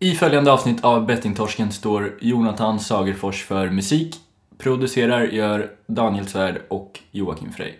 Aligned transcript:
I 0.00 0.14
följande 0.14 0.52
avsnitt 0.52 0.84
av 0.84 1.06
Bettingtorsken 1.06 1.72
står 1.72 2.18
Jonathan 2.20 2.80
Sagerfors 2.80 3.44
för 3.44 3.70
musik. 3.70 4.16
Producerar 4.58 5.24
gör 5.24 5.70
Daniel 5.86 6.26
Svärd 6.26 6.62
och 6.68 7.00
Joakim 7.10 7.52
Frey. 7.52 7.72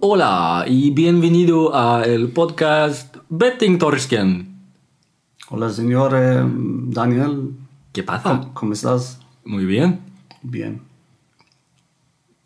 Hola 0.00 0.64
y 0.66 0.90
bienvenido 0.94 1.70
a 1.74 2.06
el 2.06 2.30
podcast 2.30 3.16
Bettingtorsken. 3.28 4.46
Hola 5.50 5.70
señor 5.70 6.14
eh, 6.14 6.46
Daniel, 6.94 7.54
¿Qué 7.92 8.02
pasa? 8.02 8.50
¿cómo 8.54 8.72
estás? 8.72 9.18
Muy 9.44 9.64
bien. 9.64 9.98
Bien. 10.42 10.80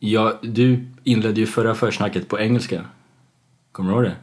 Ja, 0.01 0.39
du 0.43 0.87
inledde 1.05 1.41
ju 1.41 1.47
förra 1.47 1.75
försnacket 1.75 2.29
på 2.29 2.39
engelska. 2.39 2.85
Kommer 3.73 3.91
du 3.91 3.97
ihåg 3.97 4.05
det? 4.05 4.17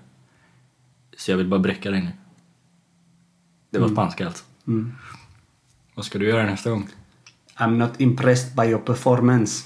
Så 1.17 1.31
jag 1.31 1.37
vill 1.37 1.47
bara 1.47 1.59
bräcka 1.59 1.91
dig 1.91 2.01
nu. 2.01 2.11
Det 3.71 3.79
var 3.79 3.89
spanska 3.89 4.25
alltså. 4.27 4.43
Mm. 4.67 4.91
Vad 5.95 6.05
ska 6.05 6.19
du 6.19 6.27
göra 6.27 6.45
nästa 6.45 6.69
gång? 6.69 6.87
I'm 7.57 7.77
not 7.77 8.01
impressed 8.01 8.55
by 8.55 8.63
your 8.63 8.79
performance. 8.81 9.65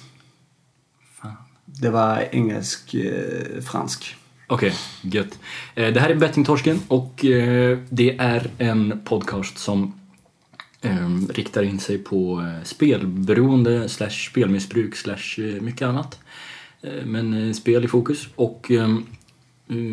Fan. 1.13 1.35
Det 1.65 1.89
var 1.89 2.27
engelsk, 2.31 2.93
eh, 2.93 3.61
fransk. 3.61 4.15
Okej, 4.47 4.73
gött. 5.01 5.39
Eh, 5.75 5.93
Det 5.93 5.99
här 5.99 6.09
är 6.09 6.15
Bettingtorsken 6.15 6.79
och 6.87 7.25
eh, 7.25 7.79
det 7.89 8.17
är 8.17 8.51
en 8.57 9.01
podcast 9.05 9.57
som 9.57 9.93
eh, 10.83 11.09
riktar 11.29 11.63
in 11.63 11.79
sig 11.79 11.97
på 11.97 12.41
eh, 12.41 12.63
spelberoende 12.63 13.89
slash 13.89 14.29
spelmissbruk 14.31 14.95
slash 14.95 15.39
eh, 15.39 15.61
mycket 15.61 15.87
annat. 15.87 16.19
Eh, 16.81 17.05
Men 17.05 17.33
eh, 17.33 17.53
spel 17.53 17.85
i 17.85 17.87
fokus 17.87 18.27
och 18.35 18.71
eh, 18.71 18.97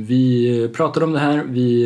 vi 0.06 0.68
pratar 0.74 1.02
om 1.02 1.12
det 1.12 1.18
här, 1.18 1.44
vi 1.44 1.84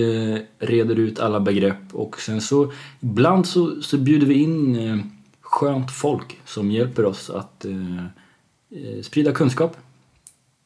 reder 0.58 0.98
ut 0.98 1.20
alla 1.20 1.40
begrepp 1.40 1.94
och 1.94 2.20
sen 2.20 2.40
så 2.40 2.72
ibland 3.00 3.46
så, 3.46 3.82
så 3.82 3.98
bjuder 3.98 4.26
vi 4.26 4.34
in 4.34 5.02
skönt 5.40 5.90
folk 5.90 6.40
som 6.44 6.70
hjälper 6.70 7.04
oss 7.04 7.30
att 7.30 7.66
sprida 9.02 9.32
kunskap 9.32 9.76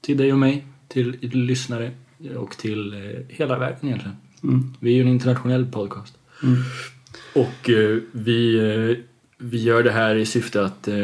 till 0.00 0.16
dig 0.16 0.32
och 0.32 0.38
mig, 0.38 0.66
till 0.88 1.18
lyssnare 1.20 1.92
och 2.36 2.56
till 2.56 2.94
hela 3.28 3.58
världen 3.58 3.78
egentligen. 3.82 4.16
Mm. 4.42 4.74
Vi 4.80 4.90
är 4.90 4.94
ju 4.94 5.02
en 5.02 5.08
internationell 5.08 5.66
podcast. 5.66 6.14
Mm. 6.42 6.56
Och 7.32 7.70
eh, 7.70 7.98
vi, 8.12 8.58
eh, 8.58 9.04
vi 9.38 9.62
gör 9.62 9.82
det 9.82 9.90
här 9.90 10.14
i 10.14 10.26
syfte 10.26 10.64
att 10.64 10.88
eh, 10.88 10.94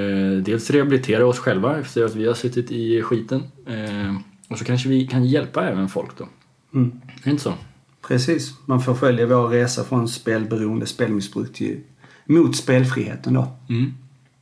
dels 0.43 0.71
rehabilitera 0.71 1.27
oss 1.27 1.39
själva 1.39 1.79
efter 1.79 2.05
att 2.05 2.15
vi 2.15 2.27
har 2.27 2.35
suttit 2.35 2.71
i 2.71 3.03
skiten. 3.03 3.43
Och 4.49 4.59
så 4.59 4.65
kanske 4.65 4.89
vi 4.89 5.07
kan 5.07 5.25
hjälpa 5.25 5.69
även 5.69 5.89
folk 5.89 6.19
då. 6.19 6.29
Mm. 6.75 7.01
Är 7.07 7.25
det 7.25 7.31
inte 7.31 7.43
så? 7.43 7.55
Precis. 8.09 8.55
Man 8.67 8.83
får 8.83 8.95
följa 8.95 9.27
vår 9.27 9.49
resa 9.49 9.85
från 9.85 10.09
spelberoende, 10.09 10.87
spelmissbruk 10.87 11.53
till 11.53 11.81
mot 12.27 12.57
spelfriheten 12.57 13.35
då. 13.35 13.57
Mm. 13.69 13.95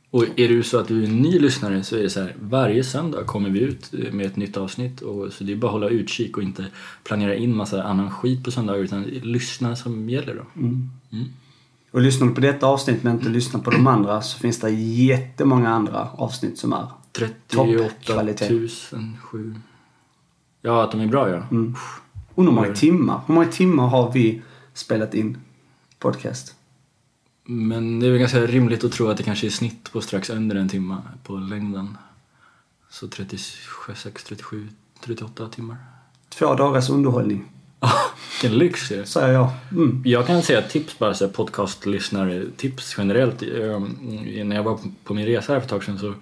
Och 0.09 0.25
är 0.35 0.47
du 0.47 0.63
så 0.63 0.79
att 0.79 0.87
du 0.87 1.03
är 1.03 1.07
ny 1.07 1.39
lyssnare 1.39 1.83
så 1.83 1.95
är 1.95 2.03
det 2.03 2.09
så 2.09 2.19
här, 2.19 2.35
varje 2.39 2.83
söndag 2.83 3.23
kommer 3.23 3.49
vi 3.49 3.59
ut 3.59 3.91
med 4.11 4.25
ett 4.25 4.35
nytt 4.35 4.57
avsnitt. 4.57 5.01
Och, 5.01 5.33
så 5.33 5.43
det 5.43 5.51
är 5.51 5.55
bara 5.55 5.67
att 5.67 5.73
hålla 5.73 5.89
utkik 5.89 6.37
och 6.37 6.43
inte 6.43 6.65
planera 7.03 7.35
in 7.35 7.55
massa 7.55 7.83
annan 7.83 8.11
skit 8.11 8.43
på 8.43 8.51
söndagar 8.51 8.79
utan 8.79 9.03
lyssna 9.03 9.75
som 9.75 10.09
gäller 10.09 10.35
då. 10.35 10.61
Mm. 10.61 10.89
Mm. 11.11 11.25
Och 11.93 12.01
lyssnar 12.01 12.27
du 12.27 12.33
på 12.33 12.41
detta 12.41 12.67
avsnitt 12.67 13.03
men 13.03 13.13
inte 13.13 13.29
lyssnar 13.29 13.61
på 13.61 13.71
de 13.71 13.87
andra 13.87 14.21
så 14.21 14.39
finns 14.39 14.59
det 14.59 14.69
jättemånga 14.69 15.69
andra 15.69 16.09
avsnitt 16.11 16.57
som 16.59 16.73
är 16.73 16.87
38 17.11 17.83
Toppkvalitet. 17.83 18.51
007. 19.31 19.55
Ja, 20.61 20.83
att 20.83 20.91
de 20.91 21.01
är 21.01 21.07
bra 21.07 21.29
ja. 21.29 21.35
Mm. 21.51 21.75
Undrar 22.35 22.53
hur 22.53 22.61
många 22.61 22.75
timmar. 22.75 23.21
Hur 23.27 23.33
många 23.33 23.47
timmar 23.47 23.87
har 23.87 24.11
vi 24.11 24.41
spelat 24.73 25.13
in 25.13 25.37
podcast? 25.99 26.55
Men 27.43 27.99
det 27.99 28.07
är 28.07 28.11
väl 28.11 28.19
ganska 28.19 28.41
rimligt 28.41 28.83
att 28.83 28.91
tro 28.91 29.07
att 29.07 29.17
det 29.17 29.23
kanske 29.23 29.47
är 29.47 29.51
snitt 29.51 29.91
på 29.91 30.01
strax 30.01 30.29
under 30.29 30.55
en 30.55 30.69
timme 30.69 30.97
på 31.23 31.33
längden. 31.33 31.97
Så 32.89 33.07
36, 33.07 34.23
37, 34.23 34.69
38 35.05 35.47
timmar. 35.49 35.77
Två 36.29 36.55
dagars 36.55 36.89
underhållning, 36.89 37.45
Vilken 38.43 38.59
lyx 38.59 38.91
är. 38.91 39.03
säger 39.03 39.33
jag. 39.33 39.49
Mm. 39.71 40.01
Jag 40.05 40.27
kan 40.27 40.41
säga 40.41 40.61
tips 40.61 40.99
bara, 40.99 41.13
så 41.13 41.25
här, 41.25 41.33
podcastlyssnare 41.33 42.45
tips 42.57 42.95
generellt. 42.97 43.41
Ehm, 43.41 43.97
När 44.49 44.55
jag 44.55 44.63
var 44.63 44.79
på 45.03 45.13
min 45.13 45.25
resa 45.25 45.53
här 45.53 45.59
för 45.59 45.65
ett 45.65 45.69
tag 45.69 45.83
sedan 45.83 45.99
så 45.99 46.13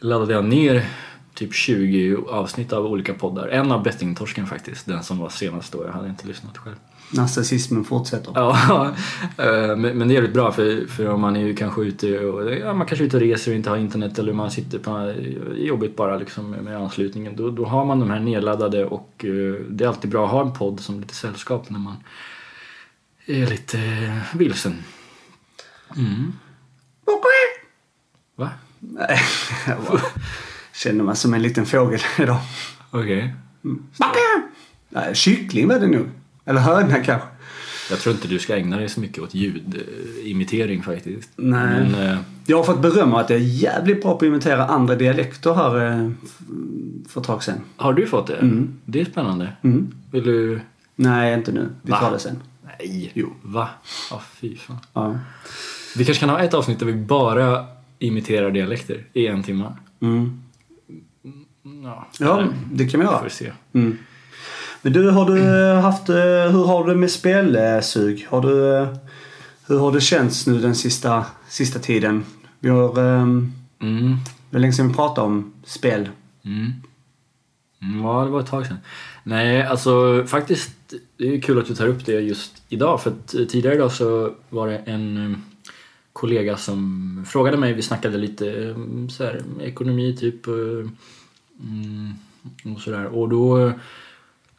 laddade 0.00 0.32
jag 0.32 0.44
ner 0.44 0.88
typ 1.34 1.54
20 1.54 2.16
avsnitt 2.28 2.72
av 2.72 2.86
olika 2.86 3.14
poddar. 3.14 3.48
En 3.48 3.72
av 3.72 3.82
Bettingtorsken 3.82 4.46
faktiskt, 4.46 4.86
den 4.86 5.02
som 5.02 5.18
var 5.18 5.28
senast 5.28 5.72
då. 5.72 5.84
Jag 5.84 5.92
hade 5.92 6.08
inte 6.08 6.26
lyssnat 6.26 6.58
själv. 6.58 6.76
Narcissismen 7.12 7.84
fortsätter. 7.84 8.32
Ja, 8.34 8.86
eh, 9.38 9.76
men 9.76 9.98
det 9.98 10.04
är 10.04 10.14
jävligt 10.14 10.34
bra 10.34 10.52
för, 10.52 10.86
för 10.86 11.08
om 11.08 11.20
man 11.20 11.36
är 11.36 11.40
ju 11.40 11.56
kanske 11.56 11.82
ute 11.82 12.18
och, 12.18 12.54
ja, 12.54 12.74
man 12.74 12.86
kanske 12.86 13.04
är 13.04 13.06
ute 13.06 13.16
och 13.16 13.22
reser 13.22 13.50
och 13.50 13.56
inte 13.56 13.70
har 13.70 13.76
internet 13.76 14.18
eller 14.18 14.32
man 14.32 14.50
sitter 14.50 14.78
på 14.78 15.14
jobbigt 15.56 15.96
bara 15.96 16.16
liksom 16.16 16.50
med 16.50 16.76
anslutningen. 16.76 17.36
Då, 17.36 17.50
då 17.50 17.64
har 17.64 17.84
man 17.84 18.00
de 18.00 18.10
här 18.10 18.20
nedladdade 18.20 18.84
och 18.84 19.24
eh, 19.24 19.64
det 19.68 19.84
är 19.84 19.88
alltid 19.88 20.10
bra 20.10 20.24
att 20.24 20.30
ha 20.30 20.40
en 20.42 20.52
podd 20.52 20.80
som 20.80 21.00
lite 21.00 21.14
sällskap 21.14 21.70
när 21.70 21.78
man 21.78 21.96
är 23.26 23.46
lite 23.46 23.78
eh, 23.78 24.36
vilsen. 24.38 24.84
Mm. 25.96 26.32
Va? 28.36 28.50
Nej, 28.78 29.18
jag 29.66 30.00
känner 30.72 31.04
mig 31.04 31.16
som 31.16 31.34
en 31.34 31.42
liten 31.42 31.66
fågel 31.66 32.00
idag. 32.18 32.40
Okej. 32.90 33.34
Nej, 34.88 35.14
kyckling 35.14 35.68
var 35.68 35.78
det 35.78 35.86
nog. 35.86 36.08
Eller 36.44 36.60
höna 36.60 36.94
kanske. 36.94 37.28
Jag 37.90 37.98
tror 37.98 38.14
inte 38.14 38.28
du 38.28 38.38
ska 38.38 38.56
ägna 38.56 38.76
dig 38.76 38.88
så 38.88 39.00
mycket 39.00 39.18
åt 39.22 39.34
ljudimitering 39.34 40.82
faktiskt. 40.82 41.30
Nej. 41.36 41.88
Men, 41.90 41.94
eh, 42.12 42.18
Jag 42.46 42.56
har 42.56 42.64
fått 42.64 42.82
beröm 42.82 43.12
av 43.14 43.18
att 43.18 43.30
jag 43.30 43.38
är 43.38 43.44
jävligt 43.44 44.02
bra 44.02 44.10
på 44.10 44.16
att 44.16 44.22
imitera 44.28 44.66
andra 44.66 44.94
dialekter 44.94 45.54
här 45.54 45.86
eh, 45.86 46.10
för 47.08 47.20
ett 47.20 47.26
tag 47.26 47.42
sedan. 47.44 47.60
har 47.76 47.92
du 47.92 48.06
fått 48.06 48.26
det? 48.26 48.36
Mm. 48.36 48.78
Det 48.84 49.00
är 49.00 49.04
spännande. 49.04 49.52
Mm. 49.62 49.94
Vill 50.10 50.24
du 50.24 50.60
Nej, 50.96 51.34
inte 51.34 51.52
nu. 51.52 51.68
Vi 51.82 51.90
Va? 51.90 51.98
tar 51.98 52.10
det 52.12 52.18
sen. 52.18 52.42
Nej. 52.64 53.10
Jo. 53.14 53.32
Va? 53.42 53.68
Ja, 54.10 54.22
fy 54.40 54.56
fan. 54.56 54.76
Ja. 54.92 55.18
Vi 55.96 56.04
kanske 56.04 56.20
kan 56.20 56.28
ha 56.28 56.38
ett 56.40 56.54
avsnitt 56.54 56.78
där 56.78 56.86
vi 56.86 56.92
bara 56.92 57.66
imiterar 57.98 58.50
dialekter 58.50 59.04
i 59.12 59.26
en 59.26 59.42
timme. 59.42 59.72
Mm. 60.00 60.42
Ja, 61.84 62.06
Ja, 62.18 62.46
det 62.72 62.86
kan 62.88 63.00
vi 63.00 63.06
vi 63.06 63.12
göra. 63.12 63.22
får 63.22 63.28
se. 63.28 63.52
Mm. 63.72 63.98
Men 64.82 64.92
du, 64.92 65.10
har 65.10 65.26
du 65.26 65.38
eh, 65.38 65.80
haft, 65.80 66.08
eh, 66.08 66.50
hur 66.52 66.64
har 66.66 66.84
du 66.86 66.94
med 66.94 67.10
spelsug? 67.10 68.26
Har 68.30 68.40
du, 68.40 68.76
eh, 68.76 68.88
hur 69.66 69.78
har 69.78 69.92
det 69.92 70.00
känts 70.00 70.46
nu 70.46 70.58
den 70.60 70.74
sista, 70.74 71.26
sista 71.48 71.78
tiden? 71.78 72.24
Vi 72.60 72.68
har, 72.68 72.98
Mm. 73.82 74.16
det 74.50 74.56
var 74.56 74.60
länge 74.60 74.72
sedan 74.72 74.88
vi 74.88 74.94
pratade 74.94 75.26
om 75.26 75.52
spel. 75.64 76.08
Mm. 76.44 76.72
Mm, 77.82 78.02
Ja, 78.04 78.24
det 78.24 78.30
var 78.30 78.40
ett 78.40 78.46
tag 78.46 78.66
sedan. 78.66 78.76
Nej, 79.24 79.62
alltså 79.62 80.24
faktiskt, 80.26 80.70
det 81.16 81.34
är 81.36 81.40
kul 81.40 81.58
att 81.58 81.66
du 81.66 81.74
tar 81.74 81.86
upp 81.86 82.06
det 82.06 82.12
just 82.20 82.62
idag. 82.68 83.00
För 83.02 83.10
att 83.10 83.28
tidigare 83.28 83.74
idag 83.74 83.92
så 83.92 84.34
var 84.50 84.68
det 84.68 84.78
en 84.78 85.42
kollega 86.12 86.56
som 86.56 87.24
frågade 87.28 87.56
mig, 87.56 87.72
vi 87.72 87.82
snackade 87.82 88.18
lite 88.18 88.74
så 89.10 89.24
här, 89.24 89.42
ekonomi 89.60 90.16
typ 90.20 90.46
mm, 90.46 92.14
och 92.74 92.80
sådär. 92.80 93.06
Och 93.06 93.28
då 93.28 93.72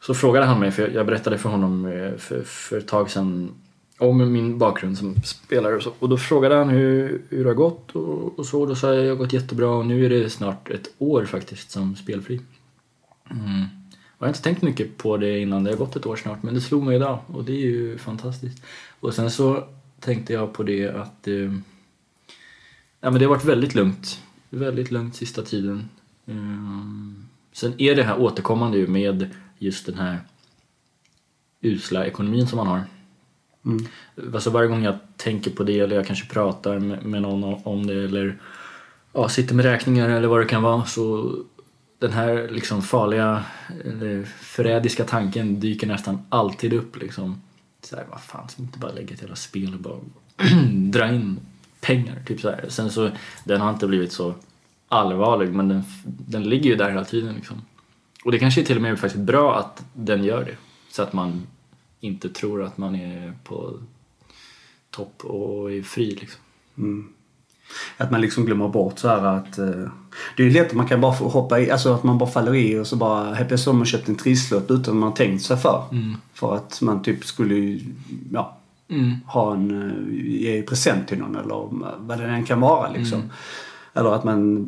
så 0.06 0.14
frågade 0.14 0.46
han 0.46 0.60
mig, 0.60 0.72
för 0.72 0.90
jag- 0.90 1.06
berättade 1.06 1.38
för 1.38 1.50
honom 1.50 1.86
eh, 1.86 2.18
för, 2.18 2.44
för 2.44 2.78
ett 2.78 2.88
tag 2.88 3.12
sedan 3.12 3.52
om 3.98 4.34
min 4.34 4.58
bakgrund 4.58 4.98
som 4.98 5.16
spelare 5.24 5.76
och 5.76 5.84
så. 5.84 5.94
Och 6.00 6.10
då 6.10 6.18
frågade 6.18 6.56
han 6.56 6.70
hur, 6.70 7.22
hur 7.30 7.44
det 7.44 7.50
har 7.50 7.56
gått 7.56 7.96
och, 7.96 8.40
och 8.40 8.46
så. 8.46 8.66
Då 8.66 8.76
sa 8.76 8.88
jag 8.88 8.98
att 8.98 9.04
det 9.04 9.10
har 9.10 9.16
gått 9.16 9.34
jättebra 9.34 9.70
och 9.70 9.86
nu 9.86 10.06
är 10.06 10.10
det 10.10 10.30
snart 10.30 10.70
ett 10.70 10.94
år 10.98 11.26
faktiskt 11.26 11.72
som 11.72 11.96
spelfri. 11.96 12.42
Mm. 13.32 13.66
Jag 14.18 14.26
har 14.26 14.28
inte 14.28 14.42
tänkt 14.42 14.62
mycket 14.62 14.98
på 14.98 15.18
det 15.18 15.40
innan, 15.40 15.64
det 15.64 15.70
har 15.72 15.78
gått 15.78 15.96
ett 15.96 16.06
år 16.06 16.16
snart, 16.16 16.44
men 16.44 16.54
det 16.54 16.62
slog 16.62 16.84
mig 16.84 16.96
idag 16.96 17.20
och 17.28 17.44
det 17.44 17.52
är 17.52 17.66
ju 17.66 17.98
fantastiskt. 17.98 18.64
Och 19.00 19.14
sen 19.14 19.32
så 19.32 19.64
tänkte 20.00 20.34
jag 20.34 20.54
på 20.54 20.64
det 20.64 20.90
att 20.90 21.28
eh, 21.28 21.54
ja, 23.02 23.10
men 23.10 23.14
det 23.14 23.26
har 23.26 23.30
varit 23.30 23.46
väldigt 23.46 23.76
lugnt. 23.76 24.22
Väldigt 24.50 24.92
lugnt 24.92 25.16
sista 25.16 25.42
tiden. 25.42 25.90
Mm. 26.26 27.26
Sen 27.52 27.74
är 27.78 27.96
det 27.96 28.04
här 28.04 28.20
återkommande 28.20 28.78
ju 28.78 28.88
med 28.88 29.30
just 29.60 29.86
den 29.86 29.98
här 29.98 30.20
usla 31.62 32.06
ekonomin 32.06 32.48
som 32.48 32.58
man 32.58 32.68
har. 32.68 32.82
Mm. 33.66 33.86
Alltså 34.34 34.50
varje 34.50 34.68
gång 34.70 34.84
jag 34.84 34.96
tänker 35.18 35.52
på 35.52 35.64
det 35.64 35.80
eller 35.80 35.96
jag 35.96 36.08
kanske 36.08 36.28
pratar 36.30 36.80
med, 36.80 37.22
någon 37.22 37.44
om- 37.64 37.88
det 37.88 38.04
eller 38.04 38.38
ja, 39.14 39.30
sitter 39.30 39.56
med 39.56 39.66
räkningar 39.66 40.10
eller 40.10 40.28
vad 40.28 40.40
det 40.40 40.46
kan 40.46 40.64
vara 40.64 40.86
så 40.86 41.36
den 42.00 42.14
här 42.14 42.48
liksom 42.52 42.82
farliga 42.82 43.44
eller 43.86 44.24
förrädiska 44.24 45.04
tanken 45.04 45.60
dyker 45.60 45.88
nästan 45.88 46.22
alltid 46.30 46.74
upp 46.74 46.98
liksom. 46.98 47.42
Så 47.82 47.96
här, 47.96 48.06
vad 48.10 48.22
fan, 48.22 48.50
ska 48.50 48.62
vi 48.62 48.66
inte 48.66 48.80
bara 48.80 48.92
lägga 48.92 49.14
ett 49.14 49.22
jävla 49.22 49.36
spel 49.36 49.74
och 49.74 49.80
bara 49.80 50.00
dra 50.72 51.14
in 51.14 51.40
pengar. 51.82 52.22
Typ 52.28 52.42
så 52.42 52.50
här. 52.50 52.66
Sen 52.70 52.92
så, 52.92 53.10
den 53.44 53.62
har 53.62 53.70
inte 53.70 53.88
blivit 53.88 54.12
så 54.12 54.34
allvarlig 54.88 55.54
men 55.54 55.68
den, 55.70 55.84
den 56.06 56.44
ligger 56.44 56.70
ju 56.70 56.76
där 56.76 56.90
hela 56.90 57.06
tiden 57.06 57.36
liksom. 57.36 57.62
Och 58.24 58.32
det 58.32 58.40
kanske 58.40 58.62
är 58.62 58.66
till 58.66 58.76
och 58.76 58.82
med 58.82 59.00
faktiskt 59.00 59.24
bra 59.24 59.60
att 59.60 59.84
den 59.94 60.24
gör 60.24 60.46
det. 60.46 60.56
Så 60.92 61.02
att 61.02 61.14
man 61.14 61.48
inte 62.00 62.30
tror 62.30 62.64
att 62.64 62.78
man 62.78 62.96
är 62.96 63.34
på 63.44 63.74
topp 64.90 65.26
och 65.26 65.72
är 65.72 65.82
fri 65.82 66.18
liksom. 66.22 66.42
Mm. 66.78 67.08
Att 67.98 68.12
man 68.12 68.22
liksom 68.22 68.46
glömmer 68.46 68.68
bort 68.68 69.00
så 69.00 69.08
här 69.08 69.26
att... 69.26 69.60
Uh, 69.60 69.88
det 70.38 70.44
är 70.44 70.52
lätt 70.52 70.68
att 70.68 70.74
man 70.74 70.88
kan 70.88 71.02
bara 71.02 71.12
hoppa 71.12 71.60
i, 71.60 71.72
alltså 71.72 71.94
att 71.94 72.04
man 72.04 72.18
bara 72.18 72.30
faller 72.30 72.56
i 72.56 72.80
och 72.80 72.88
så 72.88 72.96
bara 72.96 73.34
helt 73.34 73.48
plötsligt 73.48 73.68
har 73.68 73.74
man 73.74 73.86
köpt 73.86 74.10
en 74.10 74.16
trisslott 74.16 74.72
utan 74.72 74.98
man 74.98 75.14
tänkt 75.14 75.44
sig 75.44 75.58
för. 75.58 75.86
Mm. 75.92 76.18
För 76.34 76.56
att 76.56 76.82
man 76.82 77.04
typ 77.04 77.26
skulle, 77.26 77.80
ja, 78.32 78.58
Mm. 78.88 79.18
ha 79.28 79.54
en, 79.54 79.72
uh, 79.72 80.14
ge 80.42 80.62
present 80.62 81.08
till 81.08 81.18
någon 81.18 81.36
eller 81.36 81.68
vad 81.98 82.20
det 82.20 82.26
än 82.26 82.46
kan 82.46 82.60
vara 82.62 82.92
liksom. 82.92 83.22
Mm. 83.94 84.06
Eller 84.06 84.16
att 84.16 84.24
man, 84.24 84.68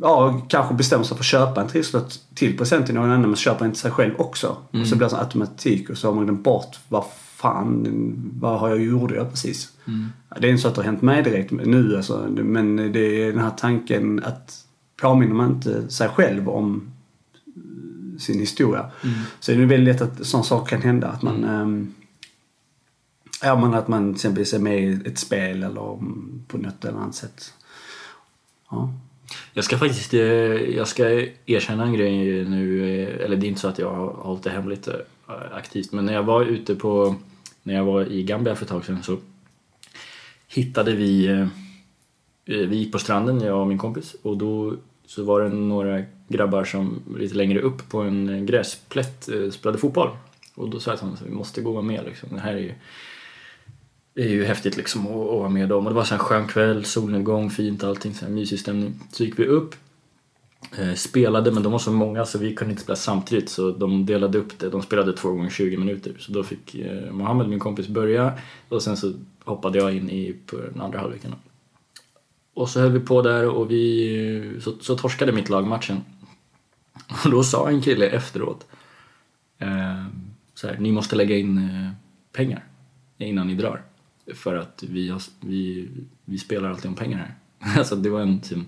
ja, 0.00 0.40
kanske 0.48 0.74
bestämmer 0.74 1.04
sig 1.04 1.16
för 1.16 1.22
att 1.22 1.26
köpa 1.26 1.60
en 1.60 1.68
trisslott 1.68 2.20
till 2.34 2.58
present 2.58 2.86
till 2.86 2.94
någon 2.94 3.10
annan 3.10 3.20
men 3.20 3.36
köper 3.36 3.64
inte 3.64 3.78
sig 3.78 3.90
själv 3.90 4.14
också. 4.18 4.56
Mm. 4.72 4.82
Och 4.82 4.88
så 4.88 4.96
blir 4.96 5.08
det 5.08 5.14
en 5.14 5.20
automatik 5.20 5.90
och 5.90 5.98
så 5.98 6.08
har 6.08 6.14
man 6.14 6.24
glömt 6.24 6.44
bort 6.44 6.78
vad 6.88 7.04
fan, 7.36 8.14
vad 8.40 8.60
har 8.60 8.68
jag 8.68 8.80
gjort 8.80 9.10
jag 9.10 9.30
precis? 9.30 9.72
Mm. 9.84 10.06
Det 10.40 10.46
är 10.46 10.50
inte 10.50 10.62
så 10.62 10.68
att 10.68 10.74
det 10.74 10.80
har 10.80 10.86
hänt 10.86 11.02
mig 11.02 11.22
direkt 11.22 11.50
nu 11.50 11.96
alltså, 11.96 12.28
men 12.30 12.76
det 12.76 13.22
är 13.22 13.32
den 13.32 13.40
här 13.42 13.52
tanken 13.56 14.24
att 14.24 14.64
påminner 15.00 15.34
man 15.34 15.50
inte 15.50 15.90
sig 15.90 16.08
själv 16.08 16.48
om 16.48 16.92
sin 18.18 18.40
historia 18.40 18.90
Mm. 19.04 19.18
så 19.40 19.52
är 19.52 19.56
det 19.56 19.66
väldigt 19.66 19.94
lätt 19.94 20.02
att 20.02 20.26
sådana 20.26 20.44
saker 20.44 20.70
kan 20.70 20.82
hända. 20.82 21.08
Att 21.08 21.22
man, 21.22 21.44
ehm, 21.44 21.94
ja, 23.42 23.60
men 23.60 23.74
att 23.74 23.88
man 23.88 24.14
till 24.14 24.30
exempel 24.30 24.44
är 24.54 24.58
med 24.58 24.82
i 24.82 25.00
ett 25.04 25.18
spel 25.18 25.62
eller 25.62 25.98
på 26.48 26.58
något 26.58 26.84
eller 26.84 26.98
annat 26.98 27.14
sätt. 27.14 27.52
Ja. 28.70 28.92
Jag 29.52 29.64
ska 29.64 29.78
faktiskt 29.78 30.14
eh, 30.14 30.20
jag 30.76 30.88
ska 30.88 31.26
erkänna 31.46 31.84
en 31.84 31.92
grej 31.92 32.44
nu, 32.44 32.90
eh, 33.00 33.24
eller 33.24 33.36
det 33.36 33.46
är 33.46 33.48
inte 33.48 33.60
så 33.60 33.68
att 33.68 33.78
jag 33.78 33.90
har 33.90 34.06
hållit 34.06 34.42
det 34.42 34.50
hemligt 34.50 34.88
eh, 34.88 34.94
aktivt, 35.52 35.92
men 35.92 36.06
när 36.06 36.12
jag 36.12 36.22
var 36.22 36.44
ute 36.44 36.74
på, 36.74 37.14
när 37.62 37.74
jag 37.74 37.84
var 37.84 38.12
i 38.12 38.22
Gambia 38.22 38.54
för 38.54 38.64
ett 38.64 38.68
tag 38.68 38.84
sedan 38.84 39.02
så 39.02 39.16
hittade 40.48 40.92
vi, 40.92 41.46
vi 42.44 42.76
gick 42.76 42.92
på 42.92 42.98
stranden, 42.98 43.40
jag 43.40 43.60
och 43.60 43.66
min 43.66 43.78
kompis, 43.78 44.16
och 44.22 44.36
då 44.36 44.76
så 45.06 45.24
var 45.24 45.40
det 45.40 45.48
några 45.48 46.02
grabbar 46.28 46.64
som 46.64 47.02
lite 47.18 47.34
längre 47.34 47.60
upp 47.60 47.88
på 47.88 48.00
en 48.00 48.46
gräsplätt 48.46 49.28
spelade 49.52 49.78
fotboll. 49.78 50.10
Och 50.54 50.70
då 50.70 50.80
sa 50.80 50.90
jag 50.90 50.98
till 50.98 51.06
honom 51.06 51.18
att 51.20 51.30
vi 51.30 51.34
måste 51.34 51.60
gå 51.60 51.68
och 51.68 51.74
vara 51.74 51.84
med 51.84 52.04
liksom. 52.04 52.28
Det 52.32 52.40
här 52.40 52.52
är 52.52 52.58
ju, 52.58 52.74
det 54.16 54.22
är 54.22 54.28
ju 54.28 54.44
häftigt 54.44 54.76
liksom 54.76 55.06
att, 55.06 55.12
att 55.12 55.38
vara 55.38 55.48
med 55.48 55.68
dem. 55.68 55.86
Och 55.86 55.92
det 55.92 55.96
var 55.96 56.04
så 56.04 56.14
en 56.14 56.20
skön 56.20 56.46
kväll, 56.46 56.84
solnedgång, 56.84 57.50
fint 57.50 57.84
allting, 57.84 58.14
så 58.14 58.24
här 58.24 58.32
mysig 58.32 58.58
stämning. 58.58 59.00
Så 59.12 59.24
gick 59.24 59.38
vi 59.38 59.46
upp, 59.46 59.74
eh, 60.78 60.94
spelade, 60.94 61.52
men 61.52 61.62
de 61.62 61.72
var 61.72 61.78
så 61.78 61.92
många 61.92 62.24
så 62.24 62.38
vi 62.38 62.54
kunde 62.54 62.70
inte 62.70 62.82
spela 62.82 62.96
samtidigt 62.96 63.48
så 63.48 63.70
de 63.70 64.06
delade 64.06 64.38
upp 64.38 64.58
det. 64.58 64.70
De 64.70 64.82
spelade 64.82 65.12
två 65.12 65.28
gånger 65.28 65.50
20 65.50 65.76
minuter. 65.76 66.12
Så 66.18 66.32
då 66.32 66.42
fick 66.42 66.74
eh, 66.74 67.12
Mohammed, 67.12 67.48
min 67.48 67.58
kompis, 67.58 67.88
börja 67.88 68.32
och 68.68 68.82
sen 68.82 68.96
så 68.96 69.12
hoppade 69.44 69.78
jag 69.78 69.96
in 69.96 70.10
i 70.10 70.36
på 70.46 70.56
den 70.56 70.80
andra 70.80 70.98
halvleken. 70.98 71.34
Och 72.54 72.68
så 72.68 72.80
höll 72.80 72.92
vi 72.92 73.00
på 73.00 73.22
där 73.22 73.48
och 73.48 73.70
vi, 73.70 74.54
eh, 74.56 74.60
så, 74.60 74.72
så 74.80 74.96
torskade 74.96 75.32
mitt 75.32 75.48
lag 75.48 75.66
matchen. 75.66 76.00
Och 77.24 77.30
då 77.30 77.44
sa 77.44 77.68
en 77.68 77.82
kille 77.82 78.06
efteråt 78.06 78.66
eh, 79.58 80.04
så 80.54 80.66
här, 80.66 80.76
ni 80.78 80.92
måste 80.92 81.16
lägga 81.16 81.36
in 81.36 81.58
eh, 81.58 81.90
pengar 82.32 82.64
innan 83.18 83.46
ni 83.46 83.54
drar. 83.54 83.82
För 84.34 84.54
att 84.54 84.84
vi, 84.88 85.08
har, 85.08 85.22
vi, 85.40 85.88
vi 86.24 86.38
spelar 86.38 86.70
alltid 86.70 86.86
om 86.86 86.94
pengar 86.94 87.18
här. 87.18 87.34
Alltså 87.78 87.96
det 87.96 88.10
var 88.10 88.20
en 88.20 88.40
typ, 88.40 88.58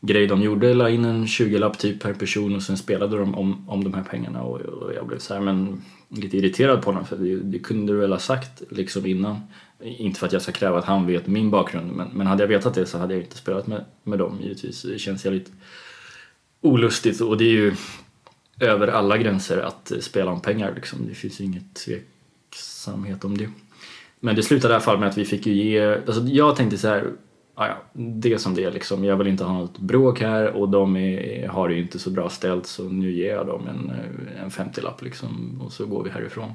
grej 0.00 0.26
de 0.26 0.42
gjorde, 0.42 0.74
la 0.74 0.90
in 0.90 1.04
en 1.04 1.26
20-lapp 1.26 1.78
typ 1.78 2.00
per 2.00 2.14
person 2.14 2.56
och 2.56 2.62
sen 2.62 2.76
spelade 2.76 3.18
de 3.18 3.34
om, 3.34 3.68
om 3.68 3.84
de 3.84 3.94
här 3.94 4.02
pengarna 4.02 4.42
och, 4.42 4.60
och 4.60 4.94
jag 4.94 5.06
blev 5.06 5.18
så 5.18 5.34
här, 5.34 5.40
men 5.40 5.82
lite 6.08 6.36
irriterad 6.36 6.82
på 6.82 6.90
honom 6.90 7.06
för 7.06 7.16
det, 7.16 7.36
det 7.36 7.58
kunde 7.58 7.92
du 7.92 7.98
väl 7.98 8.12
ha 8.12 8.18
sagt 8.18 8.62
liksom 8.70 9.06
innan. 9.06 9.40
Inte 9.82 10.20
för 10.20 10.26
att 10.26 10.32
jag 10.32 10.42
ska 10.42 10.52
kräva 10.52 10.78
att 10.78 10.84
han 10.84 11.06
vet 11.06 11.26
min 11.26 11.50
bakgrund 11.50 11.92
men, 11.92 12.08
men 12.08 12.26
hade 12.26 12.42
jag 12.42 12.48
vetat 12.48 12.74
det 12.74 12.86
så 12.86 12.98
hade 12.98 13.14
jag 13.14 13.22
inte 13.22 13.36
spelat 13.36 13.66
med, 13.66 13.84
med 14.02 14.18
dem 14.18 14.38
givetvis. 14.42 14.82
Det 14.82 14.98
känns 14.98 15.24
jävligt 15.24 15.52
olustigt 16.60 17.20
och 17.20 17.36
det 17.38 17.44
är 17.44 17.52
ju 17.52 17.74
över 18.60 18.88
alla 18.88 19.18
gränser 19.18 19.58
att 19.58 19.92
spela 20.00 20.30
om 20.30 20.40
pengar 20.40 20.72
liksom. 20.74 21.06
Det 21.08 21.14
finns 21.14 21.40
ju 21.40 21.44
inget 21.44 21.74
tveksamhet 21.74 23.24
om 23.24 23.38
det. 23.38 23.50
Men 24.20 24.36
det 24.36 24.42
slutade 24.42 24.72
i 24.72 24.74
alla 24.74 24.84
fall 24.84 24.98
med 24.98 25.08
att 25.08 25.18
vi 25.18 25.24
fick 25.24 25.46
ju 25.46 25.52
ge, 25.52 25.94
alltså 25.94 26.22
jag 26.22 26.56
tänkte 26.56 26.78
så 26.78 26.88
här, 26.88 27.04
"Ah, 27.54 27.66
ja, 27.66 27.74
det 27.92 28.38
som 28.38 28.54
det 28.54 28.64
är 28.64 28.70
liksom. 28.72 29.04
Jag 29.04 29.16
vill 29.16 29.26
inte 29.26 29.44
ha 29.44 29.52
något 29.52 29.78
bråk 29.78 30.20
här 30.20 30.56
och 30.56 30.68
de 30.68 30.96
är, 30.96 31.48
har 31.48 31.68
det 31.68 31.74
ju 31.74 31.82
inte 31.82 31.98
så 31.98 32.10
bra 32.10 32.28
ställt 32.28 32.66
så 32.66 32.82
nu 32.82 33.12
ger 33.12 33.34
jag 33.34 33.46
dem 33.46 33.62
en, 33.68 33.90
eh, 33.90 34.42
en 34.42 34.50
50-lapp 34.50 35.02
liksom 35.02 35.60
och 35.64 35.72
så 35.72 35.86
går 35.86 36.04
vi 36.04 36.10
härifrån. 36.10 36.52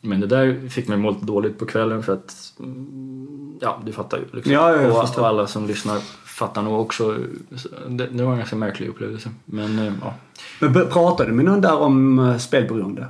Men 0.00 0.20
det 0.20 0.26
där 0.26 0.68
fick 0.68 0.88
mig 0.88 0.98
må 0.98 1.10
lite 1.10 1.26
dåligt 1.26 1.58
på 1.58 1.66
kvällen 1.66 2.02
för 2.02 2.12
att, 2.12 2.34
mm, 2.60 3.58
ja 3.60 3.82
du 3.86 3.92
fattar 3.92 4.18
ju. 4.18 4.24
Liksom. 4.32 4.52
Ja, 4.52 4.76
ja, 4.76 5.02
och, 5.02 5.18
och 5.18 5.26
alla 5.26 5.46
som 5.46 5.66
lyssnar 5.66 5.98
fattar 6.38 6.62
nog 6.62 6.80
också. 6.80 7.16
Så 7.56 7.68
Det, 7.88 8.06
det 8.06 8.24
var 8.24 8.32
en 8.32 8.38
ganska 8.38 8.56
märklig 8.56 8.88
upplevelse. 8.88 9.30
Men 9.44 9.78
eh, 9.78 9.92
ja. 10.02 10.14
Men 10.60 10.72
pratade 10.72 11.30
du 11.30 11.36
med 11.36 11.44
någon 11.44 11.60
där 11.60 11.76
om 11.76 12.18
uh, 12.18 12.38
spelberoende? 12.38 13.06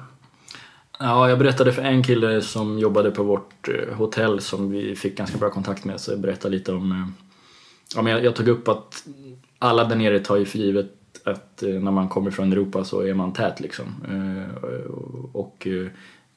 Ja, 0.98 1.28
jag 1.28 1.38
berättade 1.38 1.72
för 1.72 1.82
en 1.82 2.02
kille 2.02 2.40
som 2.42 2.78
jobbade 2.78 3.10
på 3.10 3.22
vårt 3.22 3.68
eh, 3.68 3.94
hotell 3.96 4.40
som 4.40 4.70
vi 4.70 4.96
fick 4.96 5.16
ganska 5.16 5.38
bra 5.38 5.50
kontakt 5.50 5.84
med. 5.84 6.00
Så 6.00 6.10
jag 6.12 6.20
berättade 6.20 6.56
lite 6.56 6.72
om... 6.72 6.92
Eh, 6.92 7.08
ja, 7.96 8.02
men 8.02 8.12
jag, 8.12 8.24
jag 8.24 8.36
tog 8.36 8.48
upp 8.48 8.68
att 8.68 9.06
alla 9.58 9.84
där 9.84 9.96
nere 9.96 10.20
tar 10.20 10.36
ju 10.36 10.44
för 10.44 10.58
givet 10.58 10.92
att 11.24 11.62
eh, 11.62 11.68
när 11.68 11.90
man 11.90 12.08
kommer 12.08 12.30
från 12.30 12.52
Europa 12.52 12.84
så 12.84 13.00
är 13.00 13.14
man 13.14 13.32
tät 13.32 13.60
liksom. 13.60 13.86
Och- 15.32 15.66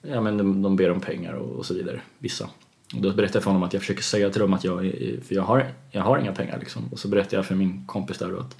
ja, 0.01 0.21
men 0.21 0.37
de, 0.37 0.61
de 0.61 0.75
ber 0.75 0.91
om 0.91 0.99
pengar 1.01 1.33
och, 1.33 1.55
och 1.55 1.65
så 1.65 1.73
vidare, 1.73 2.01
vissa. 2.19 2.49
Och 2.95 3.01
då 3.01 3.13
berättade 3.13 3.35
jag 3.37 3.43
för 3.43 3.49
honom 3.51 3.63
att 3.63 3.73
jag 3.73 3.81
försöker 3.81 4.03
säga 4.03 4.29
till 4.29 4.41
dem 4.41 4.53
att 4.53 4.63
jag, 4.63 4.79
för 5.27 5.35
jag, 5.35 5.43
har, 5.43 5.67
jag 5.91 6.01
har 6.01 6.17
inga 6.17 6.31
pengar 6.31 6.59
liksom. 6.59 6.89
Och 6.91 6.99
så 6.99 7.07
berättade 7.07 7.35
jag 7.35 7.45
för 7.45 7.55
min 7.55 7.85
kompis 7.87 8.17
där 8.17 8.31
då 8.31 8.39
att 8.39 8.57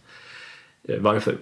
varför. 0.99 1.37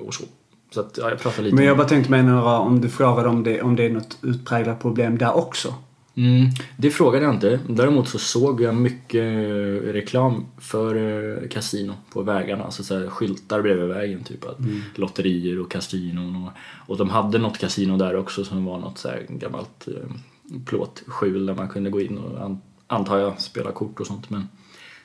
Och 0.00 0.14
så. 0.14 0.24
Så 0.70 0.80
att, 0.80 0.98
ja, 0.98 1.10
jag 1.10 1.18
pratade 1.18 1.42
lite 1.42 1.56
Men 1.56 1.64
jag 1.64 1.76
bara 1.76 1.88
tänkte 1.88 2.10
mig 2.10 2.22
några, 2.22 2.58
om 2.58 2.80
du 2.80 2.88
frågade 2.88 3.28
om 3.28 3.42
det, 3.42 3.62
om 3.62 3.76
det 3.76 3.84
är 3.84 3.90
något 3.90 4.18
utpräglat 4.22 4.80
problem 4.80 5.18
där 5.18 5.36
också. 5.36 5.74
Mm, 6.16 6.46
det 6.76 6.90
frågade 6.90 7.24
jag 7.24 7.34
inte. 7.34 7.60
Däremot 7.68 8.08
så 8.08 8.18
såg 8.18 8.60
jag 8.60 8.74
mycket 8.74 9.22
eh, 9.22 9.92
reklam 9.92 10.46
för 10.58 10.96
eh, 10.96 11.48
kasino 11.48 11.94
på 12.12 12.22
vägarna. 12.22 12.64
Alltså 12.64 12.84
så 12.84 12.98
här, 12.98 13.06
skyltar 13.06 13.62
bredvid 13.62 13.88
vägen. 13.88 14.24
Typ 14.24 14.44
att 14.44 14.58
lotterier 14.94 15.60
och 15.60 15.70
kasinon. 15.70 16.44
Och, 16.44 16.52
och 16.90 16.96
de 16.96 17.10
hade 17.10 17.38
något 17.38 17.58
kasino 17.58 17.96
där 17.96 18.16
också 18.16 18.44
som 18.44 18.64
var 18.64 18.78
något 18.78 18.98
så 18.98 19.08
här 19.08 19.26
gammalt 19.28 19.88
eh, 19.88 20.10
plåtskjul 20.64 21.46
där 21.46 21.54
man 21.54 21.68
kunde 21.68 21.90
gå 21.90 22.00
in 22.00 22.18
och 22.18 22.44
an, 22.44 22.60
antar 22.86 23.18
jag 23.18 23.40
spela 23.40 23.72
kort 23.72 24.00
och 24.00 24.06
sånt. 24.06 24.30
Men, 24.30 24.48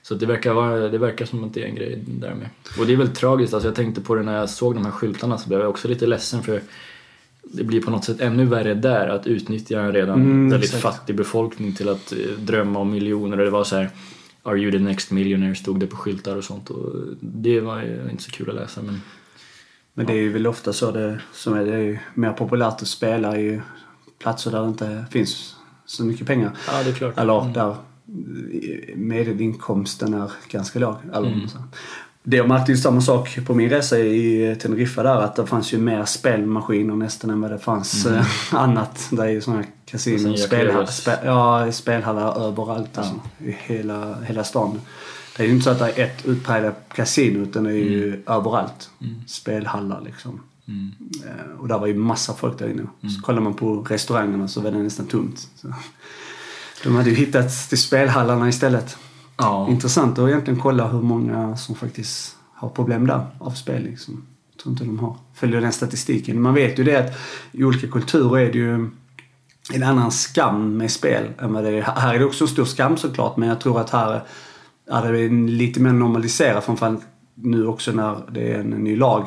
så 0.03 0.15
det 0.15 0.25
verkar, 0.25 0.53
vara, 0.53 0.89
det 0.89 0.98
verkar 0.98 1.25
som 1.25 1.43
att 1.43 1.53
det 1.53 1.63
är 1.63 1.67
en 1.67 1.75
grej 1.75 2.03
där 2.08 2.34
med. 2.36 2.50
Och 2.79 2.86
det 2.86 2.93
är 2.93 2.98
väl 2.98 3.10
tragiskt. 3.10 3.53
Alltså 3.53 3.67
jag 3.67 3.75
tänkte 3.75 4.01
på 4.01 4.15
det 4.15 4.24
när 4.24 4.38
jag 4.38 4.50
såg 4.50 4.74
de 4.75 4.86
här 4.86 4.91
skyltarna 4.91 5.38
så 5.38 5.48
blev 5.50 5.60
jag 5.62 5.70
också 5.70 5.88
lite 5.88 6.08
ledsen 6.08 6.43
för 6.43 6.62
det 7.43 7.63
blir 7.63 7.81
på 7.81 7.91
något 7.91 8.05
sätt 8.05 8.22
ännu 8.22 8.46
värre 8.46 8.74
där 8.74 9.08
att 9.08 9.27
utnyttja 9.27 9.79
en 9.81 9.91
redan 9.93 10.22
Mm, 10.22 10.50
väldigt 10.50 10.70
exakt. 10.74 10.84
fattig 10.96 11.15
befolkning 11.15 11.74
till 11.75 11.89
att 11.89 12.12
eh, 12.12 12.17
drömma 12.39 12.79
om 12.79 12.91
miljoner. 12.91 13.39
Och 13.39 13.46
det 13.46 13.51
var 13.51 13.63
så 13.63 13.75
här 13.75 13.89
Are 14.43 14.58
you 14.60 14.72
the 14.72 14.79
next 14.79 15.12
millionaire 15.12 15.55
stod 15.55 15.79
det 15.79 15.88
på 15.88 15.96
skyltar 15.96 16.36
och 16.36 16.43
sånt 16.43 16.70
och 16.70 16.93
det 17.20 17.60
var 17.60 18.10
inte 18.12 18.24
så 18.24 18.31
kul 18.31 18.50
att 18.50 18.55
läsa 18.55 18.81
men 18.81 19.01
Men 19.93 20.05
det 20.05 20.13
är 20.13 20.17
ju 20.17 20.31
väl 20.34 20.48
ofta 20.48 20.74
så 20.74 20.91
det, 20.91 21.20
som 21.34 21.53
är, 21.53 21.65
det 21.65 21.74
är 21.75 22.01
mer 22.13 22.31
populärt 22.34 22.81
att 22.81 22.88
spela 22.88 23.38
i 23.38 23.62
platser 24.20 24.51
där 24.51 24.62
det 24.62 24.67
inte 24.67 25.05
finns 25.12 25.55
så 25.86 26.03
mycket 26.03 26.27
pengar. 26.27 26.51
ja 26.67 26.84
det 26.84 26.89
är 26.89 26.93
klart. 26.93 27.17
Eller 27.17 27.41
Mm. 27.41 27.53
där 27.53 27.75
medelinkomsten 28.96 30.13
är 30.13 30.32
ganska 30.50 30.80
låg. 30.80 30.96
Mm. 31.13 31.39
Det 32.24 32.48
märkte 32.48 32.72
ju 32.72 32.77
samma 32.77 33.01
sak 33.01 33.39
på 33.46 33.53
min 33.56 33.70
resa 33.70 34.00
i 34.00 34.56
Teneriffa 34.62 35.03
där 35.03 35.15
att 35.22 35.36
det 35.36 35.46
fanns 35.46 35.74
ju 35.74 35.77
mer 35.77 36.06
spelmaskiner 36.06 36.96
nästan 36.96 37.30
än 37.30 37.41
vad 37.41 37.51
det 37.51 37.60
fanns 37.60 38.06
eh, 38.06 38.25
annat. 38.51 39.08
Det 39.12 39.22
är 39.22 39.30
ju 39.30 39.41
sådana 39.41 39.62
Mm. 39.62 39.72
Kasinon, 39.86 40.38
spelhallar, 40.38 40.80
Jacques. 40.80 40.98
spe, 40.98 41.20
ja, 41.25 41.72
spelhallar 41.72 42.48
överallt 42.48 42.98
alltså, 42.98 43.13
i 43.39 43.51
hela, 43.60 44.22
hela 44.22 44.44
stan. 44.44 44.82
Det 45.38 45.44
är 45.44 45.48
ju 45.48 45.53
inte 45.53 45.63
så 45.63 45.70
att 45.70 45.80
det 45.80 45.86
är 46.01 46.06
ett 46.06 46.25
utpräglat 46.25 46.86
kasino 46.96 47.39
utan 47.44 47.63
det 47.63 47.70
är 47.70 47.74
ju 47.74 48.24
överallt. 48.27 48.89
Spelhallar 49.27 50.01
liksom. 50.01 50.39
Mm. 50.68 50.91
Eh, 51.25 51.60
Och 51.60 51.68
där 51.68 51.80
var 51.80 51.88
ju 51.88 51.94
massa 51.94 52.34
folk 52.34 52.60
där 52.60 52.70
inne. 52.70 52.84
Så 53.15 53.22
kollar 53.22 53.41
man 53.41 53.53
på 53.53 53.75
restaurangerna 53.89 54.48
så 54.48 54.62
var 54.62 54.72
det 54.72 54.77
nästan 54.77 55.06
tomt. 55.06 55.48
Så. 55.56 55.68
De 56.83 56.95
hade 56.95 57.09
ju 57.09 57.15
hittat 57.15 57.69
till 57.69 57.77
spelhallarna 57.77 58.50
istället. 58.50 58.97
Ja. 59.38 59.67
Intressant 59.69 60.19
att 60.19 60.29
egentligen 60.29 60.59
kolla 60.59 60.88
hur 60.88 61.01
många 61.01 61.57
som 61.57 61.75
faktiskt 61.75 62.35
har 62.53 62.69
problem 62.69 63.07
där 63.07 63.25
av 63.39 63.51
spel. 63.51 63.83
Liksom. 63.83 64.25
Jag 64.51 64.63
tror 64.63 64.73
inte 64.73 64.83
de 64.83 65.00
har. 65.00 65.17
Följer 65.33 65.61
den 65.61 65.71
statistiken. 65.71 66.41
Man 66.41 66.53
vet 66.53 66.79
ju 66.79 66.83
det 66.83 66.95
att 66.95 67.19
i 67.51 67.63
olika 67.63 67.88
kulturer 67.88 68.39
är 68.39 68.51
det 68.51 68.57
ju 68.57 68.89
en 69.73 69.83
annan 69.83 70.11
skam 70.11 70.77
med 70.77 70.91
spel 70.91 71.23
än 71.39 71.53
vad 71.53 71.63
det 71.63 71.69
är. 71.69 71.81
Här 71.81 72.13
är 72.13 72.19
det 72.19 72.25
också 72.25 72.43
en 72.43 72.47
stor 72.47 72.65
skam 72.65 72.97
såklart 72.97 73.38
men 73.38 73.50
jag 73.50 73.61
tror 73.61 73.79
att 73.79 73.89
här 73.89 74.21
är 74.88 75.13
det 75.13 75.29
lite 75.29 75.79
mer 75.79 75.91
normaliserat 75.91 76.65
framförallt 76.65 77.03
nu 77.35 77.67
också 77.67 77.91
när 77.91 78.21
det 78.31 78.53
är 78.53 78.59
en 78.59 78.69
ny 78.69 78.95
lag 78.95 79.25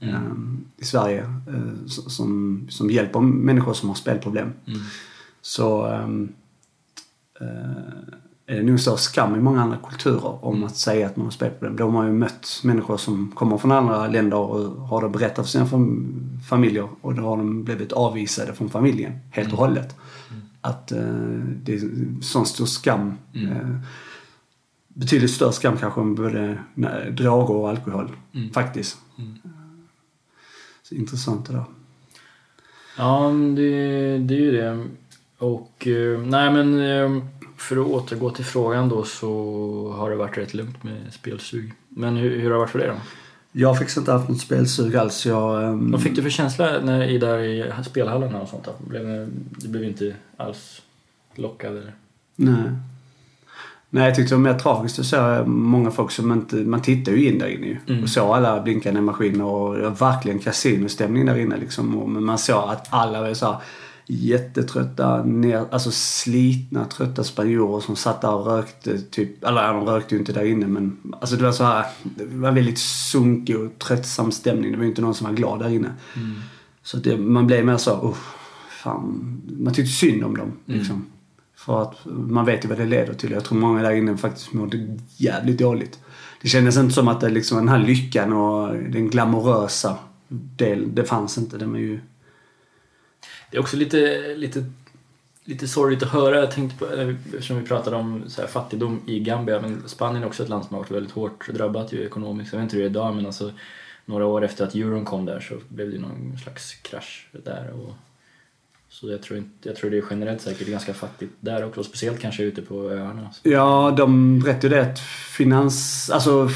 mm. 0.00 0.14
um, 0.14 0.64
i 0.76 0.84
Sverige 0.84 1.22
uh, 1.48 1.86
som, 1.86 2.66
som 2.70 2.90
hjälper 2.90 3.20
människor 3.20 3.74
som 3.74 3.88
har 3.88 3.96
spelproblem. 3.96 4.52
Mm. 4.66 4.80
Så 5.42 5.86
um, 5.86 6.22
uh, 6.22 6.28
är 8.50 8.56
det 8.56 8.62
nog 8.62 8.80
så 8.80 8.96
skam 8.96 9.36
i 9.36 9.40
många 9.40 9.62
andra 9.62 9.76
kulturer 9.88 10.44
om 10.44 10.54
mm. 10.54 10.66
att 10.66 10.76
säga 10.76 11.06
att 11.06 11.16
man 11.16 11.26
har 11.26 11.30
spelproblem. 11.30 11.76
De 11.76 11.94
har 11.94 12.04
ju 12.04 12.12
mött 12.12 12.60
människor 12.64 12.96
som 12.96 13.32
kommer 13.34 13.58
från 13.58 13.72
andra 13.72 14.06
länder 14.06 14.36
och 14.36 14.88
har 14.88 15.02
det 15.02 15.08
berättat 15.08 15.44
för 15.46 15.50
sina 15.50 15.66
fam 15.66 16.40
familjer 16.48 16.88
och 17.00 17.14
då 17.14 17.22
har 17.22 17.36
de 17.36 17.64
blivit 17.64 17.92
avvisade 17.92 18.52
från 18.52 18.70
familjen 18.70 19.12
helt 19.30 19.52
och 19.52 19.58
mm. 19.58 19.68
hållet. 19.68 19.96
Mm. 20.30 20.42
Att 20.60 20.92
uh, 20.92 21.44
det 21.62 21.74
är 21.74 21.80
sån 22.22 22.46
stor 22.46 22.66
skam. 22.66 23.18
Uh, 23.36 23.80
betydligt 24.88 25.30
större 25.30 25.52
skam 25.52 25.76
kanske 25.76 26.00
än 26.00 26.14
både 26.14 26.58
droger 27.10 27.54
och 27.54 27.68
alkohol. 27.68 28.10
Mm. 28.34 28.50
Faktiskt. 28.50 28.98
Mm. 29.18 29.38
Så 30.82 30.94
intressant 30.94 31.46
det 31.46 31.52
där. 31.52 31.64
Ja, 32.98 33.30
det, 33.56 34.18
det 34.18 34.34
är 34.34 34.40
ju 34.40 34.52
det. 34.52 34.86
Och 35.40 35.86
uh, 35.86 36.18
nej 36.18 36.52
men 36.52 37.30
för 37.56 37.76
att 37.76 37.86
återgå 37.86 38.30
till 38.30 38.44
frågan 38.44 38.88
då 38.88 39.04
så 39.04 39.94
har 39.96 40.10
det 40.10 40.16
varit 40.16 40.38
rätt 40.38 40.54
lugnt 40.54 40.82
med 40.82 41.12
spelsug. 41.12 41.72
Men 41.88 42.16
hur, 42.16 42.40
hur 42.40 42.44
har 42.44 42.50
det 42.50 42.58
varit 42.58 42.70
för 42.70 42.78
dig 42.78 42.88
då? 42.88 42.94
Jag 43.52 43.78
faktiskt 43.78 43.98
inte 43.98 44.12
haft 44.12 44.28
något 44.28 44.40
spelsug 44.40 44.96
alls. 44.96 45.26
Jag, 45.26 45.64
um... 45.64 45.90
Vad 45.90 46.02
fick 46.02 46.16
du 46.16 46.22
för 46.22 46.30
känsla 46.30 46.80
när, 46.82 47.02
i, 47.02 47.18
där 47.18 47.38
i 47.38 47.72
spelhallarna 47.84 48.40
och 48.40 48.48
sånt? 48.48 48.64
Då? 48.64 48.72
Blev, 48.88 49.28
du 49.50 49.68
blev 49.68 49.84
inte 49.84 50.14
alls 50.36 50.82
lockad 51.34 51.72
eller? 51.72 51.94
Nej. 52.36 52.72
Nej, 53.90 54.04
jag 54.04 54.14
tyckte 54.14 54.34
det 54.34 54.38
var 54.38 54.52
mer 54.52 54.58
tragiskt 54.58 54.98
att 54.98 55.06
se 55.06 55.42
många 55.46 55.90
folk 55.90 56.10
som 56.10 56.32
inte... 56.32 56.56
Man 56.56 56.82
tittar 56.82 57.12
ju 57.12 57.28
in 57.28 57.38
där 57.38 57.46
inne 57.46 57.66
ju. 57.66 57.76
Mm. 57.88 58.02
Och 58.02 58.08
såg 58.08 58.36
alla 58.36 58.62
blinkande 58.62 59.00
maskiner 59.00 59.44
och 59.44 59.76
det 59.76 59.82
var 59.82 60.12
verkligen 60.12 60.38
kasinostämning 60.38 61.26
där 61.26 61.38
inne 61.38 61.56
liksom. 61.56 61.98
Och, 61.98 62.08
men 62.08 62.24
man 62.24 62.38
såg 62.38 62.70
att 62.70 62.86
alla 62.90 63.22
var 63.22 63.34
så 63.34 63.46
här, 63.46 63.56
jättetrötta, 64.12 65.24
ner, 65.24 65.66
alltså 65.70 65.90
slitna, 65.92 66.84
trötta 66.84 67.24
spanjorer 67.24 67.80
som 67.80 67.96
satt 67.96 68.20
där 68.20 68.34
och 68.34 68.46
rökte. 68.46 68.98
Typ, 68.98 69.44
eller 69.44 69.72
de 69.72 69.86
rökte 69.86 70.14
ju 70.14 70.18
inte 70.18 70.32
där 70.32 70.44
inne 70.44 70.66
men 70.66 70.96
alltså 71.20 71.36
det 71.36 71.44
var 71.44 71.52
så 71.52 71.64
här, 71.64 71.86
det 72.02 72.24
var 72.24 72.52
väldigt 72.52 72.78
sunkig 72.78 73.58
och 73.58 73.78
tröttsam 73.78 74.32
stämning. 74.32 74.72
Det 74.72 74.76
var 74.76 74.84
ju 74.84 74.90
inte 74.90 75.02
någon 75.02 75.14
som 75.14 75.26
var 75.26 75.34
glad 75.34 75.58
där 75.58 75.68
inne. 75.68 75.92
Mm. 76.16 76.40
Så 76.82 76.96
det, 76.96 77.18
man 77.18 77.46
blev 77.46 77.64
mer 77.64 77.76
så, 77.76 77.92
oh, 77.92 78.16
fan, 78.82 79.40
man 79.58 79.74
tyckte 79.74 79.92
synd 79.92 80.24
om 80.24 80.36
dem. 80.36 80.52
Mm. 80.66 80.78
Liksom. 80.78 81.06
För 81.56 81.82
att 81.82 81.96
man 82.04 82.46
vet 82.46 82.64
ju 82.64 82.68
vad 82.68 82.78
det 82.78 82.86
leder 82.86 83.14
till. 83.14 83.30
Jag 83.30 83.44
tror 83.44 83.58
många 83.58 83.82
där 83.82 83.90
inne 83.90 84.16
faktiskt 84.16 84.52
mådde 84.52 84.96
jävligt 85.16 85.58
dåligt. 85.58 85.98
Det 86.42 86.48
kändes 86.48 86.76
inte 86.76 86.94
som 86.94 87.08
att 87.08 87.20
det 87.20 87.28
liksom 87.28 87.58
den 87.58 87.68
här 87.68 87.78
lyckan 87.78 88.32
och 88.32 88.74
den 88.74 89.10
glamorösa 89.10 89.96
delen, 90.28 90.94
det 90.94 91.04
fanns 91.04 91.38
inte. 91.38 91.58
Den 91.58 91.70
var 91.70 91.78
ju 91.78 92.00
det 93.50 93.56
är 93.56 93.60
också 93.60 93.76
lite, 93.76 94.34
lite, 94.34 94.64
lite 95.44 95.68
sorgligt 95.68 96.02
att 96.02 96.08
höra. 96.08 96.40
Jag 96.40 96.50
tänkte 96.50 96.78
på, 96.78 96.94
eh, 96.94 97.14
eftersom 97.26 97.60
vi 97.60 97.66
pratade 97.66 97.96
om 97.96 98.24
så 98.28 98.40
här, 98.40 98.48
fattigdom 98.48 99.00
i 99.06 99.20
Gambia, 99.20 99.60
men 99.60 99.88
Spanien 99.88 100.22
är 100.22 100.26
också 100.26 100.42
ett 100.42 100.48
land 100.48 100.64
som 100.64 100.74
har 100.74 100.82
varit 100.82 100.90
väldigt 100.90 101.12
hårt 101.12 101.48
drabbat 101.48 101.92
ju 101.92 102.06
ekonomiskt. 102.06 102.52
Jag 102.52 102.60
vet 102.60 102.64
inte 102.64 102.76
hur 102.76 102.82
det 102.82 102.86
är 102.86 102.90
idag, 102.90 103.14
men 103.14 103.26
alltså 103.26 103.52
några 104.04 104.26
år 104.26 104.44
efter 104.44 104.64
att 104.64 104.74
euron 104.74 105.04
kom 105.04 105.24
där 105.24 105.40
så 105.40 105.54
blev 105.68 105.90
det 105.90 105.98
någon 105.98 106.38
slags 106.42 106.74
krasch 106.74 107.28
där. 107.32 107.70
Och, 107.70 107.94
så 108.88 109.10
jag 109.10 109.22
tror, 109.22 109.38
inte, 109.38 109.68
jag 109.68 109.76
tror 109.76 109.90
det 109.90 109.98
är 109.98 110.04
generellt 110.10 110.40
säkert 110.40 110.68
ganska 110.68 110.94
fattigt 110.94 111.32
där 111.40 111.64
också, 111.64 111.84
speciellt 111.84 112.20
kanske 112.20 112.42
ute 112.42 112.62
på 112.62 112.90
öarna. 112.90 113.30
Ja, 113.42 113.94
de 113.96 114.40
berättade 114.40 114.76
ju 114.76 114.82
det 114.82 114.90
att 114.90 115.00
finans, 115.36 116.10
alltså 116.10 116.48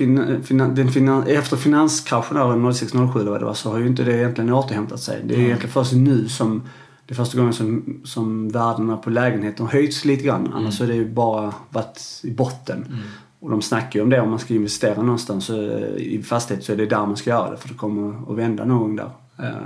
fin, 0.00 0.42
fin, 0.42 0.58
den 0.58 0.88
finan, 0.88 1.26
efter 1.26 1.56
finanskraschen 1.56 2.36
06-07 2.36 3.20
eller 3.20 3.30
vad 3.30 3.40
det 3.40 3.44
var 3.44 3.54
så 3.54 3.70
har 3.70 3.78
ju 3.78 3.86
inte 3.86 4.02
det 4.02 4.16
egentligen 4.16 4.52
återhämtat 4.52 5.00
sig. 5.00 5.20
Det 5.24 5.34
är 5.34 5.36
mm. 5.36 5.46
egentligen 5.46 5.72
först 5.72 5.92
nu 5.92 6.28
som 6.28 6.62
det 7.06 7.12
är 7.12 7.16
första 7.16 7.38
gången 7.38 7.52
som, 7.52 8.00
som 8.04 8.48
värdena 8.48 8.96
på 8.96 9.10
lägenheter 9.10 9.64
har 9.64 9.70
höjts 9.70 10.04
lite 10.04 10.24
grann. 10.24 10.40
Mm. 10.40 10.52
Annars 10.52 10.80
har 10.80 10.86
det 10.86 10.94
ju 10.94 11.10
bara 11.10 11.54
varit 11.70 12.20
i 12.22 12.30
botten. 12.30 12.84
Mm. 12.88 12.98
Och 13.40 13.50
de 13.50 13.62
snackar 13.62 13.98
ju 13.98 14.02
om 14.02 14.10
det 14.10 14.20
om 14.20 14.30
man 14.30 14.38
ska 14.38 14.54
investera 14.54 15.02
någonstans 15.02 15.44
så, 15.44 15.62
i 15.96 16.22
fastighet 16.22 16.64
så 16.64 16.72
är 16.72 16.76
det 16.76 16.86
där 16.86 17.06
man 17.06 17.16
ska 17.16 17.30
göra 17.30 17.50
det 17.50 17.56
för 17.56 17.68
det 17.68 17.74
kommer 17.74 18.32
att 18.32 18.38
vända 18.38 18.64
någon 18.64 18.78
gång 18.78 18.96
där. 18.96 19.10
Uh, 19.40 19.56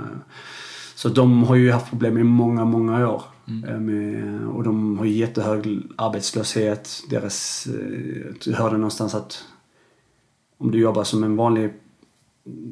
så 0.95 1.09
de 1.09 1.43
har 1.43 1.55
ju 1.55 1.71
haft 1.71 1.89
problem 1.89 2.17
i 2.17 2.23
många, 2.23 2.65
många 2.65 3.09
år. 3.09 3.21
Mm. 3.47 3.69
Eh, 3.69 3.79
med, 3.79 4.47
och 4.47 4.63
de 4.63 4.97
har 4.97 5.05
jättehög 5.05 5.81
arbetslöshet. 5.95 7.03
Deras, 7.09 7.67
eh, 7.67 8.35
jag 8.45 8.57
hörde 8.57 8.77
någonstans 8.77 9.15
att 9.15 9.43
om 10.57 10.71
du 10.71 10.79
jobbar 10.79 11.03
som 11.03 11.23
en 11.23 11.35
vanlig 11.35 11.73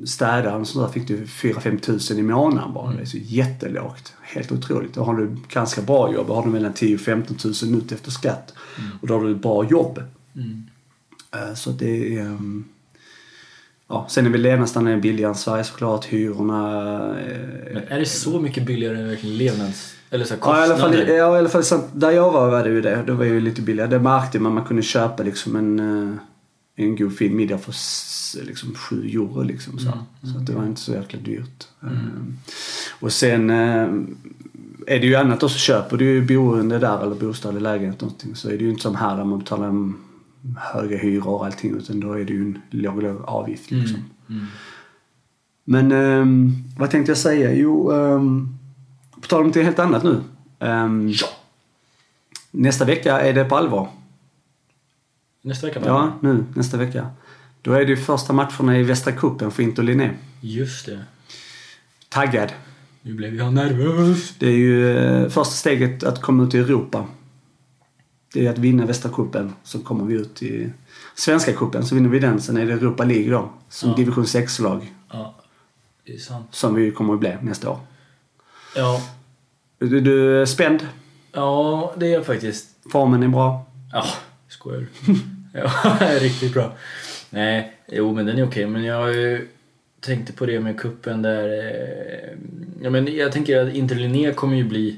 städare 0.05 0.65
så 0.65 0.81
där 0.81 0.87
fick 0.87 1.07
du 1.07 1.25
4-5 1.25 1.79
tusen 1.79 2.19
i 2.19 2.23
månaden 2.23 2.73
bara. 2.73 2.85
Mm. 2.85 2.97
Det 2.97 3.03
är 3.03 3.05
så 3.05 3.17
jättelågt. 3.17 4.13
Helt 4.21 4.51
otroligt. 4.51 4.93
Då 4.93 5.03
har 5.03 5.17
du 5.17 5.37
ganska 5.49 5.81
bra 5.81 6.13
jobb. 6.13 6.27
Då 6.27 6.33
har 6.33 6.43
du 6.43 6.49
mellan 6.49 6.73
10 6.73 6.97
15 6.97 7.37
tusen 7.37 7.75
ut 7.75 7.91
efter 7.91 8.11
skatt. 8.11 8.53
Mm. 8.77 8.89
Och 9.01 9.07
då 9.07 9.13
har 9.13 9.23
du 9.23 9.31
ett 9.31 9.41
bra 9.41 9.65
jobb. 9.65 10.03
Mm. 10.35 10.63
Eh, 11.35 11.53
så 11.53 11.69
det 11.69 12.17
är... 12.17 12.21
Ehm, 12.21 12.65
ja, 13.89 14.05
sen 14.09 14.25
är 14.25 14.29
väl 14.29 14.41
levnadsstandarden 14.41 15.01
billigare 15.01 15.29
än 15.29 15.35
Sverige 15.35 15.63
såklart. 15.63 16.05
Hyrorna... 16.05 16.99
Men 17.73 17.83
är 17.87 17.99
det 17.99 18.05
så 18.05 18.39
mycket 18.39 18.65
billigare 18.65 18.99
än 18.99 19.07
verkligen 19.07 19.37
levnads... 19.37 19.95
Eller 20.09 20.25
så 20.25 20.35
ja, 20.41 20.59
i 20.59 20.63
alla 20.63 20.77
fall, 20.77 21.07
ja, 21.07 21.35
i 21.35 21.39
alla 21.39 21.49
fall 21.49 21.63
där 21.93 22.11
jag 22.11 22.31
var 22.31 22.51
var 22.51 22.63
det 22.63 22.69
ju 22.69 22.81
det. 22.81 23.03
Då 23.07 23.13
var 23.13 23.25
ju 23.25 23.41
lite 23.41 23.61
billigare. 23.61 23.89
Det 23.89 23.99
märkte 23.99 24.39
man. 24.39 24.53
Man 24.53 24.65
kunde 24.65 24.83
köpa 24.83 25.23
liksom 25.23 25.55
en 25.55 25.79
eh, 25.79 26.15
en 26.75 26.95
god 26.95 27.17
fin 27.17 27.35
middag 27.35 27.57
för 27.57 27.73
liksom 28.45 28.75
7 28.75 29.09
euro 29.09 29.43
liksom 29.43 29.79
så. 29.79 29.87
Mm. 29.87 30.33
Så 30.33 30.37
att 30.37 30.45
det 30.45 30.53
var 30.53 30.65
inte 30.65 30.81
så 30.81 30.91
jäkla 30.91 31.19
dyrt. 31.19 31.67
Mm. 31.81 31.95
Um, 31.95 32.37
och 32.99 33.13
sen 33.13 33.49
um, 33.49 34.17
är 34.87 34.99
det 34.99 35.07
ju 35.07 35.15
annat 35.15 35.43
också. 35.43 35.57
Köper 35.57 35.97
du 35.97 36.21
boende 36.21 36.79
där 36.79 37.03
eller 37.03 37.15
bostad 37.15 37.49
eller 37.49 37.61
lägenhet 37.61 38.01
någonting 38.01 38.35
så 38.35 38.49
är 38.49 38.57
det 38.57 38.63
ju 38.63 38.69
inte 38.69 38.81
som 38.81 38.95
här 38.95 39.17
där 39.17 39.23
man 39.23 39.39
betalar 39.39 39.67
en 39.67 39.95
höga 40.57 40.97
hyror 40.97 41.27
och 41.27 41.45
allting 41.45 41.77
utan 41.77 41.99
då 41.99 42.13
är 42.13 42.25
det 42.25 42.33
ju 42.33 42.41
en 42.41 42.61
låg, 42.69 43.03
låg 43.03 43.21
avgift 43.25 43.71
mm. 43.71 43.83
liksom. 43.83 44.03
Mm. 44.29 44.45
Men 45.63 45.91
um, 45.91 46.63
vad 46.77 46.91
tänkte 46.91 47.11
jag 47.11 47.17
säga? 47.17 47.53
Jo, 47.53 47.91
um, 47.91 48.57
på 49.21 49.27
tal 49.27 49.41
om 49.41 49.47
något 49.47 49.55
helt 49.55 49.79
annat 49.79 50.03
nu. 50.03 50.21
ja. 50.59 51.27
Nästa 52.51 52.85
vecka 52.85 53.21
är 53.21 53.33
det 53.33 53.45
på 53.45 53.55
allvar. 53.55 53.89
Nästa 55.45 55.67
vecka? 55.67 55.81
Ja, 55.85 56.19
nu 56.21 56.45
nästa 56.55 56.77
vecka. 56.77 57.07
Då 57.61 57.73
är 57.73 57.79
det 57.79 57.89
ju 57.89 57.97
första 57.97 58.33
matcherna 58.33 58.77
i 58.77 58.83
Västra 58.83 59.13
cupen 59.13 59.51
för 59.51 59.63
Inter 59.63 59.83
Linné. 59.83 60.09
Just 60.41 60.85
det. 60.85 61.03
Taggad. 62.09 62.51
Nu 63.01 63.13
blev 63.13 63.35
jag 63.35 63.53
nervös. 63.53 64.33
Det 64.39 64.47
är 64.47 64.57
ju 64.57 64.97
eh, 64.97 65.29
första 65.29 65.53
steget 65.53 66.03
att 66.03 66.21
komma 66.21 66.43
ut 66.43 66.53
i 66.53 66.57
Europa. 66.57 67.05
Det 68.33 68.45
är 68.45 68.49
att 68.51 68.57
vinna 68.57 68.85
Västra 68.85 69.11
cupen 69.11 69.53
så 69.63 69.79
kommer 69.79 70.05
vi 70.05 70.13
ut 70.13 70.43
i 70.43 70.73
Svenska 71.15 71.53
cupen 71.53 71.85
så 71.85 71.95
vinner 71.95 72.09
vi 72.09 72.19
den. 72.19 72.41
Sen 72.41 72.57
är 72.57 72.65
det 72.65 72.73
Europa 72.73 73.03
League 73.03 73.31
då. 73.31 73.49
Som 73.69 73.89
ja. 73.89 73.95
division 73.95 74.23
6-lag. 74.23 74.93
Ja, 75.11 75.35
det 76.05 76.13
är 76.13 76.19
sant. 76.19 76.47
Som 76.51 76.75
vi 76.75 76.91
kommer 76.91 77.13
att 77.13 77.19
bli 77.19 77.37
nästa 77.41 77.69
år. 77.69 77.79
Ja. 78.75 79.01
Du, 79.79 80.01
du 80.01 80.41
är 80.41 80.45
spänd? 80.45 80.87
Ja, 81.31 81.93
det 81.97 82.07
är 82.07 82.13
jag 82.13 82.25
faktiskt. 82.25 82.67
Formen 82.91 83.23
är 83.23 83.27
bra? 83.27 83.65
Ja, 83.91 84.05
skojar 84.47 84.79
du? 84.79 85.13
ja, 85.99 85.99
riktigt 86.19 86.53
bra. 86.53 86.73
Nej, 87.29 87.73
jo 87.87 88.13
men 88.13 88.25
den 88.25 88.37
är 88.37 88.47
okej. 88.47 88.67
Men 88.67 88.83
jag 88.83 89.15
tänkte 89.99 90.33
på 90.33 90.45
det 90.45 90.59
med 90.59 90.79
kuppen 90.79 91.21
där. 91.21 91.49
Eh, 91.49 92.37
ja, 92.81 92.89
men 92.89 93.15
jag 93.15 93.31
tänker 93.31 93.59
att 93.59 93.73
Inter 93.73 93.95
Linné 93.95 94.33
kommer 94.33 94.57
ju 94.57 94.63
bli 94.63 94.97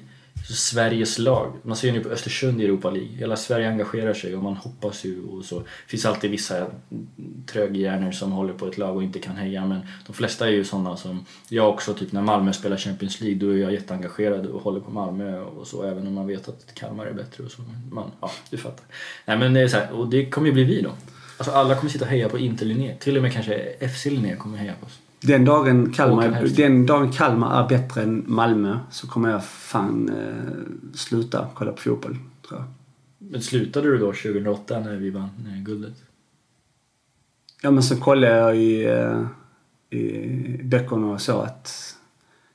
Sveriges 0.53 1.19
lag. 1.19 1.53
Man 1.63 1.77
ser 1.77 1.87
ju 1.87 1.93
nu 1.93 1.99
på 1.99 2.09
Östersund 2.09 2.61
i 2.61 2.65
Europa 2.65 2.89
League. 2.89 3.17
Hela 3.17 3.35
Sverige 3.35 3.69
engagerar 3.69 4.13
sig 4.13 4.35
och 4.35 4.43
man 4.43 4.55
hoppas 4.55 5.05
ju 5.05 5.23
och 5.23 5.45
så. 5.45 5.59
Det 5.59 5.65
finns 5.87 6.05
alltid 6.05 6.31
vissa 6.31 6.67
tröghjärnor 7.45 8.11
som 8.11 8.31
håller 8.31 8.53
på 8.53 8.67
ett 8.67 8.77
lag 8.77 8.95
och 8.95 9.03
inte 9.03 9.19
kan 9.19 9.35
heja 9.35 9.65
men 9.65 9.79
de 10.07 10.13
flesta 10.13 10.47
är 10.47 10.51
ju 10.51 10.63
sådana 10.63 10.97
som 10.97 11.25
jag 11.49 11.69
också, 11.69 11.93
typ 11.93 12.11
när 12.11 12.21
Malmö 12.21 12.53
spelar 12.53 12.77
Champions 12.77 13.21
League 13.21 13.39
då 13.39 13.49
är 13.49 13.57
jag 13.57 13.73
jätteengagerad 13.73 14.45
och 14.45 14.61
håller 14.61 14.79
på 14.79 14.91
Malmö 14.91 15.39
och 15.39 15.67
så 15.67 15.83
även 15.83 16.07
om 16.07 16.13
man 16.13 16.27
vet 16.27 16.47
att 16.47 16.73
Kalmar 16.73 17.05
är 17.05 17.13
bättre 17.13 17.43
och 17.43 17.51
så. 17.51 17.61
Man, 17.91 18.11
ja, 18.21 18.31
du 18.49 18.57
fattar. 18.57 18.85
Nej 19.25 19.37
men 19.37 19.53
det 19.53 19.61
är 19.61 19.67
så 19.67 19.77
här, 19.77 19.91
och 19.91 20.09
det 20.09 20.25
kommer 20.25 20.47
ju 20.47 20.53
bli 20.53 20.63
vi 20.63 20.81
då. 20.81 20.91
Alltså 21.37 21.51
alla 21.51 21.75
kommer 21.75 21.91
sitta 21.91 22.05
och 22.05 22.11
heja 22.11 22.29
på 22.29 22.39
Inter 22.39 22.65
Linné. 22.65 22.95
Till 22.99 23.17
och 23.17 23.23
med 23.23 23.33
kanske 23.33 23.87
FC 23.93 24.05
Linné 24.05 24.35
kommer 24.35 24.57
heja 24.57 24.73
på 24.79 24.85
oss. 24.85 24.99
Den 25.25 25.45
dagen, 25.45 25.93
Kalmar, 25.93 26.55
den 26.55 26.85
dagen 26.85 27.11
Kalmar 27.11 27.63
är 27.63 27.67
bättre 27.67 28.03
än 28.03 28.23
Malmö 28.27 28.79
så 28.91 29.07
kommer 29.07 29.29
jag 29.29 29.45
fan 29.45 30.09
eh, 30.09 30.95
sluta 30.95 31.47
kolla 31.53 31.71
på 31.71 31.81
fotboll, 31.81 32.17
tror 32.47 32.59
jag. 32.59 32.67
Men 33.17 33.41
slutade 33.41 33.87
du 33.87 33.97
då 33.97 34.05
2008 34.05 34.79
när 34.79 34.95
vi 34.95 35.09
vann 35.09 35.29
eh, 35.47 35.63
guldet? 35.63 35.93
Ja, 37.61 37.71
men 37.71 37.83
så 37.83 37.97
kollade 37.97 38.37
jag 38.37 38.57
i, 38.57 38.85
eh, 38.85 39.25
i 39.99 40.63
böckerna 40.63 41.07
och 41.07 41.21
så 41.21 41.41
att 41.41 41.95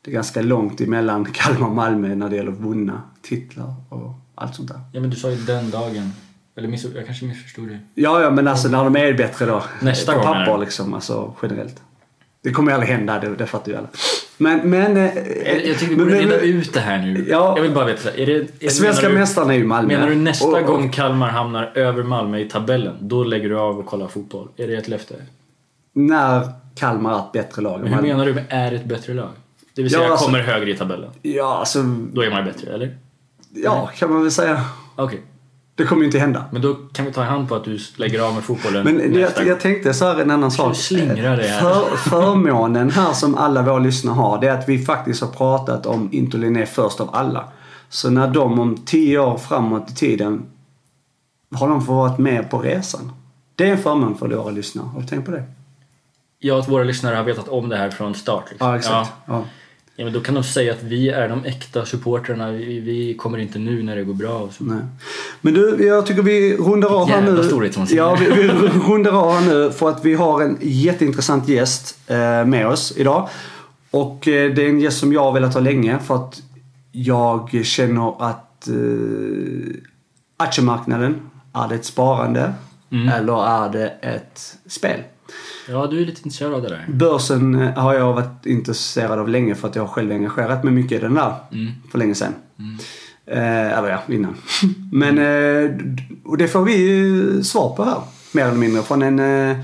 det 0.03 0.11
är 0.11 0.13
ganska 0.13 0.43
långt 0.43 0.81
emellan 0.81 1.25
Kalmar 1.33 1.69
och 1.69 1.75
Malmö 1.75 2.15
när 2.15 2.29
det 2.29 2.37
gäller 2.37 2.53
vunna 2.53 3.03
titlar 3.23 3.75
och 3.89 4.13
allt 4.35 4.55
sånt 4.55 4.69
där. 4.69 4.81
Ja 4.93 5.01
men 5.01 5.11
du 5.11 5.17
sa 5.17 5.31
ju 5.31 5.37
den 5.37 5.71
dagen. 5.71 6.13
Eller 6.57 6.69
miss, 6.69 6.85
jag 6.95 7.07
kanske 7.07 7.25
missförstod 7.25 7.69
dig. 7.69 7.81
Ja, 7.95 8.23
ja 8.23 8.31
men 8.31 8.49
alltså 8.49 8.69
när 8.69 8.85
de 8.85 8.97
är 8.97 9.13
bättre 9.13 9.47
då. 9.47 9.65
Nästa 9.83 10.15
gång, 10.15 10.35
eller? 10.37 10.59
liksom, 10.59 10.95
alltså 10.95 11.35
generellt. 11.43 11.83
Det 12.43 12.51
kommer 12.51 12.73
aldrig 12.73 12.91
hända, 12.93 13.19
det, 13.19 13.35
det 13.37 13.47
fattar 13.47 13.73
ju 13.73 13.79
alla. 13.79 13.89
Men, 14.39 14.71
men... 14.71 14.97
eh, 14.97 15.05
Jag, 15.47 15.67
jag 15.67 15.79
tycker 15.79 15.87
vi 15.87 15.97
borde 15.97 16.21
reda 16.21 16.41
ut 16.41 16.73
det 16.75 16.81
här 16.81 16.99
nu. 16.99 17.27
Ja. 17.29 17.53
Jag 17.57 17.63
vill 17.63 17.73
bara 17.75 17.85
veta. 17.85 18.11
Är 18.15 18.27
det, 18.27 18.65
är, 18.65 18.69
Svenska 18.69 19.09
du- 19.09 19.15
mästarna 19.15 19.55
är 19.55 19.59
ju 19.59 19.65
Malmö. 19.65 19.95
Menar 19.95 20.09
du 20.11 20.15
nästa 20.17 20.47
Och- 20.47 20.59
och- 20.61 20.67
gång 20.67 20.91
Kalmar 20.91 21.29
hamnar 21.29 21.73
över 21.75 22.03
Malmö 22.03 22.39
i 22.39 22.49
tabellen, 22.49 22.97
då 23.01 23.25
lägger 23.25 23.49
du 23.49 23.59
av 23.59 23.79
och 23.79 23.87
kollar 23.87 24.09
fotboll? 24.09 24.49
Är 24.57 24.67
det 24.67 24.75
ett 24.77 24.89
löfte? 24.89 25.15
När 25.93 26.49
Kalmar 26.77 27.15
är 27.15 27.19
ett 27.19 27.33
bättre 27.33 27.63
lag 27.63 27.81
Men 27.81 27.89
hur 27.89 27.95
Malmö. 27.97 28.09
menar 28.09 28.27
du 28.27 28.35
med 28.35 28.45
är 28.49 28.73
ett 28.73 28.85
bättre 28.85 29.15
lag? 29.15 29.29
Det 29.75 29.83
vill 29.83 29.93
Ja, 29.93 29.99
säga 29.99 30.11
alltså- 30.11 30.27
kommer 30.27 30.39
högre 30.41 30.71
i 30.71 30.77
tabellen. 30.77 31.11
Ja, 31.23 31.57
alltså... 31.59 31.83
Då 32.13 32.23
är 32.25 32.31
man 32.31 32.45
bättre, 32.45 32.75
eller? 32.75 32.97
Ja, 33.55 33.91
kan 33.97 34.11
man 34.13 34.23
väl 34.23 34.31
säga. 34.31 34.65
Okej. 34.97 35.21
Det 35.75 35.85
kommer 35.85 36.03
ju 36.03 36.07
inte 36.07 36.19
hända. 36.19 36.45
Men 36.51 36.63
då 36.63 36.75
kan 36.75 37.05
vi 37.05 37.13
ta 37.13 37.23
i 37.23 37.27
hand 37.27 37.49
på 37.49 37.55
att 37.55 37.65
du 37.65 37.79
lägger 37.97 38.21
av 38.21 38.35
med 38.35 38.43
fotbollen 38.43 38.85
Men 38.85 39.15
jag, 39.15 39.47
jag 39.47 39.61
tänkte 39.61 39.95
så 39.95 40.05
här 40.05 40.21
en 40.21 40.31
annan 40.31 40.51
sak. 40.51 40.73
Du 40.73 40.79
slingrar 40.79 41.37
det 41.37 41.43
här. 41.43 41.61
För, 41.61 41.97
förmånen 41.97 42.91
här 42.91 43.13
som 43.13 43.35
alla 43.35 43.63
våra 43.63 43.79
lyssnare 43.79 44.15
har, 44.15 44.41
det 44.41 44.49
är 44.49 44.59
att 44.59 44.69
vi 44.69 44.85
faktiskt 44.85 45.21
har 45.21 45.29
pratat 45.29 45.87
om 45.87 46.09
Inter 46.13 46.39
Linné 46.39 46.67
först 46.67 47.01
av 47.01 47.11
alla. 47.13 47.45
Så 47.89 48.11
när 48.11 48.29
de 48.29 48.61
om 48.61 48.77
tio 48.77 49.19
år 49.19 49.39
framåt 49.39 49.91
i 49.91 49.95
tiden 49.95 50.43
har 51.55 51.69
de 51.69 51.81
fått 51.81 51.95
varit 51.95 52.19
med 52.19 52.51
på 52.51 52.59
resan. 52.59 53.13
Det 53.55 53.69
är 53.69 53.73
en 53.73 53.79
förmån 53.79 54.19
för 54.19 54.29
våra 54.29 54.51
lyssnare. 54.51 54.87
Har 54.87 55.01
du 55.01 55.07
tänkt 55.07 55.27
på 55.27 55.31
det? 55.31 55.45
Ja, 56.39 56.59
att 56.59 56.69
våra 56.69 56.85
lyssnare 56.85 57.17
har 57.17 57.25
vetat 57.25 57.49
om 57.49 57.69
det 57.69 57.77
här 57.77 57.91
från 57.91 58.15
start. 58.15 58.45
Liksom. 58.51 58.69
Ja, 58.69 58.77
exakt. 58.77 59.13
Ja. 59.27 59.35
Ja. 59.35 59.45
Ja, 60.01 60.05
men 60.05 60.13
då 60.13 60.21
kan 60.21 60.35
de 60.35 60.45
säga 60.45 60.73
att 60.73 60.83
vi 60.83 61.09
är 61.09 61.29
de 61.29 61.45
äkta 61.45 61.87
supportrarna. 61.87 62.51
Vi, 62.51 62.81
vi 62.81 63.15
kommer 63.15 63.39
inte 63.39 63.59
nu 63.59 63.83
när 63.83 63.97
det 63.97 64.05
går 64.05 64.15
bra. 64.15 64.39
Och 64.39 64.53
så. 64.53 64.65
Nej. 64.65 64.79
Men 65.41 65.55
du, 65.55 65.87
jag 65.87 66.07
tycker 66.07 66.23
vi 66.23 66.57
rundar 66.57 66.89
av 66.89 67.09
här 67.09 67.23
nu. 67.23 67.97
Ja, 67.97 68.17
vi, 68.21 68.27
vi 68.27 68.49
rundar 68.89 69.13
av 69.13 69.33
här 69.33 69.49
nu 69.49 69.71
för 69.71 69.89
att 69.89 70.05
vi 70.05 70.15
har 70.15 70.43
en 70.43 70.59
jätteintressant 70.61 71.49
gäst 71.49 71.99
eh, 72.07 72.45
med 72.45 72.67
oss 72.67 72.93
idag. 72.97 73.29
Och 73.91 74.29
eh, 74.29 74.55
det 74.55 74.65
är 74.65 74.69
en 74.69 74.81
gäst 74.81 74.99
som 74.99 75.13
jag 75.13 75.25
har 75.25 75.33
velat 75.33 75.55
ha 75.55 75.61
länge 75.61 75.99
för 75.99 76.15
att 76.15 76.43
jag 76.93 77.65
känner 77.65 78.31
att 78.31 78.69
eh, 78.69 78.75
aktiemarknaden, 80.37 81.21
är 81.55 81.73
ett 81.73 81.85
sparande 81.85 82.53
Mm. 82.93 83.09
eller 83.09 83.47
är 83.49 83.73
det 83.73 83.89
ett 83.89 84.57
spel? 84.67 85.01
Ja, 85.69 85.87
du 85.87 86.03
är 86.03 86.07
lite 86.07 86.19
intresserad 86.25 86.55
av 86.55 86.63
det 86.63 86.69
där. 86.69 86.85
Börsen 86.89 87.55
eh, 87.63 87.75
har 87.79 87.95
jag 87.95 88.13
varit 88.13 88.47
intresserad 88.47 89.19
av 89.19 89.29
länge 89.29 89.55
för 89.55 89.69
att 89.69 89.77
jag 89.77 89.83
har 89.83 89.89
själv 89.89 90.11
engagerat 90.13 90.65
mig 90.65 90.73
mycket 90.73 90.93
i 90.93 90.99
den 91.01 91.15
där 91.15 91.35
Mm. 91.53 91.73
för 91.91 91.99
länge 91.99 92.15
sedan. 92.15 92.35
Eh, 93.27 93.79
eller 93.79 93.89
ja, 93.89 94.03
innan. 94.15 94.37
Men, 94.93 95.19
eh, 95.19 95.71
d- 95.71 96.03
och 96.25 96.39
det 96.39 96.49
får 96.49 96.65
vi 96.65 96.77
ju 96.77 97.43
svar 97.45 97.77
på 97.77 97.85
här. 97.85 98.01
Mer 98.33 98.45
eller 98.45 98.59
mindre 98.59 98.83
från 98.83 99.03
en, 99.03 99.19
eh, 99.51 99.57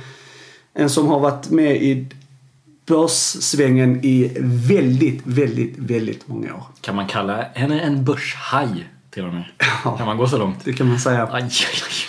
en 0.75 0.91
som 0.91 1.07
har 1.09 1.21
varit 1.21 1.51
med 1.51 1.77
i 1.83 2.07
börssvängen 2.87 4.01
i 4.05 4.37
väldigt, 4.69 5.21
väldigt, 5.25 5.75
väldigt 5.79 6.29
många 6.29 6.55
år. 6.55 6.63
Kan 6.81 6.97
man 6.97 7.07
kalla 7.07 7.43
henne 7.55 7.81
en 7.81 8.05
börshaj 8.05 8.89
till 9.11 9.25
och 9.25 9.35
med? 9.35 9.45
Ja. 9.85 9.97
Kan 9.97 10.07
man 10.07 10.17
gå 10.17 10.27
så 10.29 10.39
långt? 10.39 10.65
Det 10.65 10.73
kan 10.73 10.89
man 10.89 10.99
säga. 10.99 11.29
Aj, 11.33 11.43
aj, 11.43 11.51
aj. 11.51 12.06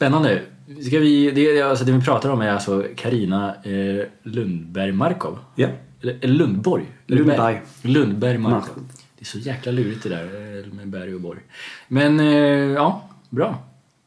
Spännande. 0.00 0.42
Ska 0.86 0.98
vi, 0.98 1.30
det, 1.30 1.62
alltså 1.62 1.84
det 1.84 1.92
vi 1.92 2.00
pratar 2.00 2.30
om 2.30 2.40
är 2.40 2.50
alltså 2.50 2.84
Karina 2.96 3.54
eh, 3.64 4.06
Lundberg 4.22 4.92
Markov. 4.92 5.38
Ja. 5.54 5.68
Eller, 6.02 6.18
eller 6.20 6.34
Lundborg. 6.34 6.84
Lundberg. 7.06 7.60
Lundberg 7.82 8.38
Markov. 8.38 8.60
Markov. 8.60 8.82
Det 9.18 9.22
är 9.22 9.24
så 9.24 9.38
jäkla 9.38 9.72
lurigt 9.72 10.02
det 10.02 10.08
där 10.08 10.24
eh, 10.24 10.72
med 10.72 10.88
berg 10.88 11.14
och 11.14 11.20
borg. 11.20 11.40
Men 11.88 12.20
eh, 12.20 12.26
ja, 12.74 13.08
bra. 13.30 13.58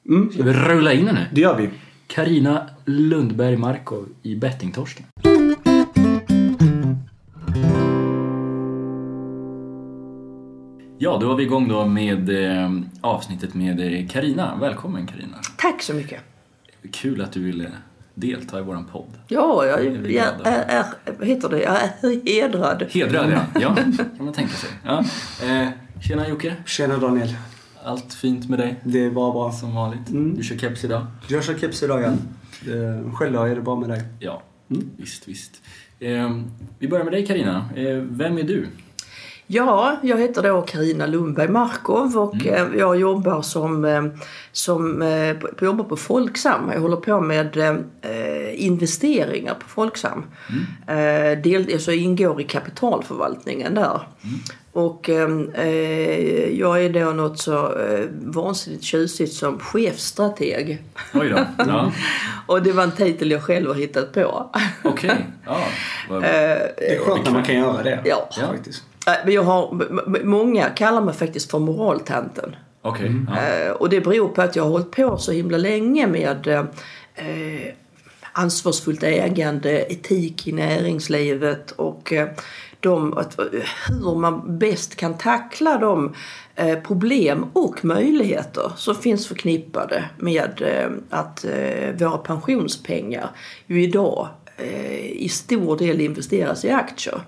Mm, 0.09 0.31
Ska 0.31 0.43
vi 0.43 0.53
rulla 0.53 0.93
in 0.93 1.07
henne? 1.07 1.27
det 1.31 1.41
gör 1.41 1.57
vi. 1.57 1.69
Karina 2.07 2.69
Lundberg 2.85 3.57
Markov 3.57 4.05
i 4.23 4.35
Bettingtorsken. 4.35 5.05
Ja, 11.03 11.17
då 11.21 11.27
var 11.27 11.35
vi 11.35 11.43
igång 11.43 11.67
då 11.67 11.85
med 11.85 12.29
eh, 12.29 12.71
avsnittet 13.01 13.53
med 13.53 14.11
Karina. 14.11 14.55
Välkommen 14.61 15.07
Karina. 15.07 15.37
Tack 15.57 15.81
så 15.81 15.93
mycket. 15.93 16.21
Kul 16.91 17.21
att 17.21 17.31
du 17.31 17.43
ville 17.43 17.71
delta 18.13 18.59
i 18.59 18.61
våran 18.61 18.85
podd. 18.85 19.09
Ja, 19.27 19.65
jag, 19.65 19.85
jag 19.85 19.93
glada. 19.93 20.63
är, 20.63 20.85
heter 21.25 21.49
det? 21.49 21.61
Jag 21.61 21.75
är 21.75 22.41
hedrad. 22.41 22.85
Hedrad 22.89 23.31
ja. 23.31 23.61
ja, 23.61 23.75
kan 24.17 24.25
man 24.25 24.33
tänka 24.33 24.53
sig. 24.53 24.69
Ja. 24.85 24.99
Eh, 25.43 25.67
tjena 26.01 26.27
Jocke, 26.27 26.55
Tjena 26.65 26.97
Daniel. 26.97 27.35
allt 27.83 28.13
fint 28.13 28.49
med 28.49 28.59
dig? 28.59 28.79
Det 28.83 29.05
är 29.05 29.11
bara 29.11 29.31
bra. 29.31 29.51
Som 29.51 29.75
vanligt. 29.75 30.09
Mm. 30.09 30.35
Du 30.35 30.43
kör 30.43 30.57
keps 30.57 30.83
idag? 30.83 31.05
Jag 31.27 31.43
kör 31.43 31.57
keps 31.57 31.83
idag 31.83 32.01
ja. 32.01 32.07
Eh, 32.07 33.13
Själv 33.13 33.33
då, 33.33 33.43
är 33.43 33.55
det 33.55 33.61
bra 33.61 33.75
med 33.75 33.89
dig? 33.89 34.01
Ja, 34.19 34.41
visst, 34.97 35.27
visst. 35.27 35.61
Eh, 35.99 36.39
vi 36.79 36.87
börjar 36.87 37.03
med 37.03 37.13
dig 37.13 37.25
Karina. 37.25 37.69
Eh, 37.75 37.95
vem 37.95 38.37
är 38.37 38.43
du? 38.43 38.67
Ja, 39.53 39.95
jag 40.01 40.17
heter 40.19 40.43
då 40.43 40.61
Karina 40.61 41.05
Lundberg 41.05 41.47
Markov 41.47 42.17
och 42.17 42.45
eh, 42.47 42.67
jag 42.77 42.99
jobbar 42.99 43.41
som, 43.41 43.85
eh, 43.85 44.03
som 44.51 45.01
eh, 45.01 45.33
på- 45.37 45.65
jobbar 45.65 45.83
på 45.85 45.95
Folksam. 45.97 46.71
Jag 46.73 46.79
håller 46.81 46.97
på 46.97 47.21
med 47.21 47.57
investeringar 48.55 49.53
på 49.53 49.67
Folksam. 49.67 50.25
Eh, 50.87 51.41
del, 51.41 51.69
alltså 51.73 51.91
jag 51.91 52.01
ingår 52.01 52.41
i 52.41 52.43
kapitalförvaltningen 52.43 53.75
där. 53.75 53.99
Och 54.71 55.09
eh, 55.09 55.29
eh, 55.53 56.59
jag 56.59 56.85
är 56.85 56.89
då 56.89 57.11
något 57.11 57.39
så 57.39 57.79
eh, 57.79 58.05
vansinnigt 58.21 58.83
tjusigt 58.83 59.33
som 59.33 59.59
chefstrateg. 59.59 60.83
Oj 61.13 61.29
då. 61.29 61.39
Ja. 61.67 61.91
Och 62.47 62.63
det 62.63 62.71
var 62.71 62.83
en 62.83 62.91
titel 62.91 63.31
jag 63.31 63.43
själv 63.43 63.67
har 63.67 63.75
hittat 63.75 64.13
på. 64.13 64.49
Okej. 64.83 65.25
Ja. 65.45 65.57
Vad- 66.09 66.21
Det 66.77 66.95
är 66.95 66.99
skönt 66.99 67.25
när 67.25 67.31
man 67.31 67.43
kan 67.43 67.55
göra 67.55 67.83
det. 67.83 68.01
Ja. 68.05 68.29
Ja. 68.39 68.47
Faktiskt. 68.47 68.83
Men 69.05 69.33
jag 69.33 69.43
har, 69.43 69.85
många 70.23 70.69
kallar 70.69 71.01
mig 71.01 71.13
faktiskt 71.13 71.51
för 71.51 71.59
moraltanten. 71.59 72.55
Okej. 72.81 73.15
Ja. 73.27 73.41
Eh, 73.41 73.71
och 73.71 73.89
det 73.89 74.01
beror 74.01 74.27
på 74.27 74.41
att 74.41 74.55
jag 74.55 74.63
har 74.63 74.69
hållit 74.69 74.91
på 74.91 75.17
så 75.17 75.31
himla 75.31 75.57
länge 75.57 76.07
med 76.07 76.47
eh, 76.47 76.63
ansvarsfullt 78.33 79.03
ägande, 79.03 79.93
etik 79.93 80.47
i 80.47 80.51
näringslivet 80.51 81.71
och 81.71 82.13
eh, 82.13 82.29
de, 82.79 83.17
att, 83.17 83.39
hur 83.87 84.15
man 84.15 84.59
bäst 84.59 84.95
kan 84.95 85.17
tackla 85.17 85.77
de 85.77 86.15
eh, 86.55 86.79
problem 86.79 87.45
och 87.53 87.85
möjligheter 87.85 88.71
som 88.75 88.95
finns 88.95 89.27
förknippade 89.27 90.03
med 90.17 90.61
eh, 90.61 90.91
att 91.09 91.45
våra 91.99 92.17
pensionspengar 92.17 93.29
ju 93.67 93.83
idag 93.83 94.27
i 95.11 95.29
stor 95.29 95.77
del 95.77 96.01
investeras 96.01 96.65
i 96.65 96.69
aktier. 96.69 97.21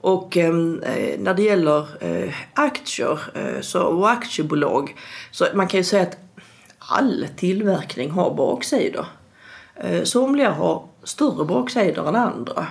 Och 0.00 0.36
ehm, 0.36 0.82
eh, 0.82 1.20
när 1.20 1.34
det 1.34 1.42
gäller 1.42 1.86
eh, 2.00 2.34
aktier 2.54 3.20
eh, 3.34 3.60
så, 3.60 3.82
och 3.82 4.10
aktiebolag 4.10 4.96
så 5.30 5.46
man 5.54 5.68
kan 5.68 5.80
ju 5.80 5.84
säga 5.84 6.02
att 6.02 6.18
all 6.78 7.26
tillverkning 7.36 8.10
har 8.10 8.34
baksidor. 8.34 9.06
Eh, 9.76 10.02
somliga 10.02 10.50
har 10.50 10.84
större 11.04 11.44
baksidor 11.44 12.08
än 12.08 12.16
andra. 12.16 12.66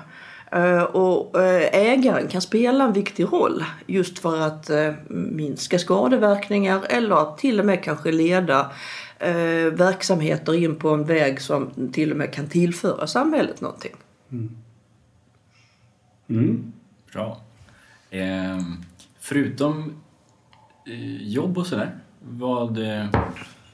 Eh, 0.52 0.84
och 0.84 1.42
eh, 1.42 1.70
ägaren 1.74 2.28
kan 2.28 2.42
spela 2.42 2.84
en 2.84 2.94
viktig 2.94 3.24
roll 3.24 3.66
just 3.88 4.20
för 4.20 4.42
att 4.42 4.70
eh, 4.70 4.94
minska 5.10 5.80
skadeverkningar 5.80 6.82
eller 6.90 7.16
att 7.16 7.38
till 7.38 7.60
och 7.60 7.66
med 7.66 7.84
kanske 7.84 8.12
leda 8.12 8.72
eh, 9.20 9.74
verksamheter 9.74 10.54
in 10.54 10.76
på 10.76 10.90
en 10.90 11.04
väg 11.04 11.42
som 11.42 11.92
till 11.94 12.12
och 12.12 12.18
med 12.18 12.34
kan 12.34 12.48
tillföra 12.48 13.08
samhället 13.08 13.62
någonting. 13.62 13.96
Mm. 14.32 14.58
mm. 16.30 16.74
Bra. 17.14 17.42
Eh, 18.10 18.60
förutom 19.20 20.02
eh, 20.88 21.28
jobb 21.28 21.58
och 21.58 21.68
sådär, 21.68 21.98
vad, 22.20 22.78
eh, 22.78 23.06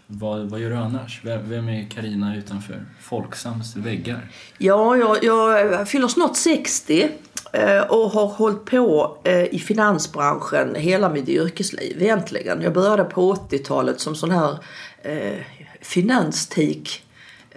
vad, 0.08 0.50
vad 0.50 0.60
gör 0.60 0.70
du 0.70 0.76
annars? 0.76 1.22
Vem, 1.24 1.50
vem 1.50 1.70
är 1.70 1.90
Karina 1.90 2.36
utanför 2.36 2.86
Folksams 3.02 3.76
väggar? 3.76 4.30
Ja, 4.58 4.98
jag, 4.98 5.24
jag 5.24 5.88
fyller 5.90 6.08
snart 6.08 6.36
60 6.36 7.10
eh, 7.54 7.82
och 7.82 8.12
har 8.12 8.28
hållit 8.28 8.66
på 8.66 9.18
eh, 9.24 9.44
i 9.44 9.60
finansbranschen 9.60 10.76
hela 10.76 11.10
mitt 11.10 11.30
yrkesliv 11.30 12.02
egentligen. 12.02 12.62
Jag 12.62 12.74
började 12.74 13.04
på 13.04 13.34
80-talet 13.34 14.00
som 14.00 14.16
sån 14.16 14.32
här 14.32 14.58
eh, 15.02 15.42
finanstik. 15.82 17.05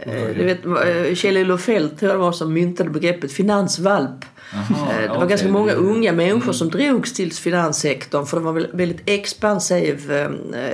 Eh, 0.00 0.12
du 0.36 0.44
vet, 0.44 0.66
eh, 0.66 1.14
Kjell-Olof 1.14 1.60
Feldt 1.60 1.98
tror 1.98 2.10
jag 2.10 2.18
det 2.20 2.22
var 2.24 2.32
som 2.32 2.52
myntade 2.52 2.90
begreppet 2.90 3.32
finansvalp. 3.32 4.24
Jaha, 4.52 4.92
Eh, 4.92 5.02
Det 5.02 5.08
var 5.08 5.16
okej, 5.16 5.28
ganska 5.28 5.48
många 5.48 5.72
Mm. 5.72 5.88
unga 5.88 6.12
människor 6.12 6.52
som 6.52 6.68
drogs 6.70 7.12
till 7.12 7.32
finanssektorn 7.32 8.26
för 8.26 8.36
det 8.36 8.42
var 8.42 8.60
en 8.60 8.66
väldigt 8.72 9.02
expansiv 9.08 10.12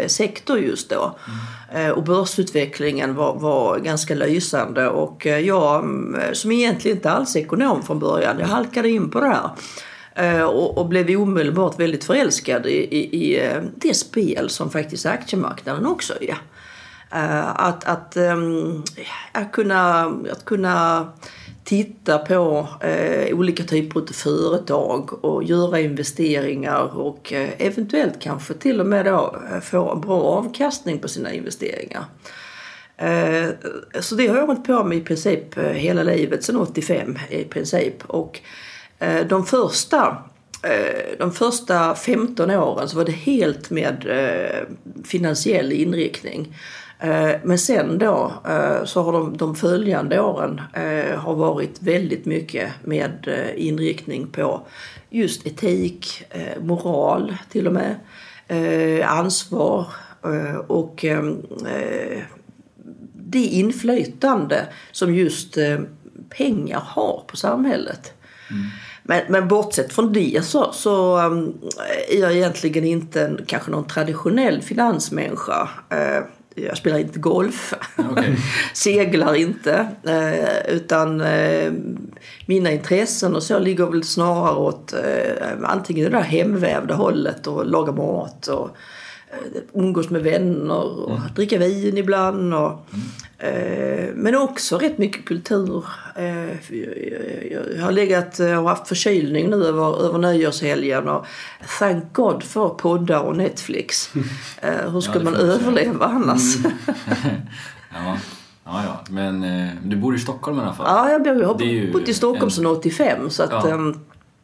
sektor 0.07 0.59
just 0.59 0.91
då. 0.91 1.17
Mm. 1.75 1.93
Och 1.93 2.03
börsutvecklingen 2.05 3.15
var, 3.15 3.35
var 3.39 3.79
ganska 3.79 4.15
lysande 4.15 4.89
och 4.89 5.27
jag 5.27 5.85
mm, 5.85 6.21
som 6.35 6.53
egentligen 6.53 6.97
inte 6.97 7.11
alls 7.11 7.37
är 7.37 7.41
ekonom 7.41 7.83
från 7.83 7.99
början, 7.99 8.37
jag 8.39 8.47
halkade 8.47 8.89
in 8.91 9.11
på 9.11 9.21
det 9.21 9.27
här. 9.27 9.51
Och, 10.47 10.79
och 10.79 10.87
blev 10.89 11.11
omedelbart 11.21 11.81
väldigt 11.81 12.05
förälskad 12.05 12.67
i, 12.67 12.97
i, 12.97 13.35
i 13.37 13.51
det 13.77 13.95
spel 13.95 14.51
som 14.51 14.71
faktiskt 14.71 15.07
aktiemarknaden 15.07 15.87
också 15.87 16.15
är. 16.21 16.37
Eh, 17.15 17.61
att, 17.61 17.85
att, 17.85 18.17
ehm, 18.17 18.83
att, 19.33 19.53
kunna, 19.53 20.05
att 20.33 20.45
kunna 20.45 21.09
titta 21.65 22.19
på 22.19 22.69
eh, 22.81 23.35
olika 23.35 23.65
typer 23.65 24.01
av 24.01 24.07
företag 24.07 25.25
och 25.25 25.45
göra 25.45 25.81
investeringar 25.81 26.99
och 26.99 27.33
eh, 27.33 27.49
eventuellt 27.59 28.21
kanske 28.21 28.55
till 28.55 28.81
och 28.81 28.87
med 28.87 29.05
då 29.05 29.37
få 29.63 29.93
en 29.93 30.01
bra 30.01 30.23
avkastning 30.23 30.99
på 30.99 31.09
sina 31.09 31.33
investeringar. 31.33 32.05
Så 34.01 34.15
det 34.15 34.27
har 34.27 34.37
jag 34.37 34.47
hållit 34.47 34.65
på 34.65 34.85
med 34.85 34.99
i 34.99 35.01
princip 35.01 35.59
hela 35.59 36.03
livet, 36.03 36.45
sedan 36.45 36.57
85 36.57 37.19
i 37.31 37.45
princip. 37.45 38.05
Och 38.07 38.41
de 39.29 39.47
första 39.47 40.17
de 41.19 41.33
första 41.33 41.95
15 41.95 42.51
åren 42.51 42.89
så 42.89 42.97
var 42.97 43.05
det 43.05 43.13
helt 43.13 43.71
med 43.71 44.07
finansiell 45.05 45.73
inriktning. 45.73 46.55
Men 47.43 47.59
sen 47.59 47.99
då 47.99 48.33
så 48.85 49.03
har 49.03 49.13
de, 49.13 49.37
de 49.37 49.55
följande 49.55 50.21
åren 50.21 50.61
har 51.17 51.35
varit 51.35 51.83
väldigt 51.83 52.25
mycket 52.25 52.71
med 52.85 53.29
inriktning 53.57 54.27
på 54.27 54.67
just 55.11 55.47
etik, 55.47 56.25
moral 56.61 57.37
till 57.51 57.67
och 57.67 57.73
med, 57.73 57.95
ansvar 59.05 59.87
och 60.67 61.05
det 63.35 63.45
inflytande 63.45 64.67
som 64.93 65.15
just 65.15 65.57
eh, 65.57 65.81
pengar 66.29 66.83
har 66.87 67.25
på 67.27 67.37
samhället. 67.37 68.13
Mm. 68.51 68.63
Men, 69.03 69.23
men 69.29 69.49
bortsett 69.49 69.93
från 69.93 70.13
det 70.13 70.45
så, 70.45 70.73
så 70.73 71.21
um, 71.27 71.55
är 72.09 72.21
jag 72.21 72.33
egentligen 72.37 72.85
inte 72.85 73.23
en, 73.23 73.41
kanske 73.47 73.71
någon 73.71 73.87
traditionell 73.87 74.63
finansmänniska. 74.63 75.69
Jag 76.55 76.77
spelar 76.77 76.99
inte 76.99 77.19
golf, 77.19 77.75
okay. 78.11 78.37
seglar 78.75 79.35
inte. 79.35 79.89
Uh, 80.09 80.75
utan 80.75 81.21
uh, 81.21 81.73
mina 82.47 82.71
intressen 82.73 83.35
och 83.35 83.43
så 83.43 83.59
ligger 83.59 83.87
väl 83.87 84.05
snarare 84.05 84.57
åt 84.57 84.95
antingen 85.65 86.05
det 86.05 86.17
där 86.17 86.23
hemvävda 86.25 86.95
hållet 86.95 87.47
och 87.47 87.67
laga 87.67 87.93
mat 87.93 88.47
och 88.47 88.77
umgås 89.73 90.11
med 90.11 90.23
vänner 90.23 91.01
och 91.03 91.11
mm. 91.11 91.23
dricka 91.35 91.59
vin 91.59 91.99
ibland. 91.99 92.55
Och, 92.55 92.87
mm. 92.93 93.05
Eh, 93.39 94.09
men 94.15 94.35
också 94.35 94.79
rätt 94.79 94.99
mycket 94.99 95.25
kultur. 95.25 95.85
Eh, 96.17 96.73
jag 97.77 97.83
har 97.83 97.93
legat 97.93 98.39
och 98.39 98.69
haft 98.69 98.89
förkylning 98.89 99.51
nu 99.51 99.65
över, 99.65 100.05
över 100.05 100.19
nyårshelgen 100.19 101.09
och 101.09 101.27
thank 101.79 102.13
God 102.13 102.43
för 102.43 102.69
poddar 102.69 103.21
och 103.21 103.37
Netflix. 103.37 104.13
Eh, 104.61 104.93
hur 104.93 105.01
ska 105.01 105.19
ja, 105.19 105.25
man 105.25 105.35
överleva 105.35 106.07
annars? 106.07 106.57
Mm. 106.57 106.73
ja. 107.95 108.17
Ja, 108.67 108.83
ja, 108.85 109.05
men 109.11 109.45
du 109.85 109.97
bor 109.97 110.15
i 110.15 110.19
Stockholm 110.19 110.59
i 110.59 110.63
alla 110.63 110.75
fall? 110.75 110.87
Ja, 110.89 111.11
jag, 111.11 111.47
har 111.47 111.93
bott 111.93 112.09
i 112.09 112.15
Stockholm 112.15 112.45
en... 112.45 112.51
sedan 112.51 112.67
85 112.67 113.31
så 113.31 113.43
att 113.43 113.51
ja. 113.51 113.95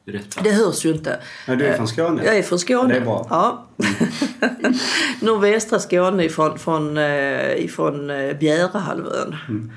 Ehm, 0.06 0.22
det 0.42 0.50
hörs 0.50 0.84
ju 0.84 0.92
inte. 0.92 1.20
Ja, 1.46 1.56
du 1.56 1.66
är 1.66 1.76
från 1.76 1.88
Skåne? 1.88 2.24
Jag 2.24 2.38
är 2.38 2.42
från 2.42 2.58
Skåne. 2.58 2.94
Det 2.94 3.00
är 3.00 3.04
bra. 3.04 3.26
Ja. 3.30 3.66
Mm. 3.78 4.74
Nordvästra 5.20 5.78
Skåne 5.78 6.24
ifrån, 6.24 6.58
från, 6.58 6.98
eh, 6.98 7.64
ifrån 7.64 8.10
eh, 8.10 8.36
Bjärehalvön. 8.36 9.36
Mm. 9.48 9.70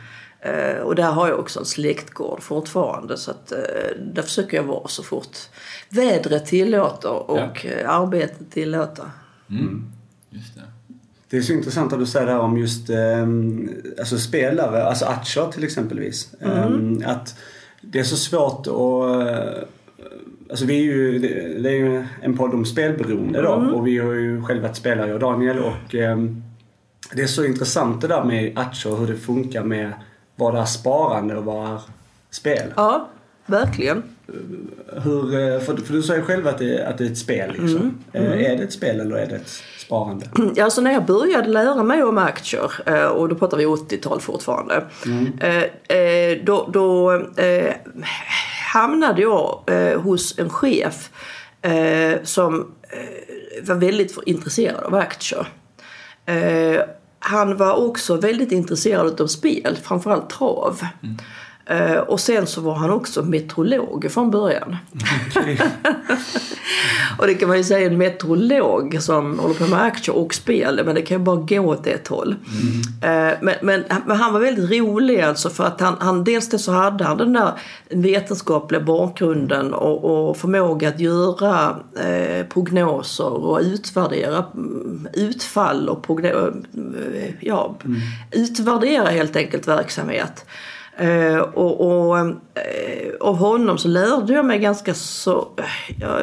Och 0.84 0.96
där 0.96 1.12
har 1.12 1.28
jag 1.28 1.40
också 1.40 1.60
en 1.60 1.66
släktgård 1.66 2.42
fortfarande 2.42 3.18
så 3.18 3.32
att 3.32 3.48
där 4.00 4.22
försöker 4.22 4.58
jag 4.58 4.64
vara 4.64 4.88
så 4.88 5.04
fort 5.04 5.38
vädret 5.90 6.46
tillåter 6.46 7.32
och 7.32 7.66
ja. 7.80 7.88
arbetet 7.88 8.52
tillåter. 8.52 9.06
Mm. 9.50 9.92
Just 10.30 10.56
det. 10.56 10.62
det 11.30 11.38
är 11.38 11.42
så 11.42 11.54
intressant 11.54 11.94
att 11.94 12.00
du 12.00 12.06
säger 12.06 12.26
det 12.26 12.32
här 12.32 12.40
om 12.40 12.58
just 12.58 12.90
alltså 14.00 14.18
spelare, 14.18 14.84
alltså 14.84 15.06
Atcher 15.06 15.52
till 15.52 15.64
exempelvis. 15.64 16.34
Mm. 16.42 17.04
Att 17.06 17.36
det 17.82 18.00
är 18.00 18.04
så 18.04 18.18
svårt 18.18 18.68
att 18.68 19.70
Alltså 20.54 20.66
vi 20.66 20.80
är 20.80 20.84
ju, 20.84 21.20
det 21.62 21.70
är 21.70 21.76
ju 21.76 22.06
en 22.22 22.38
podd 22.38 22.54
om 22.54 22.66
spelberoende 22.66 23.42
då 23.42 23.54
mm. 23.54 23.74
och 23.74 23.88
vi 23.88 23.98
har 23.98 24.13
ju 24.13 24.42
själva 24.44 24.68
varit 24.68 24.78
spelare 24.78 25.08
jag 25.08 25.13
och 25.13 25.20
Daniel 25.20 25.60
och 25.60 25.96
eh, 25.96 26.18
det 27.13 27.22
är 27.22 27.28
så 27.28 27.46
intressant 27.46 28.02
det 28.02 28.08
där 28.08 28.24
med 28.24 28.58
aktier 28.58 28.94
och 28.94 29.00
hur 29.00 29.08
det 29.08 29.18
funkar 29.18 29.63
med 29.63 29.94
vad 30.36 30.56
är 30.56 30.66
sparande 30.66 31.38
och 31.38 31.46
vad 31.46 31.74
är 31.74 31.82
spel. 32.30 32.74
Ja, 32.76 33.10
verkligen. 33.46 34.04
Hur, 35.04 35.24
eh, 35.39 35.60
för, 35.60 35.78
för 35.78 35.94
du 35.94 36.04
säger 36.04 36.22
själv 36.22 36.48
att 36.48 36.58
det, 36.58 36.88
att 36.88 36.98
det 36.98 37.06
är 37.06 37.12
ett 37.12 37.18
spel 37.18 37.50
liksom. 37.50 38.02
Mm. 38.13 38.28
Mm. 38.28 38.39
Är 38.39 38.58
det 38.58 38.63
ett 38.63 38.74
spel 38.74 39.00
eller 39.00 39.16
är 39.16 39.28
det 39.28 39.36
ett 39.36 39.62
sparande? 39.78 40.26
Ja, 40.56 40.63
alltså 40.63 40.82
när 40.82 40.92
jag 40.94 41.06
började 41.06 41.50
lära 41.50 41.84
mig 41.84 42.04
om 42.04 42.18
aktier 42.18 42.72
eh, 42.86 43.06
och 43.06 43.30
då 43.30 43.36
pratar 43.36 43.58
vi 43.58 43.66
80-tal 43.66 44.22
fortfarande. 44.22 44.84
Mm. 45.06 45.32
Då, 46.46 46.70
då 46.74 47.12
hamnade 48.74 49.22
jag 49.22 49.64
eh, 49.68 50.02
hos 50.02 50.40
en 50.40 50.50
chef 50.50 51.10
eh, 51.62 52.24
som 52.24 52.74
eh, 52.82 53.64
var 53.68 53.76
väldigt 53.76 54.18
intresserad 54.26 54.84
av 54.84 54.96
aktier. 54.96 55.48
Eh, 56.26 56.82
han 57.20 57.58
var 57.58 57.88
också 57.88 58.16
väldigt 58.16 58.52
intresserad 58.52 59.22
av 59.22 59.28
spel, 59.28 59.78
framförallt 59.84 60.30
trav. 60.30 60.86
Mm. 61.04 61.18
Uh, 61.71 61.97
och 61.97 62.19
sen 62.19 62.47
så 62.47 62.62
var 62.62 62.76
han 62.76 62.89
också 62.89 63.23
meteorolog 63.23 64.12
från 64.12 64.32
början. 64.32 64.76
Okay. 65.30 65.58
och 67.17 67.28
det 67.28 67.34
kan 67.34 67.47
man 67.47 67.58
ju 67.58 67.63
säga, 67.63 67.88
en 67.88 67.97
meteorolog 67.97 69.02
som 69.02 69.39
håller 69.39 69.56
på 69.56 69.67
med 69.67 69.82
aktier 69.82 70.15
och 70.15 70.34
spel, 70.34 70.82
men 70.86 70.95
det 70.95 71.02
kan 71.02 71.17
ju 71.17 71.23
bara 71.23 71.36
gå 71.36 71.60
åt 71.60 71.88
ett 71.88 72.08
håll. 72.08 72.36
Mm. 73.02 73.32
Uh, 73.32 73.38
men, 73.41 73.56
men, 73.62 73.84
men, 74.06 74.17
han 74.17 74.34
var 74.34 74.39
väldigt 74.39 74.71
rolig 74.71 75.21
alltså 75.21 75.49
för 75.49 75.63
att 75.63 75.82
han, 75.82 75.95
han 75.99 76.23
dels 76.23 76.63
så 76.63 76.71
hade 76.71 77.04
han 77.04 77.17
den 77.17 77.34
där 77.34 77.52
vetenskapliga 77.89 78.82
bakgrunden 78.82 79.73
och, 79.73 80.30
och 80.30 80.38
förmåga 80.38 80.89
att 80.89 80.99
göra 80.99 81.69
uh, 81.69 82.45
prognoser 82.45 83.45
och 83.45 83.60
utvärdera 83.62 84.45
mm, 84.54 85.08
utfall 85.13 85.89
och 85.89 86.06
progno- 86.06 86.63
ja, 87.39 87.76
mm. 87.86 87.99
utvärdera 88.32 89.08
helt 89.08 89.36
enkelt 89.36 89.67
verksamhet. 89.67 90.45
Eh, 90.98 91.38
och, 91.38 91.82
och 91.82 92.18
eh, 92.20 92.34
av 93.20 93.36
honom 93.36 93.78
så 93.78 93.88
lärde 93.88 94.34
jag 94.34 94.46
mig 94.46 94.60
ganska 94.60 94.94
så... 94.94 95.48
Ja, 96.00 96.20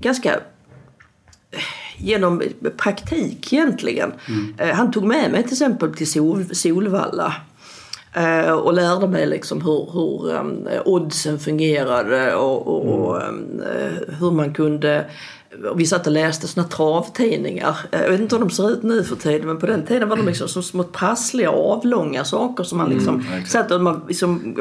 ganska 0.00 0.34
eh, 0.34 1.60
genom 1.98 2.42
praktik 2.76 3.52
egentligen. 3.52 4.12
Mm. 4.28 4.76
Han 4.76 4.92
tog 4.92 5.04
med 5.04 5.30
mig 5.30 5.42
till 5.42 5.52
exempel 5.52 5.94
till 5.94 6.10
Sol, 6.10 6.54
Solvalla 6.54 7.34
och 8.62 8.72
lärde 8.72 9.08
mig 9.08 9.26
liksom 9.26 9.60
hur, 9.60 9.90
hur 9.92 10.36
um, 10.36 10.68
oddsen 10.84 11.38
fungerade 11.38 12.34
och, 12.34 12.66
och 12.66 13.22
mm. 13.22 13.34
um, 13.34 13.62
hur 14.20 14.30
man 14.30 14.54
kunde 14.54 15.04
vi 15.76 15.86
satt 15.86 16.06
och 16.06 16.12
läste 16.12 16.48
såna 16.48 16.66
travtidningar. 16.66 17.76
Jag 17.90 18.10
vet 18.10 18.20
inte 18.20 18.36
hur 18.36 18.40
de 18.40 18.50
ser 18.50 18.70
ut 18.70 18.82
nu 18.82 19.04
för 19.04 19.16
tiden 19.16 19.46
men 19.46 19.58
på 19.58 19.66
den 19.66 19.86
tiden 19.86 20.08
var 20.08 20.16
de 20.16 20.26
liksom 20.26 20.48
som 20.48 20.62
små 20.62 20.84
prassliga 20.84 21.50
avlånga 21.50 22.24
saker 22.24 22.64
som 22.64 22.78
man 22.78 22.90
liksom 22.90 23.20
mm, 23.20 23.46
satt 23.46 23.70
och 23.70 23.80
man 23.80 24.02
liksom, 24.08 24.54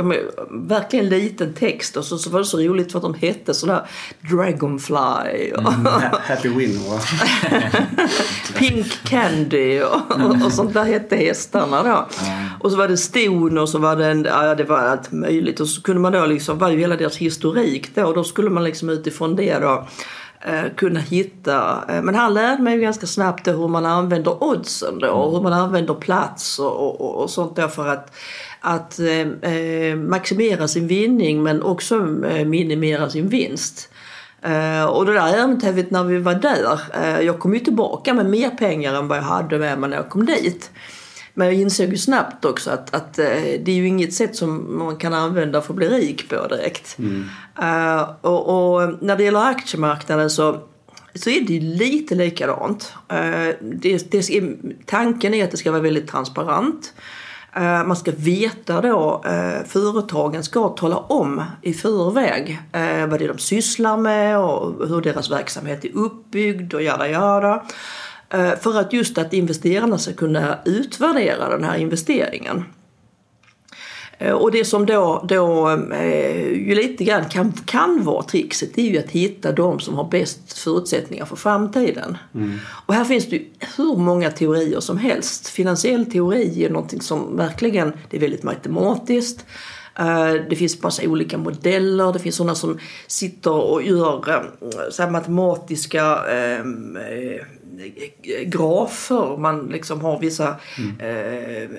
verkligen 0.50 1.10
liten 1.10 1.54
text 1.54 1.98
och 1.98 2.06
så, 2.06 2.18
så 2.18 2.30
var 2.30 2.40
det 2.40 2.46
så 2.46 2.60
roligt 2.60 2.92
för 2.92 3.00
att 3.00 3.04
de 3.04 3.14
hette 3.14 3.54
sådär 3.54 3.82
Dragonfly 4.30 5.52
och 5.56 5.74
mm, 5.74 5.86
Happy 6.12 6.50
Winner 6.50 7.02
Pink 8.58 9.04
Candy 9.04 9.82
och, 9.82 10.12
och, 10.12 10.46
och, 10.46 10.52
sånt 10.52 10.74
där 10.74 10.84
hette 10.84 11.16
hästarna 11.16 11.84
då. 11.84 11.90
Mm. 12.26 12.50
Och 12.60 12.72
så 12.72 12.78
var 12.78 12.88
det 12.88 12.98
Stone 12.98 13.62
och 13.62 13.70
så 13.70 13.78
var 13.78 13.96
det, 13.96 14.06
en, 14.06 14.26
ja 14.26 14.56
det 14.56 14.64
var 14.64 14.78
allt 14.78 15.12
möjligt 15.12 15.60
och 15.60 15.68
så 15.68 15.82
kunde 15.82 16.02
man 16.02 16.12
då 16.12 16.26
liksom, 16.26 16.58
var 16.58 16.70
ju 16.70 16.80
hela 16.80 16.96
deras 16.96 17.18
historik 17.18 17.96
då 17.96 18.06
och 18.06 18.14
då 18.14 18.24
skulle 18.24 18.50
man 18.50 18.64
liksom 18.64 18.90
utifrån 18.90 19.36
det 19.36 19.60
då 19.60 19.88
Eh, 20.27 20.27
kunna 20.76 21.00
hitta. 21.00 21.84
Eh, 21.90 22.02
men 22.02 22.16
han 22.16 22.34
lärde 22.34 22.64
mig 22.64 22.80
ganska 22.80 23.08
snabbt 23.08 23.48
hur 23.48 23.68
man 23.68 23.86
använder 23.86 24.44
oddsen 24.44 25.00
då, 25.00 25.08
och 25.08 25.32
hur 25.32 25.42
man 25.42 25.54
använder 25.54 25.94
plats 25.94 26.60
och, 26.60 27.02
och, 27.02 27.22
och 27.22 27.30
sånt 27.30 27.56
där 27.56 27.68
för 27.68 27.88
att, 27.88 28.16
att 28.62 29.00
eh, 29.00 29.52
eh 29.52 29.96
maximera 29.96 30.68
sin 30.68 30.88
vinning 30.88 31.44
men 31.44 31.64
också 31.64 31.96
eh, 32.26 32.46
minimera 32.46 33.10
sin 33.10 33.30
vinst. 33.30 33.90
Eh, 34.42 34.86
och 34.86 35.06
det 35.06 35.14
där 35.14 35.34
äventyret 35.34 35.92
när 35.92 36.04
vi 36.04 36.18
var 36.18 36.36
där, 36.36 36.80
jag 37.22 37.40
kom 37.40 37.54
ju 37.54 37.60
tillbaka 37.60 38.14
med 38.14 38.26
mer 38.26 38.50
pengar 38.50 38.94
än 38.94 39.08
vad 39.08 39.18
jag 39.18 39.24
hade 39.24 39.60
med 39.60 39.80
mig 39.80 39.90
när 39.90 39.98
jag 39.98 40.10
kom 40.10 40.26
dit. 40.26 40.72
Men 41.38 41.48
jag 41.48 41.56
insåg 41.56 41.90
ju 41.90 41.98
snabbt 41.98 42.46
också 42.46 42.72
att, 42.72 42.96
att 42.96 43.20
eh, 43.20 43.26
det 43.60 43.68
är 43.68 43.76
ju 43.76 43.88
inget 43.88 44.14
sätt 44.14 44.36
som 44.36 44.78
man 44.78 44.96
kan 44.96 45.14
använda 45.14 45.62
för 45.62 45.74
att 45.74 45.78
bli 45.78 45.90
rik 45.90 46.30
på 46.30 46.48
direkt. 46.48 46.98
Mm. 47.00 47.30
Uh, 47.62 48.10
och, 48.22 48.74
och, 48.74 49.04
när 49.04 49.16
det 49.18 49.24
gäller 49.24 49.46
aktiemarknaden 49.46 50.30
så, 50.30 50.60
så 51.14 51.30
är 51.30 51.42
det 51.42 51.54
ju 51.54 51.60
lite 51.60 52.16
likadant. 52.16 52.94
Uh, 53.14 53.54
det, 53.62 54.12
det, 54.12 54.30
tanken 54.86 55.34
är 55.34 55.44
att 55.44 55.52
det 55.52 55.58
ska 55.58 55.72
vara 55.72 55.82
väldigt 55.82 56.08
transparent. 56.08 56.94
Man 57.86 57.96
ska 57.96 58.12
veta 58.18 58.82
då, 58.82 59.24
företagen 59.68 60.44
ska 60.44 60.70
tala 60.70 60.98
om 60.98 61.44
i 61.62 61.74
förväg 61.74 62.60
vad 63.10 63.20
det 63.20 63.26
är 63.26 63.28
de 63.28 63.38
sysslar 63.38 63.98
med 63.98 64.40
och 64.40 64.88
hur 64.88 65.02
deras 65.02 65.32
verksamhet 65.32 65.86
är 65.86 65.98
uppbyggd 65.98 66.74
och 66.74 66.82
jada 66.82 67.08
jada. 67.08 67.64
Eh, 68.30 68.56
För 68.56 68.80
att 68.80 68.94
just 68.94 69.18
att 69.18 69.34
investerarna 69.34 69.98
ska 69.98 70.14
kunna 70.14 70.60
utvärdera 70.66 71.50
den 71.50 71.64
här 71.64 71.78
investeringen. 71.78 72.64
Eh, 74.18 74.32
Och 74.34 74.52
det 74.52 74.66
som 74.66 74.86
då, 74.86 75.26
då 75.30 75.70
eh, 75.94 76.48
ju 76.48 76.76
lite 76.76 77.04
grann 77.04 77.26
kan, 77.26 77.52
kan 77.52 78.04
vara 78.04 78.24
trixet 78.24 78.70
det 78.76 78.82
är 78.82 78.92
ju 78.92 78.98
att 78.98 79.12
hitta 79.12 79.52
de 79.52 79.80
som 79.80 79.96
har 79.96 80.04
bäst 80.04 80.60
förutsättningar 80.60 81.26
för 81.26 81.36
framtiden. 81.36 82.18
Och 82.86 82.94
här 82.94 83.04
finns 83.06 83.30
det 83.30 83.36
ju 83.36 83.46
hur 83.78 83.96
många 83.98 84.32
teorier 84.32 84.80
som 84.80 84.98
helst. 84.98 85.48
Finansiell 85.48 86.06
teori 86.12 86.66
är 86.66 86.70
någonting 86.70 87.02
som 87.02 87.38
verkligen, 87.38 87.94
det 88.10 88.18
är 88.18 88.22
väldigt 88.22 88.44
matematiskt. 88.44 89.46
Det 90.50 90.56
finns 90.56 90.84
massa 90.84 91.04
olika 91.08 91.38
modeller, 91.38 92.14
det 92.14 92.20
finns 92.20 92.36
sådana 92.36 92.56
som 92.56 92.80
sitter 93.08 93.52
och 93.52 93.84
gör 93.84 94.46
så 94.92 95.08
matematiska 95.10 96.02
eh, 96.32 96.60
eh, 96.60 97.42
grafer. 98.46 99.38
Man 99.38 99.68
liksom 99.68 100.02
har 100.02 100.20
vissa 100.20 100.48
eh, 101.00 101.70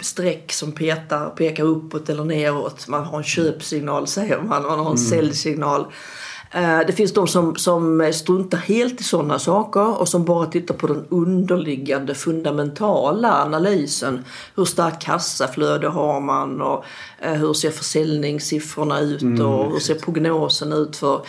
streck 0.00 0.52
som 0.52 0.72
petar, 0.72 1.30
pekar 1.30 1.64
uppåt 1.64 2.08
eller 2.08 2.24
neråt. 2.24 2.88
Man 2.88 3.04
har 3.04 3.18
en 3.18 3.24
köpsignal 3.24 4.06
säger 4.06 4.42
man, 4.42 4.62
man 4.62 4.78
har 4.78 4.90
en 4.90 4.98
säljsignal. 4.98 5.86
Eh, 6.52 6.78
Det 6.86 6.92
finns 6.92 7.12
de 7.12 7.26
som, 7.26 7.56
som 7.56 8.10
struntar 8.14 8.58
helt 8.58 9.00
i 9.00 9.04
sådana 9.04 9.38
saker 9.38 10.00
och 10.00 10.08
som 10.08 10.24
bara 10.24 10.46
tittar 10.46 10.74
på 10.74 10.86
den 10.86 11.06
underliggande 11.08 12.14
fundamentala 12.14 13.42
analysen. 13.42 14.24
Hur 14.56 14.64
starkt 14.64 15.02
kassaflöde 15.02 15.88
har 15.88 16.20
man 16.20 16.62
och 16.62 16.84
eh, 17.18 17.32
hur 17.32 17.52
ser 17.52 17.70
försäljningssiffrorna 17.70 19.00
ut 19.00 19.22
och 19.40 19.72
hur 19.72 19.78
ser 19.80 19.94
prognosen 19.94 20.72
ut 20.72 20.96
för 20.96 21.20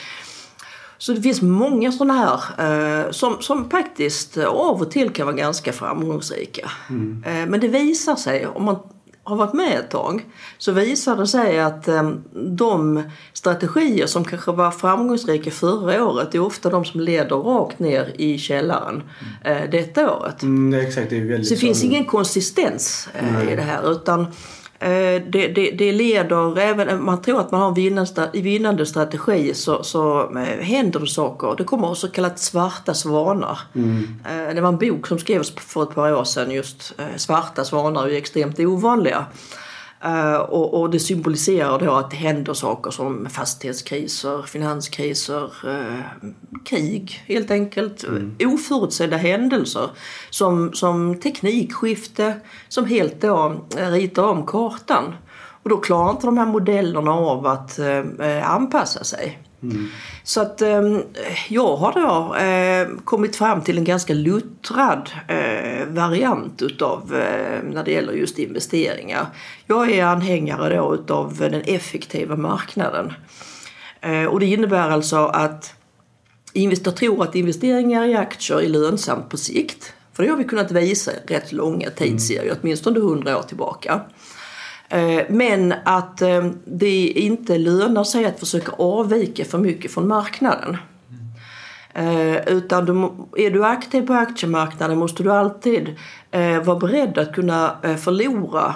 så 1.01 1.13
det 1.13 1.21
finns 1.21 1.41
många 1.41 1.91
sådana 1.91 2.13
här 2.13 3.03
eh, 3.05 3.11
som, 3.11 3.41
som 3.41 3.69
faktiskt 3.69 4.37
eh, 4.37 4.45
av 4.45 4.81
och 4.81 4.91
till 4.91 5.09
kan 5.09 5.25
vara 5.25 5.35
ganska 5.35 5.73
framgångsrika. 5.73 6.71
Eh, 7.25 7.49
men 7.49 7.59
det 7.59 7.67
visar 7.67 8.15
sig, 8.15 8.47
om 8.47 8.63
man 8.63 8.77
har 9.23 9.35
varit 9.35 9.53
med 9.53 9.79
ett 9.79 9.89
tag, 9.89 10.25
så 10.57 10.71
visar 10.71 11.15
det 11.15 11.27
sig 11.27 11.59
att 11.59 11.87
eh, 11.87 12.09
de 12.33 13.03
strategier 13.33 14.07
som 14.07 14.25
kanske 14.25 14.51
var 14.51 14.71
framgångsrika 14.71 15.51
förra 15.51 16.05
året 16.05 16.35
är 16.35 16.39
ofta 16.39 16.69
de 16.69 16.85
som 16.85 16.99
leder 16.99 17.35
rakt 17.35 17.79
ner 17.79 18.13
i 18.15 18.37
källaren 18.37 19.03
eh, 19.43 19.69
detta 19.71 20.17
året. 20.17 20.43
Mm, 20.43 20.71
det 20.71 20.87
exakt, 20.87 21.09
det 21.09 21.17
är 21.17 21.25
väldigt 21.25 21.47
Så 21.47 21.53
det 21.53 21.59
finns 21.59 21.83
ingen 21.83 22.05
konsistens 22.05 23.09
eh, 23.13 23.53
i 23.53 23.55
det 23.55 23.61
här 23.61 23.91
utan 23.91 24.27
det, 24.81 25.47
det, 25.55 25.71
det 25.71 25.91
leder, 25.91 26.59
även 26.59 27.03
man 27.03 27.21
tror 27.21 27.39
att 27.39 27.51
man 27.51 27.61
har 27.61 27.67
en 27.67 27.73
vinnande, 27.73 28.29
vinnande 28.33 28.85
strategi 28.85 29.53
så, 29.53 29.83
så 29.83 30.21
eh, 30.21 30.63
händer 30.63 30.99
det 30.99 31.07
saker. 31.07 31.55
Det 31.57 31.63
kommer 31.63 31.93
så 31.93 32.07
kallat 32.07 32.39
svarta 32.39 32.93
svanar. 32.93 33.59
Eh, 34.25 34.55
det 34.55 34.61
var 34.61 34.69
en 34.69 34.77
bok 34.77 35.07
som 35.07 35.19
skrevs 35.19 35.53
för 35.55 35.83
ett 35.83 35.95
par 35.95 36.13
år 36.13 36.23
sedan 36.23 36.51
just 36.51 36.93
eh, 36.97 37.05
svarta 37.15 37.65
svanar 37.65 38.05
är 38.05 38.09
ju 38.09 38.17
extremt 38.17 38.59
ovanliga. 38.59 39.25
Eh, 40.03 40.35
och, 40.35 40.89
det 40.89 40.99
symboliserar 40.99 41.79
då 41.79 41.91
att 41.91 42.11
det 42.11 42.17
händer 42.17 42.53
saker 42.53 42.91
som 42.91 43.29
fastighetskriser, 43.29 44.41
finanskriser, 44.41 45.43
eh, 45.67 45.99
krig 46.65 47.23
helt 47.25 47.51
enkelt. 47.51 48.05
Oförutsedda 48.45 49.17
händelser 49.17 49.89
som, 50.29 50.73
som 50.73 51.19
teknikskifte 51.19 52.33
som 52.67 52.85
helt 52.85 53.21
då 53.21 53.61
eh, 53.77 53.91
ritar 53.91 54.23
om 54.23 54.45
kartan. 54.45 55.15
Och 55.63 55.69
då 55.69 55.77
klarar 55.77 56.11
inte 56.11 56.27
de 56.27 56.37
här 56.37 56.45
modellerna 56.45 57.11
av 57.11 57.47
att 57.47 57.79
anpassa 58.43 59.03
sig. 59.03 59.39
Så 60.23 60.41
att 60.41 60.61
eh, 60.61 60.99
jag 61.49 61.75
har 61.75 61.93
då 61.93 62.35
eh, 62.35 63.03
kommit 63.03 63.35
fram 63.35 63.61
till 63.61 63.77
en 63.77 63.83
ganska 63.83 64.13
luttrad 64.13 65.09
eh, 65.27 65.87
variant 65.87 66.61
utav 66.61 67.15
eh, 67.15 67.63
när 67.63 67.83
det 67.83 67.91
gäller 67.91 68.13
just 68.13 68.39
investeringar. 68.39 69.25
Jag 69.65 69.91
är 69.91 70.05
anhängare 70.05 70.75
då 70.75 70.95
utav 70.95 71.37
den 71.37 71.61
effektiva 71.61 72.35
marknaden. 72.35 73.13
Och 74.29 74.39
det 74.39 74.45
innebär 74.45 74.89
alltså 74.89 75.17
att 75.17 75.73
jag 76.53 76.95
tror 76.95 77.23
att 77.23 77.35
investeringar 77.35 78.05
i 78.05 78.15
aktier 78.15 78.61
är 78.61 78.69
lönsamt 78.69 79.29
på 79.29 79.37
sikt. 79.37 79.93
För 80.13 80.23
det 80.23 80.29
har 80.29 80.37
vi 80.37 80.43
kunnat 80.43 80.71
visa 80.71 81.11
rätt 81.27 81.51
långa 81.51 81.89
tidsserier, 81.89 82.57
åtminstone 82.61 82.99
100 82.99 83.37
år 83.37 83.41
tillbaka. 83.41 84.01
Eh, 84.91 85.23
men 85.29 85.73
att 85.83 86.21
eh, 86.21 86.45
det 86.65 87.07
inte 87.07 87.57
lönar 87.57 88.03
sig 88.03 88.25
att 88.25 88.39
försöka 88.39 88.71
avvika 88.71 89.45
för 89.45 89.57
mycket 89.57 89.91
från 89.91 90.07
marknaden. 90.07 90.77
Eh, 91.93 92.47
utan 92.47 92.85
du, 92.85 93.11
är 93.43 93.51
du 93.51 93.65
aktiv 93.65 94.07
på 94.07 94.13
aktiemarknaden 94.13 94.97
måste 94.97 95.23
du 95.23 95.31
alltid 95.31 95.95
vara 96.63 96.79
beredd 96.79 97.17
att 97.17 97.33
kunna 97.33 97.75
förlora 97.81 98.75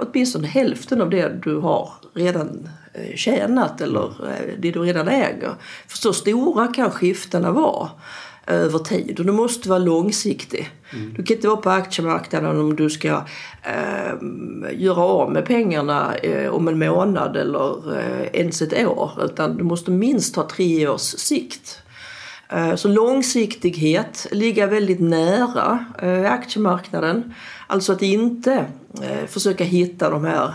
åtminstone 0.00 0.46
hälften 0.46 1.02
av 1.02 1.10
det 1.10 1.42
du 1.42 1.56
har 1.58 1.90
redan 2.14 2.68
tjänat 3.14 3.80
eller 3.80 4.10
det 4.58 4.70
du 4.70 4.80
redan 4.80 5.08
äger. 5.08 5.54
För 5.88 5.98
så 5.98 6.12
stora 6.12 6.66
kan 6.68 6.90
skiftena 6.90 7.50
vara 7.50 7.90
över 8.46 8.78
tid 8.78 9.20
och 9.20 9.26
du 9.26 9.32
måste 9.32 9.68
vara 9.68 9.78
långsiktig. 9.78 10.70
Du 11.16 11.22
kan 11.22 11.36
inte 11.36 11.48
vara 11.48 11.56
på 11.56 11.70
aktiemarknaden 11.70 12.60
om 12.60 12.76
du 12.76 12.90
ska 12.90 13.08
eh, 13.62 14.14
göra 14.72 15.00
av 15.00 15.32
med 15.32 15.46
pengarna 15.46 16.14
eh, 16.14 16.50
om 16.54 16.68
en 16.68 16.78
månad 16.78 17.36
eller 17.36 17.98
eh, 17.98 18.26
ens 18.40 18.62
ett 18.62 18.86
år 18.86 19.10
utan 19.24 19.56
du 19.56 19.64
måste 19.64 19.90
minst 19.90 20.36
ha 20.36 20.48
tre 20.48 20.88
års 20.88 21.00
sikt. 21.00 21.82
Eh, 22.48 22.74
Så 22.74 22.88
långsiktighet, 22.88 24.26
ligga 24.30 24.66
väldigt 24.66 25.00
nära 25.00 25.84
eh, 26.02 26.32
aktiemarknaden. 26.32 27.34
Alltså 27.66 27.92
att 27.92 28.02
inte 28.02 28.66
eh, 29.02 29.26
försöka 29.26 29.64
hitta 29.64 30.10
de 30.10 30.24
här, 30.24 30.54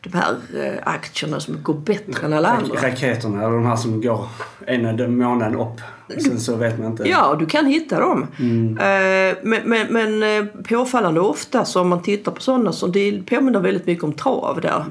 de 0.00 0.12
här 0.12 0.36
aktierna 0.84 1.40
som 1.40 1.62
går 1.62 1.74
bättre 1.74 2.26
än 2.26 2.32
alla 2.32 2.48
andra. 2.48 2.88
Raketerna, 2.88 3.38
eller 3.42 3.54
de 3.54 3.66
här 3.66 3.76
som 3.76 4.00
går 4.00 4.28
ena 4.66 5.08
månaden 5.08 5.60
upp. 5.60 5.80
Sen 6.08 6.40
så 6.40 6.56
vet 6.56 6.78
man 6.78 6.90
inte. 6.90 7.08
Ja, 7.08 7.36
du 7.38 7.46
kan 7.46 7.66
hitta 7.66 8.00
dem. 8.00 8.22
Eh, 8.22 9.36
Men, 9.42 9.62
men, 9.64 9.92
men 9.92 10.22
eh, 10.22 10.44
påfallande 10.68 11.20
ofta 11.20 11.64
så 11.64 11.80
om 11.80 11.88
man 11.88 12.02
tittar 12.02 12.32
på 12.32 12.40
sådana 12.40 12.72
som 12.72 12.92
det 12.92 13.22
påminner 13.26 13.60
väldigt 13.60 13.86
mycket 13.86 14.04
om 14.04 14.12
trav 14.12 14.60
där. 14.60 14.84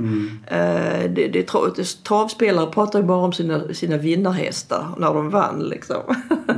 Eh, 0.47 1.09
Det, 1.09 1.27
det, 1.27 1.47
travspelare 2.03 2.71
pratar 2.71 2.99
ju 2.99 3.05
bara 3.05 3.17
om 3.17 3.33
sina, 3.33 3.73
sina 3.73 3.97
vinnarhästar 3.97 4.87
när 4.97 5.13
de 5.13 5.29
vann 5.29 5.59
liksom. 5.59 6.01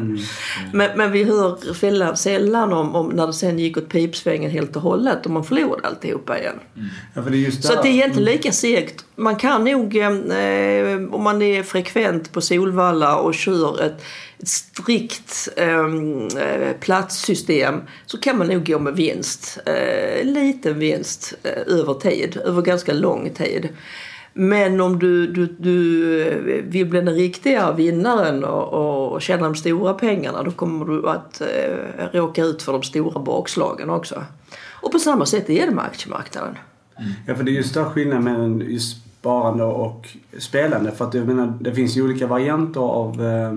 men, 0.73 0.97
men 0.97 1.11
vi 1.11 1.23
hör 1.23 1.73
sällan, 1.73 2.17
sällan 2.17 2.73
om, 2.73 2.95
om 2.95 3.07
när 3.07 3.27
det 3.27 3.33
sen 3.33 3.59
gick 3.59 3.77
åt 3.77 3.89
pipsvängen 3.89 4.51
helt 4.51 4.75
och 4.75 4.81
hållet 4.81 5.25
och 5.25 5.31
man 5.31 5.43
förlorade 5.43 5.87
alltihopa 5.87 6.39
igen. 6.39 6.59
Ja, 7.13 7.21
är 7.21 7.31
just 7.31 7.63
Så 7.63 7.81
det 7.81 7.89
är 7.89 7.93
egentligen 7.93 8.25
lika 8.25 8.51
segt. 8.51 9.06
Man 9.19 9.36
kan 9.36 9.63
nog, 9.63 9.95
eh, 9.95 10.08
eh, 10.08 11.13
om 11.13 11.23
man 11.23 11.41
är 11.41 11.63
frekvent 11.63 12.32
på 12.32 12.41
Solvalla 12.41 13.17
och 13.17 13.34
kör 13.34 13.82
ett, 13.82 14.03
ett 14.39 14.47
strikt 14.47 15.49
ehm, 15.56 16.27
eh, 16.27 16.73
platssystem 16.80 17.82
så 18.06 18.17
kan 18.17 18.38
man 18.38 18.47
nog 18.47 18.65
gå 18.65 18.80
med 18.80 18.95
vinst. 18.95 19.60
Eh, 19.65 20.21
en 20.21 20.34
liten 20.34 20.80
vinst 20.80 21.34
eh, 21.43 21.73
över 21.80 21.93
tid, 21.93 22.38
över 22.45 22.62
ganska 22.62 22.93
lång 22.93 23.30
tid. 23.30 23.69
Men 24.34 24.82
om 24.82 24.99
du, 24.99 25.27
du, 25.27 25.45
du 25.60 26.21
eh, 26.21 26.63
vill 26.63 26.86
bli 26.86 27.01
den 27.01 27.15
riktiga 27.15 27.71
vinnaren 27.71 28.43
och, 28.43 29.13
och, 29.13 29.21
tjäna 29.21 29.43
de 29.43 29.56
stora 29.56 29.93
pengarna 29.93 30.43
då 30.43 30.51
kommer 30.51 30.86
du 30.86 31.10
att 31.10 31.41
eh, 31.41 32.06
råka 32.12 32.43
ut 32.43 32.62
för 32.62 32.71
de 32.71 32.84
stora 32.84 33.21
bakslagen 33.21 33.89
också. 33.89 34.23
Och 34.82 34.91
på 34.91 34.99
samma 34.99 35.25
sätt 35.25 35.49
är 35.49 35.65
det 35.65 35.71
med 35.71 35.86
aktiemarknaden. 35.86 36.58
Mm. 36.99 37.12
Ja, 37.27 37.36
för 37.36 37.43
det 37.43 37.51
är 37.51 37.53
ju 37.53 37.62
där 37.62 37.84
skillnaden 37.84 38.23
mellan 38.23 38.60
just 38.60 39.06
sparande 39.19 39.63
och 39.63 40.08
spelande. 40.39 40.91
För 40.91 41.06
att 41.06 41.13
jag 41.13 41.27
menar, 41.27 41.53
det 41.62 41.73
finns 41.73 41.97
ju 41.97 42.03
olika 42.03 42.27
varianter 42.27 42.82
av 42.82 43.25
eh, 43.25 43.53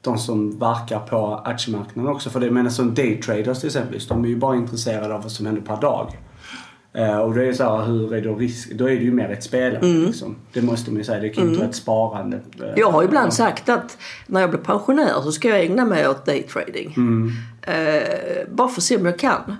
de 0.00 0.18
som 0.18 0.58
verkar 0.58 0.98
på 0.98 1.40
aktiemarknaden 1.44 2.12
också. 2.12 2.30
För 2.30 2.40
det 2.40 2.50
menar 2.50 2.70
som 2.70 2.94
daytraders 2.94 3.58
till 3.60 3.66
exempel, 3.68 3.98
de 4.08 4.24
är 4.24 4.28
ju 4.28 4.36
bara 4.36 4.56
intresserade 4.56 5.14
av 5.14 5.22
vad 5.22 5.32
som 5.32 5.46
händer 5.46 5.62
per 5.62 5.80
dag. 5.80 6.12
Eh, 6.92 7.18
och 7.18 7.34
det 7.34 7.46
är 7.48 7.52
så 7.52 7.64
här, 7.76 7.84
hur 7.86 8.14
är 8.14 8.20
då 8.20 8.34
risk? 8.34 8.72
Då 8.74 8.84
är 8.84 8.96
det 8.96 9.02
ju 9.04 9.12
mer 9.12 9.28
ett 9.30 9.44
spelande 9.44 9.86
liksom. 10.06 10.36
Det 10.52 10.62
måste 10.62 10.90
man 10.90 10.98
ju 10.98 11.04
säga. 11.04 11.20
Det 11.20 11.28
kan 11.28 11.42
ju 11.44 11.48
inte 11.48 11.60
vara 11.60 11.70
ett 11.70 11.76
sparande. 11.76 12.36
Eh, 12.36 12.64
Jag 12.76 12.90
har 12.90 13.02
ibland 13.02 13.32
sagt 13.34 13.68
att 13.68 13.98
när 14.26 14.40
jag 14.40 14.50
blir 14.50 14.60
pensionär 14.60 15.20
så 15.22 15.32
ska 15.32 15.48
jag 15.48 15.60
ägna 15.60 15.84
mig 15.84 16.08
åt 16.08 16.26
daytrading. 16.26 16.94
Eh, 17.62 17.72
bara 18.50 18.68
för 18.68 18.80
att 18.80 18.84
se 18.84 18.96
om 18.96 19.06
jag 19.06 19.18
kan. 19.18 19.56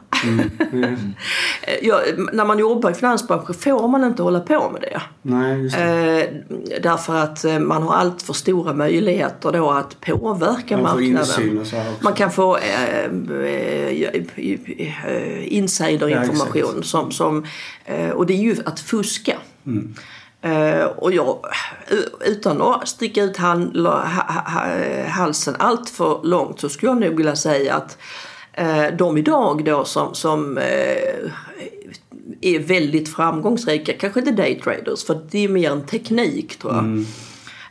Eh, 1.67 1.75
ja, 1.83 2.01
när 2.33 2.45
man 2.45 2.59
jobbar 2.59 2.91
i 2.91 2.95
finansbranschen 2.95 3.55
får 3.55 3.89
man 3.89 4.05
inte 4.05 4.23
hålla 4.23 4.41
på 4.41 4.71
med 4.71 4.81
det. 4.81 5.03
Nej, 5.23 5.69
det. 5.69 6.23
Eh, 6.23 6.81
därför 6.83 7.17
att 7.17 7.45
eh, 7.45 7.59
man 7.59 7.83
har 7.83 7.95
allt 7.95 8.23
för 8.23 8.33
stora 8.33 8.73
möjligheter 8.73 9.53
då 9.53 9.71
att 9.71 10.01
påverka 10.01 10.77
Man 10.77 10.83
marknaden. 10.83 11.65
Man 12.01 12.13
kan 12.13 12.31
få 12.31 12.57
eh, 12.57 13.05
eh, 13.05 14.15
eh, 15.07 15.55
insiderinformation 15.55 16.83
som, 16.83 17.11
som, 17.11 17.47
eh, 17.85 18.11
och 18.11 18.27
det 18.27 18.35
är 18.35 18.43
ju 18.43 18.57
att 18.65 18.81
fuska. 18.81 19.37
Mm. 19.67 19.95
Eh, 20.43 20.85
och 20.85 21.13
jag, 21.13 21.39
utan 22.25 22.63
att 22.63 22.89
sticka 22.89 23.23
ut 23.23 23.37
hand, 23.37 23.77
ha, 23.77 24.03
ha, 24.47 25.09
halsen 25.09 25.57
allt 25.59 25.91
för 25.91 26.21
långt 26.25 26.61
så 26.61 26.69
skulle 26.69 26.93
jag 26.93 27.01
nog 27.01 27.17
vilja 27.17 27.37
säga 27.37 27.75
att 27.75 27.99
de 28.99 29.19
idag 29.19 29.65
då 29.65 29.85
som, 29.85 30.15
som 30.15 30.59
eh, 30.59 31.31
är 32.41 32.59
väldigt 32.59 33.09
framgångsrika, 33.15 33.93
kanske 33.93 34.21
inte 34.21 34.33
daytraders 34.33 35.05
för 35.05 35.21
det 35.31 35.45
är 35.45 35.49
mer 35.49 35.71
en 35.71 35.87
teknik 35.87 36.57
tror 36.59 36.75
jag. 36.75 36.85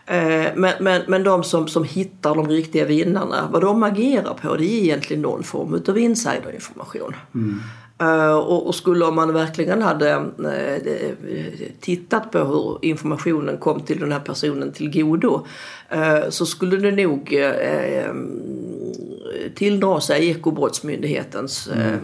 Eh, 0.05 0.51
Men, 0.55 0.73
men, 0.79 1.01
men 1.07 1.23
de 1.23 1.43
som, 1.43 1.67
som 1.67 1.83
hittar 1.83 2.35
de 2.35 2.47
riktiga 2.47 2.85
vinnarna, 2.85 3.49
vad 3.51 3.61
de 3.61 3.83
agerar 3.83 4.33
på 4.41 4.55
det 4.55 4.65
är 4.65 4.83
egentligen 4.83 5.21
någon 5.21 5.43
form 5.43 5.81
av 5.87 5.97
insiderinformation. 5.97 7.15
Eh, 8.01 8.33
och, 8.37 8.67
och 8.67 8.75
skulle 8.75 9.11
man 9.11 9.33
verkligen 9.33 9.81
hade 9.81 10.11
eh, 10.11 10.81
tittat 11.79 12.31
på 12.31 12.39
hur 12.39 12.85
informationen 12.85 13.57
kom 13.57 13.79
till 13.81 13.99
den 13.99 14.11
här 14.11 14.19
personen 14.19 14.71
till 14.71 14.91
godo 15.01 15.45
eh, 15.89 16.29
så 16.29 16.45
skulle 16.45 16.77
det 16.77 17.05
nog 17.05 17.33
eh, 17.33 18.13
tilldra 19.55 20.01
sig 20.01 20.29
Ekobrottsmyndighetens 20.29 21.67
eh, 21.67 21.97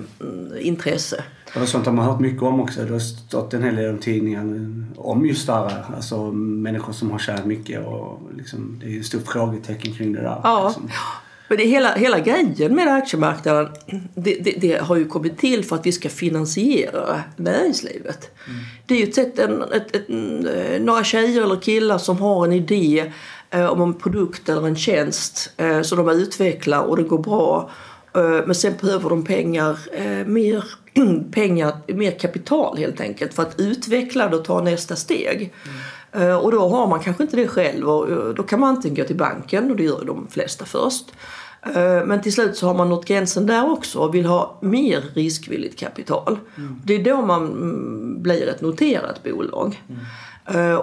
intresse. 0.60 1.24
Det 1.54 1.60
var 1.60 1.66
sånt 1.66 1.86
har 1.86 1.94
man 1.94 2.06
hört 2.06 2.20
mycket 2.20 2.42
om 2.42 2.60
också. 2.60 2.82
Det 2.82 2.92
har 2.92 3.00
stått 3.00 3.54
en 3.54 3.64
hel 3.64 3.76
del 3.76 3.90
om 3.90 3.98
tidningen 3.98 4.86
om 4.98 5.26
just 5.26 5.48
det 5.48 5.54
här. 5.54 5.84
Alltså 5.96 6.32
människor 6.32 6.94
som 6.94 7.12
har 7.12 7.20
tjänat 7.20 7.46
mycket 7.46 7.86
och 7.86 8.22
liksom, 8.38 8.82
det 8.84 8.96
är 8.96 9.00
ett 9.00 9.06
stort 9.06 9.28
frågetecken 9.28 9.94
kring 9.94 10.14
det 10.14 10.22
där. 10.22 10.42
Ja. 10.44 10.68
Liksom. 10.68 10.90
Men 11.50 11.58
det 11.58 11.64
är 11.64 11.68
hela, 11.68 11.94
hela 11.94 12.20
grejen 12.20 12.76
med 12.76 12.88
aktiemarknaden, 12.88 13.68
det, 14.16 14.36
det, 14.36 14.52
det 14.52 14.82
har 14.82 14.96
ju 14.96 15.06
kommit 15.06 15.38
till 15.38 15.66
för 15.66 15.76
att 15.76 15.86
vi 15.86 15.92
ska 15.92 16.10
finansiera 16.10 17.24
näringslivet. 17.36 18.32
Det 18.86 18.94
är 18.94 18.98
ju 18.98 19.04
ett 19.04 19.16
sätt, 19.16 19.40
en, 19.40 19.62
ett, 19.62 19.96
ett, 19.96 20.10
en, 20.10 20.48
några 20.80 21.04
tjejer 21.04 21.44
eller 21.44 21.56
killar 21.56 21.98
som 21.98 22.18
har 22.18 22.46
en 22.46 22.54
idé 22.54 23.12
om 23.52 23.82
en 23.82 23.94
produkt 23.94 24.50
eller 24.50 24.68
en 24.68 24.76
tjänst 24.76 25.52
eh, 25.58 25.82
som 25.82 25.98
de 25.98 26.10
utvecklar 26.10 26.82
och 26.84 26.98
det 26.98 27.04
går 27.04 27.20
bra. 27.20 27.70
Eh, 28.16 28.46
men 28.46 28.56
sen 28.56 28.74
behöver 28.82 29.10
de 29.10 29.26
pengar, 29.26 29.80
eh, 29.94 30.28
mer 30.28 30.64
pengar, 31.32 31.74
mer 31.88 32.20
kapital 32.20 32.78
helt 32.78 33.02
enkelt 33.02 33.34
för 33.34 33.44
att 33.44 33.60
utveckla 33.60 34.28
det 34.30 34.36
och 34.38 34.46
ta 34.46 34.62
nästa 34.62 34.96
steg. 34.96 35.54
Eh, 36.12 36.36
Och 36.36 36.52
då 36.52 36.70
har 36.70 36.88
man 36.88 37.00
kanske 37.00 37.24
inte 37.24 37.36
det 37.36 37.48
själv 37.48 37.90
och 37.90 38.10
eh, 38.12 38.30
då 38.36 38.44
kan 38.44 38.60
man 38.60 38.70
antingen 38.76 38.96
gå 38.96 39.04
till 39.04 39.16
banken 39.18 39.72
och 39.72 39.78
det 39.78 39.84
gör 39.84 40.06
de 40.06 40.28
flesta 40.32 40.66
först. 40.66 41.06
Eh, 41.76 42.06
Men 42.06 42.22
till 42.22 42.34
slut 42.34 42.58
så 42.58 42.68
har 42.68 42.74
man 42.74 42.90
nått 42.90 43.06
gränsen 43.06 43.46
där 43.46 43.72
också 43.72 44.00
och 44.00 44.16
vill 44.16 44.26
ha 44.26 44.60
mer 44.62 45.04
riskvilligt 45.14 45.80
kapital. 45.80 46.38
Det 46.86 46.94
är 46.96 47.04
då 47.04 47.22
man 47.22 47.48
mm, 47.48 48.22
blir 48.22 48.48
ett 48.48 48.62
noterat 48.62 49.24
bolag. 49.24 49.84
Eh, 49.90 49.96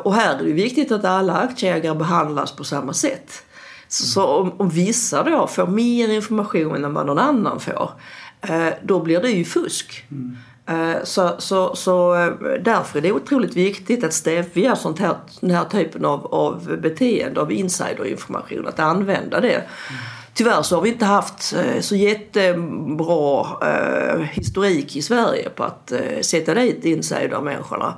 Och 0.03 0.15
här 0.15 0.39
är 0.39 0.45
det 0.45 0.53
viktigt 0.53 0.93
att 0.93 1.05
alla 1.05 1.37
aktieägare 1.37 1.95
behandlas 1.95 2.57
på 2.57 2.65
samma 2.65 2.93
sätt. 2.93 3.43
Så, 3.89 4.27
om, 4.27 4.53
om 4.57 4.69
vissa 4.69 5.23
då 5.23 5.47
får 5.47 5.67
mer 5.67 6.09
information 6.09 6.85
än 6.85 6.95
vad 6.95 7.07
någon 7.07 7.19
annan 7.19 7.61
får, 7.61 7.91
eh, 8.49 8.69
då 8.83 9.01
blir 9.01 9.21
det 9.21 9.31
ju 9.31 9.45
fusk. 9.45 10.05
Eh, 10.69 11.05
Så, 11.05 11.35
så, 11.39 11.77
så 11.77 12.15
eh, 12.15 12.33
därför 12.65 12.99
är 12.99 13.03
det 13.03 13.13
otroligt 13.13 13.57
viktigt 13.57 14.05
att 14.05 14.13
stävja 14.13 14.77
sånt 14.77 14.99
här, 14.99 15.17
den 15.41 15.51
här 15.51 15.65
typen 15.65 16.05
av, 16.05 16.27
av 16.27 16.77
beteende, 16.83 17.41
av 17.41 17.53
insiderinformation, 17.53 18.67
att 18.67 18.81
använda 18.81 19.41
det. 19.41 19.63
Tyvärr 20.35 20.63
så 20.63 20.75
har 20.75 20.83
vi 20.83 20.89
inte 20.89 21.05
haft 21.05 21.55
eh, 21.55 21.81
så 21.81 21.97
jättebra 21.97 23.47
eh, 23.63 24.21
historik 24.21 24.97
i 24.97 25.03
Sverige 25.03 25.51
på 25.51 25.65
att 25.65 25.93
eh, 25.93 26.21
sätta 26.21 26.55
dit 26.55 26.85
insidermänniskorna. 26.85 27.95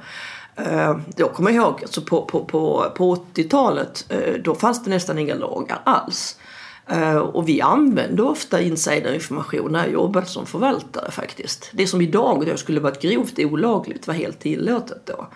Eh, 0.59 0.97
jag 1.17 1.33
kommer 1.33 1.51
ihåg 1.51 1.83
alltså 1.83 2.03
på, 2.03 2.25
på, 2.25 2.45
på, 2.45 2.93
på 2.97 3.17
80-talet, 3.35 4.07
eh, 4.09 4.35
då 4.45 4.55
fanns 4.55 4.85
det 4.85 4.91
nästan 4.91 5.19
inga 5.19 5.35
lagar 5.35 5.81
alls. 5.85 6.39
Eh, 6.87 7.17
Och 7.17 7.49
vi 7.49 7.61
använde 7.61 8.23
ofta 8.23 8.61
insiderinformation 8.61 9.73
när 9.73 9.85
jag 9.85 9.93
jobbade 9.93 10.27
som 10.27 10.47
förvaltare 10.47 11.11
faktiskt. 11.11 11.71
Det 11.73 11.87
som 11.87 12.01
idag 12.01 12.47
då 12.47 12.57
skulle 12.57 12.81
varit 12.81 13.03
grovt 13.03 13.39
olagligt 13.39 14.07
var 14.07 14.15
helt 14.15 14.41
tillåtet 14.41 15.07
då. 15.07 15.27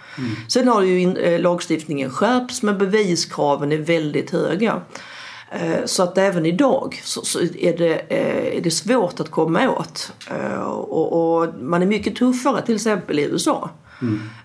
Sen 0.48 0.68
har 0.68 0.82
ju 0.82 1.00
in, 1.00 1.18
lagstiftningen 1.38 2.10
skärpts 2.10 2.62
men 2.62 2.78
beviskraven 2.78 3.72
är 3.72 3.78
väldigt 3.78 4.30
höga. 4.30 4.80
Så 5.84 6.02
att 6.02 6.18
även 6.18 6.46
idag 6.46 7.00
så, 7.04 7.40
är, 7.40 7.78
det, 7.78 8.12
är 8.56 8.60
det 8.60 8.70
svårt 8.70 9.20
att 9.20 9.30
komma 9.30 9.68
åt. 9.68 10.12
Och, 10.66 11.42
och 11.42 11.48
man 11.60 11.82
är 11.82 11.86
mycket 11.86 12.16
tuffare 12.16 12.62
till 12.62 12.74
exempel 12.74 13.18
i 13.18 13.22
USA 13.22 13.70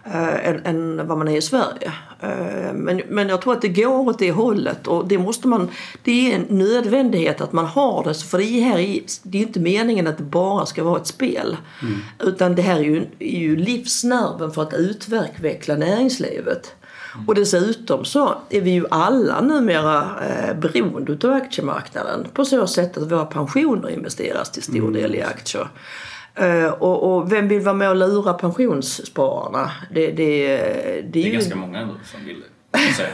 eh, 0.03 0.47
än, 0.49 0.65
än 0.65 1.07
vad 1.07 1.17
man 1.17 1.27
är 1.27 1.37
i 1.37 1.41
Sverige. 1.41 1.91
Eh, 2.19 2.73
Men, 2.73 3.01
men 3.09 3.29
jag 3.29 3.41
tror 3.41 3.53
att 3.53 3.61
det 3.61 3.67
går 3.67 4.07
åt 4.09 4.19
det 4.19 4.31
hållet 4.31 4.87
och 4.87 5.07
det 5.07 5.17
måste 5.17 5.47
man, 5.47 5.69
det 6.03 6.31
är 6.31 6.35
en 6.35 6.45
nödvändighet 6.57 7.41
att 7.41 7.53
man 7.53 7.65
har 7.65 8.03
det. 8.03 8.13
För 8.13 8.37
det 8.37 8.43
är, 8.45 8.61
här, 8.61 8.79
i- 8.79 9.05
det 9.23 9.37
är 9.37 9.41
inte 9.41 9.59
meningen 9.59 10.07
att 10.07 10.17
det 10.17 10.23
bara 10.23 10.65
ska 10.65 10.83
vara 10.83 10.97
ett 11.01 11.07
spel. 11.07 11.57
Utan 12.19 12.55
det 12.55 12.61
här 12.61 12.75
är 12.79 12.83
ju, 12.83 13.05
är 13.19 13.39
ju 13.39 13.55
livsnerven 13.55 14.51
för 14.51 14.61
att 14.61 14.73
utveckla 14.73 15.75
näringslivet. 15.75 16.73
Och 17.27 17.35
dessutom 17.35 18.05
så 18.05 18.35
är 18.49 18.61
vi 18.61 18.71
ju 18.71 18.85
alla 18.91 19.41
numera 19.41 20.09
eh, 20.27 20.55
beroende 20.59 21.27
av 21.27 21.33
aktiemarknaden 21.33 22.27
på 22.33 22.45
så 22.45 22.67
sätt 22.67 22.97
att 22.97 23.11
våra 23.11 23.25
pensioner 23.25 23.89
investeras 23.89 24.51
till 24.51 24.63
stor 24.63 24.91
del 24.91 25.15
i 25.15 25.21
aktier. 25.21 25.67
Eh, 26.37 26.69
och, 26.69 27.17
och 27.17 27.31
vem 27.31 27.47
vill 27.47 27.61
vara 27.61 27.75
med 27.75 27.89
och 27.89 27.95
lura 27.95 28.33
pensionsspararna? 28.33 29.71
Det, 29.91 30.11
det, 30.11 30.47
det, 30.57 31.01
Det 31.01 31.19
är 31.19 31.23
ju, 31.23 31.31
ganska 31.31 31.55
många 31.55 31.79
ändå 31.79 31.93
som 32.05 32.25
vill 32.25 32.35
det. 32.39 32.47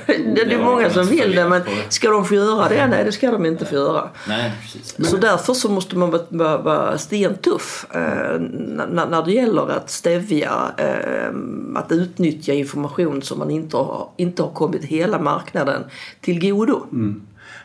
det, 0.07 0.45
det 0.49 0.55
är 0.55 0.63
många 0.63 0.89
som 0.89 1.05
vill 1.05 1.35
det 1.35 1.49
men 1.49 1.61
ska 1.89 2.09
de 2.09 2.25
få 2.25 2.35
göra 2.35 2.69
det? 2.69 2.87
Nej 2.87 3.03
det 3.03 3.11
ska 3.11 3.31
de 3.31 3.45
inte 3.45 3.65
få 3.65 3.75
göra. 3.75 4.09
Nej, 4.27 4.51
precis. 4.61 5.09
Så 5.09 5.17
därför 5.17 5.53
så 5.53 5.69
måste 5.69 5.97
man 5.97 6.11
vara, 6.11 6.21
vara, 6.29 6.57
vara 6.57 6.97
stentuff 6.97 7.85
eh, 7.91 8.39
när, 8.39 9.07
när 9.07 9.25
det 9.25 9.31
gäller 9.31 9.69
att 9.69 9.89
stävja, 9.89 10.71
eh, 10.77 11.33
att 11.75 11.91
utnyttja 11.91 12.53
information 12.53 13.21
som 13.21 13.39
man 13.39 13.51
inte 13.51 13.77
har, 13.77 14.09
inte 14.17 14.43
har 14.43 14.49
kommit 14.49 14.83
hela 14.83 15.19
marknaden 15.19 15.83
till 16.21 16.49
godo. 16.49 16.85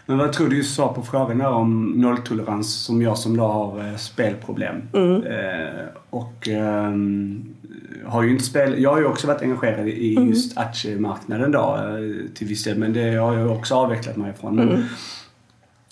Men 0.08 0.18
vad 0.18 0.32
tror 0.32 0.48
du 0.48 0.64
svar 0.64 0.92
på 0.92 1.02
frågan 1.02 1.38
där 1.38 1.48
om 1.48 1.84
nolltolerans 1.84 2.74
som 2.74 3.02
jag 3.02 3.18
som 3.18 3.36
då 3.36 3.46
har 3.46 3.88
eh, 3.88 3.96
spelproblem. 3.96 4.82
Eh, 5.26 5.84
och 6.10 6.48
ehm, 6.48 7.54
har 8.06 8.22
ju 8.22 8.30
inte 8.30 8.44
spel... 8.44 8.82
Jag 8.82 8.90
har 8.90 8.98
ju 8.98 9.04
också 9.04 9.26
varit 9.26 9.42
engagerad 9.42 9.88
i 9.88 10.14
just 10.14 10.58
aktiemarknaden 10.58 11.52
då 11.52 11.76
eh, 11.76 12.34
till 12.34 12.46
viss 12.46 12.64
del. 12.64 12.78
Men 12.78 12.92
det 12.92 13.14
har 13.14 13.38
jag 13.38 13.52
också 13.52 13.74
avvecklat 13.74 14.16
mig 14.16 14.30
ifrån. 14.30 14.56
Men, 14.56 14.84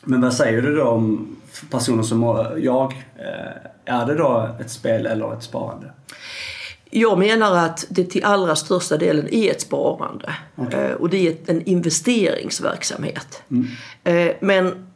men 0.04 0.20
vad 0.20 0.34
säger 0.34 0.62
du 0.62 0.76
då 0.76 0.84
om 0.84 1.36
personer 1.70 2.02
som 2.02 2.22
jag? 2.58 2.92
Eh, 3.16 3.94
är 3.94 4.06
det 4.06 4.14
då 4.14 4.48
ett 4.60 4.70
spel 4.70 5.06
eller 5.06 5.32
ett 5.32 5.42
sparande? 5.42 5.86
Jag 6.90 7.18
menar 7.18 7.56
att 7.56 7.86
det 7.88 8.04
till 8.04 8.24
allra 8.24 8.56
största 8.56 8.96
delen 8.96 9.34
är 9.34 9.50
ett 9.50 9.60
sparande. 9.60 10.34
Eh, 10.72 10.90
och 10.90 11.10
det 11.10 11.28
är 11.28 11.36
en 11.46 11.62
investeringsverksamhet. 11.62 13.42
Eh, 14.04 14.28
men 14.40 14.86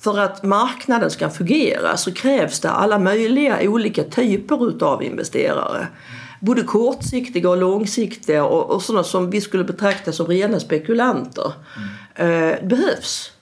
för 0.00 0.18
att 0.18 0.42
marknaden 0.42 1.10
ska 1.10 1.30
fungera 1.30 1.96
så 1.96 2.12
krävs 2.12 2.60
det 2.60 2.70
alla 2.70 2.98
möjliga 2.98 3.58
olika 3.62 4.04
typer 4.04 4.68
utav 4.68 5.02
investerare. 5.02 5.88
Både 6.40 6.62
kortsiktiga 6.62 7.50
och 7.50 7.56
långsiktiga 7.56 8.44
och, 8.44 8.70
och 8.70 8.82
sådana 8.82 9.04
som 9.04 9.30
vi 9.30 9.40
skulle 9.40 9.64
betrakta 9.64 10.12
som 10.12 10.26
rena 10.26 10.60
spekulanter. 10.60 11.52
Eh, 12.14 12.66
behövs. 12.66 13.32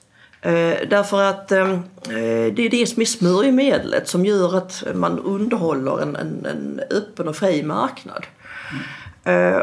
Eh, 0.47 0.87
därför 0.89 1.23
att 1.23 1.51
ehm, 1.51 1.73
eh, 2.03 2.53
det 2.53 2.65
är 2.65 2.69
det 2.69 2.85
som 2.85 3.01
är 3.01 3.05
smörjmedlet 3.05 4.07
som 4.07 4.25
gör 4.25 4.57
att 4.57 4.83
man 4.95 5.19
underhåller 5.19 6.01
en, 6.01 6.15
en, 6.15 6.45
en 6.45 6.81
öppen 6.91 7.27
och 7.27 7.35
fri 7.35 7.63
marknad. 7.63 8.25
Eh, 9.23 9.61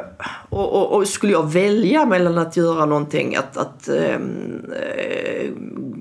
och, 0.49 0.73
och, 0.73 0.92
och 0.92 1.09
skulle 1.09 1.33
jag 1.33 1.53
välja 1.53 2.07
mellan 2.07 2.38
att 2.38 2.57
göra 2.57 2.87
någonting, 2.87 3.37
att, 3.37 3.57
att 3.57 3.88
ehm, 3.88 4.73
eh, 4.97 5.51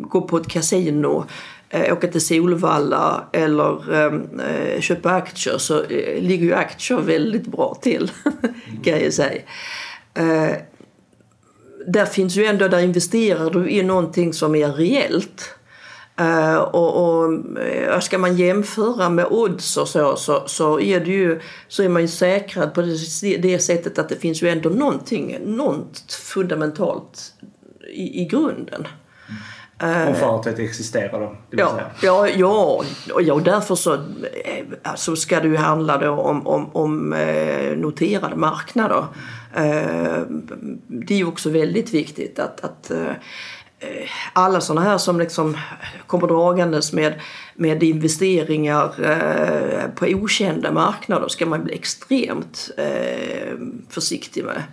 gå 0.02 0.22
på 0.22 0.38
ett 0.38 0.48
kasino, 0.48 1.26
eh, 1.70 1.94
åka 1.94 2.08
till 2.08 2.26
Solvalla 2.26 3.24
eller 3.32 3.94
ehm, 3.96 4.40
eh, 4.40 4.82
köpa 4.82 5.12
aktier 5.12 5.58
så 5.58 5.84
eh, 5.84 6.22
ligger 6.22 6.46
ju 6.46 6.54
aktier 6.54 6.98
väldigt 6.98 7.48
bra 7.48 7.78
till 7.82 8.12
kan 8.84 9.00
jag 9.00 9.14
säga. 9.14 9.42
Eh, 10.14 10.56
där 11.88 12.06
finns 12.06 12.36
ju 12.36 12.46
ändå, 12.46 12.68
där 12.68 12.80
investerar 12.80 13.50
du 13.50 13.70
i 13.70 13.84
någonting 13.84 14.34
som 14.34 14.56
är 14.56 14.68
reellt. 14.74 15.56
Eh, 16.20 16.56
och, 16.56 17.04
och 17.08 17.34
eh, 17.60 18.00
ska 18.00 18.18
man 18.18 18.38
jämföra 18.38 19.10
med 19.10 19.26
odds 19.30 19.78
och 19.78 19.88
så, 19.88 20.16
så, 20.16 20.44
så, 20.46 20.80
är, 20.80 21.00
det 21.00 21.12
ju, 21.12 21.40
så 21.68 21.84
är 21.84 21.90
man 21.90 22.02
ju 22.02 22.08
säkrad 22.08 22.74
på 22.74 22.82
det, 22.82 23.38
det 23.38 23.60
sättet 23.60 24.00
att 24.00 24.10
det 24.10 24.16
finns 24.16 24.44
ju 24.44 24.50
ändå 24.50 24.70
någonting, 24.70 25.38
något 25.46 26.12
fundamentalt 26.12 27.34
i, 27.94 28.22
i 28.22 28.26
grunden. 28.26 28.88
Om 29.82 30.16
företaget 30.16 30.60
existerar 30.60 31.20
då, 31.20 31.26
det 31.50 31.56
vill 31.56 31.60
Ja, 31.60 31.76
säga. 31.76 31.90
ja, 32.02 32.28
ja, 32.28 32.84
och 33.14 33.22
ja, 33.22 33.34
och 33.34 33.42
därför 33.42 33.76
så, 33.76 33.94
eh, 33.94 34.00
så 34.96 35.16
ska 35.16 35.44
ju 35.44 35.56
handla 35.56 35.98
då 35.98 36.12
om, 36.12 36.48
om, 36.48 36.70
om 36.76 37.14
eh, 37.14 37.78
noterade 37.78 38.36
marknader. 38.36 39.06
Eh, 39.56 40.22
det 40.88 41.14
är 41.14 41.18
ju 41.18 41.26
också 41.26 41.50
väldigt 41.50 41.94
viktigt 41.94 42.40
att, 42.40 42.64
att 42.64 42.92
eh, 42.92 43.12
alla 44.34 44.62
sådana 44.62 44.90
här 44.90 44.98
som 44.98 45.20
liksom 45.20 45.58
kommer 46.08 46.28
dragandes 46.28 46.94
med, 46.94 47.14
med 47.56 47.84
investeringar 47.84 48.94
eh, 49.06 49.90
på 49.96 50.06
okända 50.06 50.72
marknader 50.72 51.28
ska 51.28 51.46
man 51.46 51.64
bli 51.64 51.74
extremt 51.74 52.72
eh, 52.78 53.58
försiktig 53.90 54.44
med. 54.44 54.64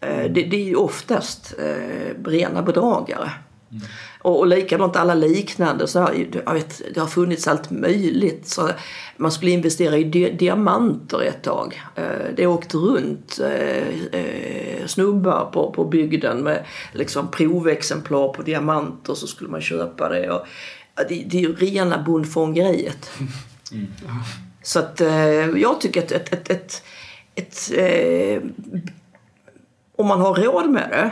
Eh, 0.00 0.32
Det, 0.32 0.42
det 0.42 0.56
är 0.56 0.64
ju 0.64 0.76
oftast 0.76 1.54
eh, 1.58 2.24
rena 2.24 2.62
bedragare. 2.62 3.30
Mm. 3.70 3.82
Och, 4.28 4.38
och 4.38 4.46
likadant 4.46 4.96
alla 4.96 5.14
liknande. 5.14 5.88
Så 5.88 6.00
här, 6.00 6.26
jag 6.46 6.54
vet, 6.54 6.82
det 6.94 7.00
har 7.00 7.06
funnits 7.06 7.48
allt 7.48 7.70
möjligt. 7.70 8.46
Så 8.48 8.70
man 9.16 9.32
skulle 9.32 9.50
investera 9.50 9.96
i 9.96 10.04
di 10.04 10.30
diamanter 10.30 11.22
ett 11.22 11.42
tag. 11.42 11.82
Eh, 11.94 12.04
det 12.36 12.46
åkte 12.46 12.76
runt 12.76 13.40
eh, 13.42 14.20
eh, 14.20 14.86
snubbar 14.86 15.50
på, 15.52 15.72
på 15.72 15.84
bygden 15.84 16.42
med 16.42 16.64
liksom 16.92 17.30
provexemplar 17.30 18.28
på 18.28 18.42
diamanter 18.42 19.14
så 19.14 19.26
skulle 19.26 19.50
man 19.50 19.60
köpa 19.60 20.08
det. 20.08 20.30
Och, 20.30 20.46
det, 21.08 21.24
det 21.26 21.36
är 21.36 21.42
ju 21.42 21.54
rena 21.54 22.02
bondfångeriet. 22.02 23.10
Så 24.62 24.78
att 24.78 25.00
eh, 25.00 25.46
jag 25.56 25.80
tycker 25.80 26.02
att 26.02 26.12
ett, 26.12 26.32
ett, 26.32 26.50
ett, 26.50 26.82
ett 27.34 27.70
eh, 27.76 28.42
om 29.96 30.06
man 30.06 30.20
har 30.20 30.34
råd 30.34 30.70
med 30.70 30.88
det 30.90 31.10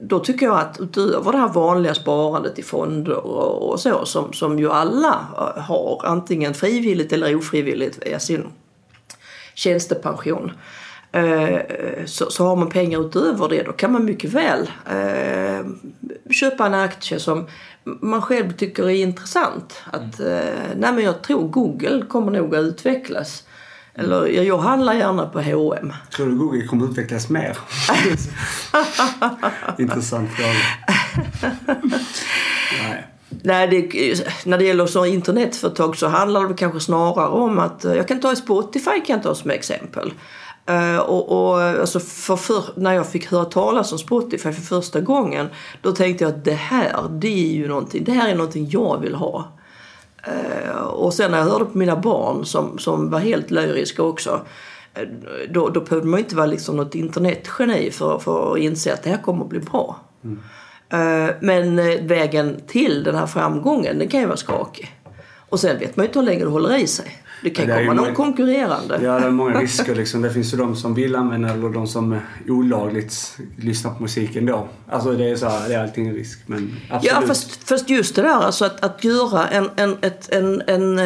då 0.00 0.18
tycker 0.18 0.46
jag 0.46 0.60
att 0.60 0.80
utöver 0.80 1.32
det 1.32 1.38
här 1.38 1.48
vanliga 1.48 1.94
sparandet 1.94 2.58
i 2.58 2.62
fonder 2.62 3.16
och, 3.26 3.80
så 3.80 4.04
som, 4.04 4.32
som 4.32 4.58
ju 4.58 4.70
alla 4.70 5.26
eh, 5.36 5.62
har 5.62 6.02
antingen 6.04 6.54
frivilligt 6.54 7.12
eller 7.12 7.36
ofrivilligt 7.36 8.06
via 8.06 8.18
sin 8.18 8.46
tjänstepension 9.54 10.52
eh, 11.12 11.60
så, 12.06 12.30
så 12.30 12.46
har 12.46 12.56
man 12.56 12.70
pengar 12.70 13.00
utöver 13.06 13.48
det 13.48 13.62
då 13.62 13.72
kan 13.72 13.92
man 13.92 14.04
mycket 14.04 14.30
väl 14.32 14.70
eh, 14.90 15.66
köpa 16.30 16.66
en 16.66 16.74
aktie 16.74 17.18
som 17.18 17.46
man 17.84 18.22
själv 18.22 18.52
tycker 18.52 18.84
är 18.84 18.94
intressant. 18.94 19.82
Att, 19.84 20.20
eh, 20.20 20.74
nej 20.76 20.92
men 20.92 21.04
jag 21.04 21.22
tror 21.22 21.48
Google 21.48 22.04
kommer 22.08 22.32
nog 22.32 22.54
att 22.54 22.64
utvecklas. 22.64 23.44
Eller 23.94 24.26
jag, 24.26 24.58
handlar 24.58 24.94
gärna 24.94 25.26
på 25.26 25.40
H&M. 25.40 25.92
Tror 26.16 26.26
du 26.26 26.34
Google 26.34 26.66
kommer 26.66 26.90
utvecklas 26.90 27.28
mer? 27.28 27.58
Intressant 29.78 30.30
fråga. 30.30 30.54
Nej. 32.82 33.06
Nej, 33.42 33.68
det, 33.68 34.24
när 34.46 34.58
det 34.58 34.64
gäller 34.64 34.86
så 34.86 35.06
internetföretag 35.06 35.96
så 35.96 36.06
handlar 36.06 36.48
det 36.48 36.54
kanske 36.54 36.80
snarare 36.80 37.28
om 37.28 37.58
att, 37.58 37.84
jag 37.84 38.08
kan 38.08 38.20
ta 38.20 38.36
Spotify 38.36 39.00
kan 39.06 39.16
jag 39.16 39.22
ta 39.22 39.34
som 39.34 39.50
exempel. 39.50 40.12
Uh, 40.70 40.98
och, 40.98 41.52
och 41.52 41.60
alltså 41.62 42.00
för, 42.00 42.36
för, 42.36 42.64
när 42.76 42.92
jag 42.92 43.08
fick 43.08 43.26
höra 43.30 43.44
talas 43.44 43.92
om 43.92 43.98
Spotify 43.98 44.52
för 44.52 44.62
första 44.62 45.00
gången 45.00 45.48
då 45.82 45.92
tänkte 45.92 46.24
jag 46.24 46.32
att 46.32 46.44
det 46.44 46.52
här, 46.52 47.08
det 47.10 47.50
är 47.50 47.52
ju 47.52 47.68
någonting, 47.68 48.04
det 48.04 48.12
här 48.12 48.28
är 48.28 48.34
någonting 48.34 48.68
jag 48.70 49.00
vill 49.00 49.14
ha. 49.14 49.58
Uh, 50.28 50.82
och 50.82 51.14
sen 51.14 51.30
när 51.30 51.38
jag 51.38 51.44
hörde 51.44 51.64
på 51.64 51.78
mina 51.78 51.96
barn 51.96 52.44
som, 52.44 52.78
som 52.78 53.10
var 53.10 53.18
helt 53.18 53.50
lyriska 53.50 54.02
också 54.02 54.40
uh, 55.00 55.08
då, 55.50 55.68
då 55.68 55.80
behövde 55.80 56.08
man 56.08 56.20
inte 56.20 56.36
vara 56.36 56.46
liksom 56.46 56.76
något 56.76 56.94
internetgeni 56.94 57.90
för, 57.90 58.18
för 58.18 58.52
att 58.52 58.58
inse 58.58 58.92
att 58.92 59.02
det 59.02 59.10
här 59.10 59.22
kommer 59.22 59.44
att 59.44 59.50
bli 59.50 59.60
bra. 59.60 59.96
Eh, 60.92 61.34
Men 61.40 61.78
eh, 61.78 62.02
vägen 62.02 62.60
till 62.66 63.04
den 63.04 63.14
här 63.14 63.26
framgången 63.26 63.98
den 63.98 64.08
kan 64.08 64.20
ju 64.20 64.26
vara 64.26 64.36
skakig. 64.36 64.96
Och 65.48 65.60
sen 65.60 65.78
vet 65.78 65.96
man 65.96 66.04
ju 66.04 66.08
inte 66.08 66.18
hur 66.18 66.26
länge 66.26 66.44
det 66.44 66.50
håller 66.50 66.78
i 66.78 66.86
sig. 66.86 67.21
Det 67.42 67.50
kan 67.50 67.66
det 67.66 67.72
komma 67.74 67.86
någon 67.86 67.96
många- 67.96 68.14
konkurrerande. 68.14 68.98
Ja, 69.02 69.20
det 69.20 69.26
är 69.26 69.30
många 69.30 69.60
risker 69.60 69.94
liksom. 69.94 70.22
Det 70.22 70.30
finns 70.30 70.52
ju 70.54 70.58
de 70.58 70.76
som 70.76 70.94
vill 70.94 71.16
använda 71.16 71.48
eller 71.48 71.68
de 71.68 71.86
som 71.86 72.16
olagligt 72.48 73.36
lyssnar 73.56 73.90
på 73.94 74.02
musiken 74.02 74.46
då. 74.46 74.68
Alltså 74.90 75.12
det 75.12 75.30
är 75.30 75.36
så 75.36 75.48
här, 75.48 75.68
det 75.68 75.74
är 75.74 75.82
alltid 75.82 76.06
en 76.06 76.14
risk. 76.14 76.38
Men 76.46 76.76
absolut. 76.90 77.16
Ja, 77.20 77.26
fast, 77.26 77.68
fast 77.68 77.90
just 77.90 78.14
det 78.16 78.22
där 78.22 78.28
alltså 78.40 78.64
att, 78.64 78.84
att 78.84 79.04
göra 79.04 79.48
en, 79.48 79.70
en, 79.76 79.96
ett, 80.00 80.32
en, 80.32 80.62
en, 80.66 80.98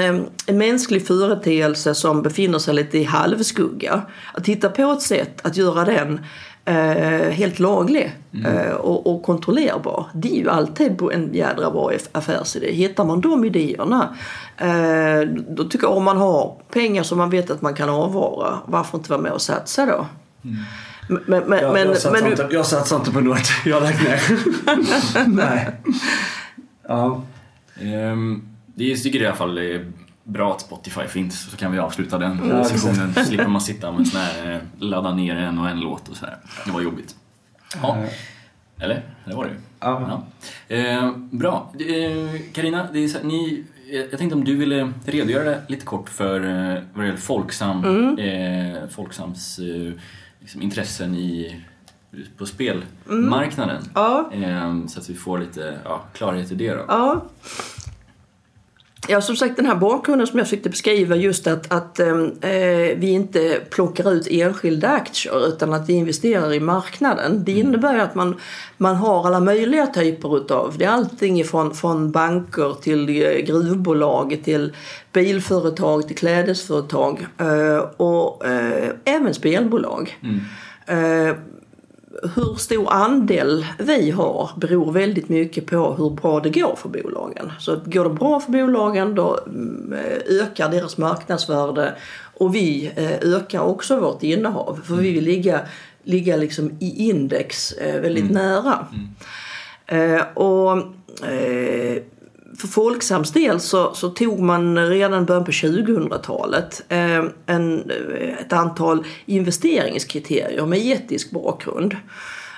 en 0.47 0.59
mänsklig 0.59 1.07
företeelse 1.07 1.95
som 1.95 2.23
befinner 2.23 2.59
sig 2.59 2.75
lite 2.75 2.99
i 2.99 3.05
halvskugga. 3.05 4.03
Att 4.35 4.47
hitta 4.47 4.69
på 4.69 4.83
ett 4.93 5.03
sätt 5.03 5.47
att 5.47 5.57
göra 5.57 5.85
den 5.85 6.21
eh, 6.67 7.31
helt 7.31 7.59
laglig 7.59 8.13
eh, 8.45 8.73
och, 8.73 9.07
och 9.07 9.23
kontrollerbar. 9.23 10.07
Det 10.15 10.29
är 10.29 10.41
ju 10.41 10.51
alltid 10.51 11.03
en 11.13 11.35
jädra 11.35 11.71
bra 11.71 11.91
aff- 11.91 12.09
affärsidé. 12.13 12.73
Hittar 12.73 13.05
man 13.05 13.21
de 13.21 13.45
idéerna, 13.45 14.17
eh, 14.57 15.29
då 15.49 15.65
tycker 15.65 15.87
jag 15.87 15.97
om 15.97 16.05
man 16.05 16.17
har 16.17 16.57
pengar 16.73 17.03
som 17.03 17.19
man 17.19 17.31
vet 17.31 17.51
att 17.51 17.63
man 17.63 17.75
kan 17.75 17.89
avvara, 17.91 18.59
varför 18.67 18.99
inte 18.99 19.11
vara 19.11 19.21
med 19.21 19.33
och 19.33 19.43
satsa 19.43 19.87
då? 19.87 20.07
Men, 21.09 21.23
men, 21.27 21.43
men, 21.47 21.59
jag, 21.59 21.73
men, 21.73 21.87
jag, 21.87 21.97
satsar 21.97 22.23
men, 22.23 22.31
inte, 22.31 22.49
jag 22.51 22.67
satsar 22.67 22.97
inte 22.97 23.11
på 23.11 23.21
något. 23.21 23.49
Jag 23.65 23.81
har 23.81 23.81
lagt 23.81 24.03
ner. 24.03 25.27
Nej. 25.27 25.71
Ja. 26.89 27.23
Ehm, 27.81 28.49
det 28.67 28.93
är, 28.93 28.97
tycker 28.97 29.23
i 29.23 29.27
alla 29.27 29.37
fall 29.37 29.59
bra 30.27 30.53
att 30.55 30.61
Spotify 30.61 31.07
finns 31.09 31.51
så 31.51 31.57
kan 31.57 31.73
vi 31.73 31.79
avsluta 31.79 32.19
den 32.19 32.49
Ja, 32.49 32.65
sessionen. 32.65 33.15
Så 33.15 33.25
slipper 33.25 33.49
man 33.49 33.61
sitta 33.61 33.93
med 33.93 34.07
sån 34.09 34.21
här, 34.21 34.53
eh, 34.53 34.59
ladda 34.79 35.15
ner 35.15 35.37
en 35.37 35.59
och 35.59 35.69
en 35.69 35.81
låt 35.81 36.09
och 36.09 36.17
så 36.17 36.27
här. 36.27 36.39
Det 36.65 36.71
var 36.71 36.81
jobbigt. 36.81 37.17
Ja. 37.83 38.05
Eller? 38.81 39.03
Det 39.25 39.35
var 39.35 39.45
det 39.45 39.51
ju. 39.51 39.57
Ja. 39.81 40.23
Ja. 40.69 40.77
Eh, 40.77 41.11
bra. 41.31 41.73
Karina, 42.53 42.89
det 42.93 43.05
är 43.05 43.09
så 43.09 43.19
här, 43.19 43.25
ni, 43.25 43.65
eh, 43.93 43.97
jag 44.01 44.19
tänkte 44.19 44.37
om 44.37 44.45
du 44.45 44.57
ville 44.57 44.93
redogöra 45.05 45.57
lite 45.69 45.85
kort 45.85 46.09
för 46.09 46.41
eh, 46.41 46.83
vad 46.95 47.03
det 47.05 47.07
gäller 47.07 47.21
Folksam, 47.21 47.85
eh, 48.19 48.89
Folksams 48.91 49.59
eh, 49.59 49.93
liksom 50.41 50.63
intressen 50.63 51.15
i, 51.15 51.61
på 52.39 52.47
spelmarknaden. 52.47 53.83
ja. 53.95 54.31
Eh, 54.33 54.87
så 54.87 55.01
att 55.01 55.11
vi 55.11 55.15
får 55.15 55.39
lite 55.39 55.79
ja, 55.85 56.03
klarhet 56.13 56.53
i 56.53 56.55
det 56.55 56.75
då. 56.75 56.85
Ja. 56.89 57.25
Ja, 59.09 59.21
som 59.21 59.37
sagt 59.37 59.57
den 59.57 59.67
här 59.67 59.75
bakgrunden 59.75 60.27
som 60.27 60.39
jag 60.39 60.47
försökte 60.47 60.71
beskriva 60.71 61.17
just 61.17 61.47
att, 61.47 61.73
att 61.73 62.01
eh, 62.01 62.15
vi 62.97 63.11
inte 63.11 63.61
plockar 63.71 64.13
ut 64.13 64.29
enskilda 64.31 64.89
aktier 64.89 65.49
utan 65.49 65.73
att 65.73 65.89
vi 65.89 65.93
investerar 65.93 66.53
i 66.53 66.61
marknaden. 66.61 67.45
Det 67.45 67.53
innebär 67.53 67.95
ju 67.95 68.01
att 68.01 68.15
man, 68.15 68.35
man 68.77 68.97
har 68.97 69.27
alla 69.27 69.41
möjliga 69.41 69.87
typer 69.87 70.37
utav, 70.37 70.75
det 70.79 70.85
är 70.85 70.89
allting 70.89 71.41
ifrån 71.41 71.75
från 71.75 72.11
banker 72.11 72.77
till 72.83 73.09
eh, 73.09 73.39
gruvbolag 73.39 74.41
till 74.45 74.73
bilföretag 75.13 76.07
till 76.07 76.17
klädesföretag 76.17 77.27
eh, 77.39 77.79
och 77.97 78.47
eh, 78.47 78.91
även 79.05 79.35
spelbolag. 79.35 80.19
Eh, 80.87 81.37
hur 82.23 82.55
stor 82.55 82.93
andel 82.93 83.67
vi 83.79 84.11
har 84.11 84.51
beror 84.57 84.93
väldigt 84.93 85.29
mycket 85.29 85.67
på 85.67 85.95
hur 85.95 86.11
bra 86.11 86.41
det 86.41 86.51
går 86.51 86.77
för 86.77 86.89
bolagen. 86.89 87.53
Så 87.59 87.77
går 87.85 88.05
det 88.05 88.11
bra 88.11 88.41
för 88.41 88.53
bolagen 88.53 89.15
då 89.15 89.39
mm, 89.47 89.95
ökar 90.43 90.69
deras 90.69 90.99
marknadsvärde 90.99 91.95
och 92.35 92.55
vi 92.55 92.93
eh, 92.97 93.35
ökar 93.35 93.61
också 93.61 94.01
vårt 94.01 94.23
innehav. 94.23 94.81
För 94.85 94.95
vi 94.95 95.13
vill 95.13 95.25
ligga, 95.25 95.61
ligga 96.03 96.37
liksom 96.37 96.71
i 96.81 97.09
index 97.09 97.73
eh, 97.73 98.01
väldigt 98.01 98.31
nära. 98.31 98.87
Eh, 99.87 100.23
och 100.35 100.79
eh, 101.29 102.03
för 102.59 102.69
Folksams 102.69 103.33
del 103.33 103.61
så, 103.61 103.95
så 103.95 104.09
tog 104.09 104.41
man 104.41 104.89
redan 104.89 105.23
i 105.23 105.27
början 105.27 105.45
på 105.45 105.51
2000-talet 105.51 106.83
eh, 106.89 107.25
en, 107.47 107.91
eh, 107.91 108.39
ett 108.39 108.53
antal 108.53 109.05
investeringskriterier 109.27 110.67
med 110.67 110.79
etisk 110.79 111.31
bakgrund. 111.31 111.97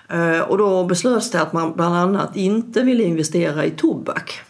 Eh, 0.08 0.40
och 0.40 0.58
då 0.58 0.84
beslöts 0.84 1.30
det 1.30 1.42
att 1.42 1.52
man 1.52 1.72
bland 1.72 1.94
annat 1.94 2.36
inte 2.36 2.82
ville 2.82 3.04
investera 3.04 3.64
i 3.64 3.70
tobak. 3.70 4.40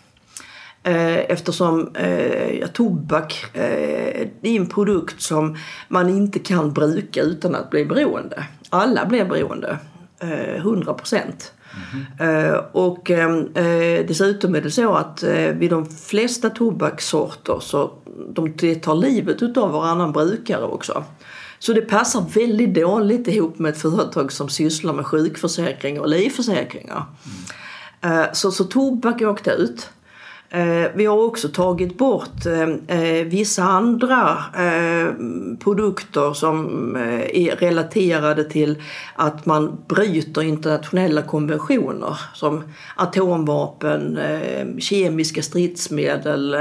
Eh, 0.83 1.17
Eftersom 1.17 1.95
eh, 1.95 2.59
ja, 2.59 2.69
tobak 2.69 3.45
eh, 3.57 4.29
det 4.41 4.49
är 4.49 4.57
en 4.57 4.67
produkt 4.67 5.23
som 5.23 5.57
man 5.89 6.09
inte 6.09 6.39
kan 6.39 6.73
bruka 6.73 7.23
utan 7.23 7.55
att 7.55 7.71
bli 7.71 7.85
beroende. 7.85 8.45
Alla 8.71 9.07
blir 9.07 9.25
beroende, 9.25 9.79
eh, 10.21 10.57
100 10.57 10.95
procent. 10.95 11.53
Eh, 12.21 12.61
och 12.73 13.11
eh, 13.11 13.37
eh, 13.55 14.07
dessutom 14.07 14.55
är 14.55 14.61
det 14.61 14.71
så 14.71 14.95
att 14.95 15.23
eh, 15.23 15.33
vid 15.33 15.71
de 15.71 15.87
flesta 15.87 16.51
tobakssorter 16.51 17.59
så 17.61 17.93
de, 18.29 18.53
tar 18.75 18.95
livet 18.95 19.43
utav 19.43 19.73
varannan 19.73 20.13
brukare 20.13 20.63
också. 20.65 21.05
Så 21.59 21.73
det 21.73 21.81
passar 21.81 22.25
väldigt 22.35 22.75
dåligt 22.75 23.29
ihop 23.29 23.59
med 23.59 23.71
ett 23.71 23.79
företag 23.79 24.33
som 24.33 24.49
sysslar 24.49 24.93
med 24.93 25.07
sjukförsäkringar 25.07 26.01
och 26.01 26.09
livförsäkringar. 26.09 27.05
Eh, 28.01 28.25
Så, 28.33 28.51
så 28.51 28.65
tobak 28.65 29.23
åkte 29.23 29.51
ut. 29.51 29.91
Eh, 30.51 30.91
vi 30.95 31.07
har 31.07 31.17
också 31.17 31.49
tagit 31.49 31.99
bort 31.99 32.47
eh, 32.47 32.99
eh, 32.99 33.27
vissa 33.27 33.63
andra 33.63 34.45
produkter 35.59 36.33
som 36.33 36.97
är 37.33 37.57
relaterade 37.57 38.45
till 38.45 38.83
att 39.15 39.47
man 39.47 39.79
bryter 39.89 40.43
internationella 40.43 41.23
konventioner 41.23 42.21
som 42.35 42.65
atomvapen, 42.97 44.19
kemiska 44.79 45.43
stridsmedel, 45.43 46.57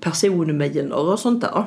personminor 0.00 1.12
och 1.12 1.18
sånt 1.18 1.40
där. 1.40 1.64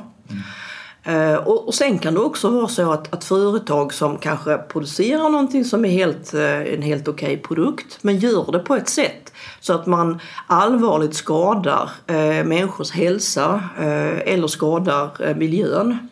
Mm. 1.05 1.39
Och, 1.45 1.73
sen 1.73 1.99
kan 1.99 2.13
det 2.13 2.19
också 2.19 2.49
vara 2.49 2.67
så 2.67 2.91
att, 2.91 3.13
att 3.13 3.23
företag 3.23 3.93
som 3.93 4.17
kanske 4.17 4.57
producerar 4.57 5.29
någonting 5.29 5.65
som 5.65 5.85
är 5.85 5.89
helt, 5.89 6.33
en 6.33 6.81
helt 6.81 7.07
okej 7.07 7.33
okay 7.33 7.37
produkt 7.37 7.97
men 8.01 8.17
gör 8.17 8.51
det 8.51 8.59
på 8.59 8.75
ett 8.75 8.89
sätt 8.89 9.22
så 9.59 9.73
att 9.73 9.85
man 9.85 10.19
allvarligt 10.47 11.15
skadar 11.15 11.89
eh, 12.07 12.45
människors 12.45 12.91
hälsa 12.91 13.63
eh, 13.79 14.33
eller 14.33 14.47
skadar 14.47 15.09
eh, 15.19 15.35
miljön. 15.35 16.09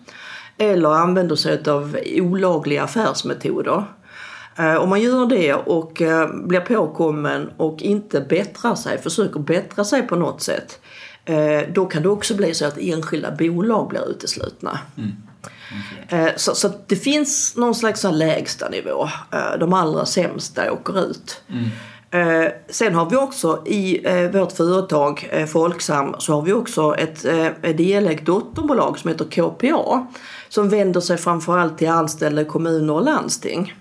Eller 0.57 0.89
använder 0.89 1.35
sig 1.35 1.63
av 1.69 1.97
olagliga 2.05 2.83
affärsmetoder. 2.83 3.85
Eh, 4.55 4.75
om 4.75 4.89
man 4.89 5.01
gör 5.01 5.25
det 5.25 5.53
och 5.53 6.01
eh, 6.01 6.29
blir 6.33 6.59
påkommen 6.59 7.49
och 7.57 7.81
inte 7.81 8.21
bättrar 8.21 8.75
sig, 8.75 9.01
försöker 9.01 9.39
bättra 9.39 9.83
sig 9.83 10.07
på 10.07 10.15
något 10.15 10.41
sätt. 10.41 10.79
Eh, 11.25 11.61
då 11.73 11.85
kan 11.85 12.03
det 12.03 12.09
också 12.09 12.35
bli 12.35 12.53
så 12.53 12.65
att 12.65 12.77
enskilda 12.77 13.31
bolag 13.31 13.89
blir 13.89 14.09
uteslutna. 14.09 14.79
Mm. 14.97 15.11
Okay. 16.05 16.33
Så, 16.37 16.55
så 16.55 16.71
det 16.87 16.95
finns 16.95 17.55
någon 17.57 17.75
slags 17.75 18.03
lägsta 18.03 18.69
nivå. 18.69 19.09
De 19.59 19.73
allra 19.73 20.05
sämsta 20.05 20.71
åker 20.71 21.09
ut. 21.09 21.41
Mm. 21.49 21.69
Eh, 22.13 22.51
sen 22.69 22.95
har 22.95 23.09
vi 23.09 23.15
också 23.15 23.63
i 23.65 24.07
eh, 24.07 24.31
vårt 24.31 24.51
företag 24.51 25.29
eh, 25.31 25.45
Folksam 25.45 26.15
så 26.19 26.33
har 26.33 26.41
vi 26.41 26.53
också 26.53 26.95
ett, 26.95 27.25
eh, 27.25 27.45
ett 27.45 27.77
delägt 27.77 28.25
dotterbolag 28.25 28.99
som 28.99 29.09
heter 29.09 29.25
KPA 29.25 30.07
som 30.49 30.69
vänder 30.69 31.01
sig 31.01 31.17
framförallt 31.17 31.77
till 31.77 31.89
anställda 31.89 32.41
i 32.41 32.45
kommuner 32.45 32.93
och 32.93 33.03
landsting. 33.03 33.73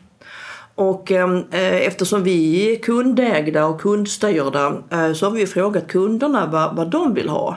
Och 0.75 1.11
ehm, 1.11 1.37
eh, 1.51 1.87
eftersom 1.87 2.23
vi 2.23 2.73
är 2.73 2.77
kundägda 2.77 3.67
och 3.67 3.81
kundstyrda 3.81 4.73
eh, 4.91 5.13
så 5.13 5.27
har 5.27 5.31
vi 5.31 5.47
frågat 5.47 5.89
kunderna 5.89 6.47
vad, 6.47 6.77
vad 6.77 6.91
de 6.91 7.15
vill 7.15 7.29
ha. 7.29 7.57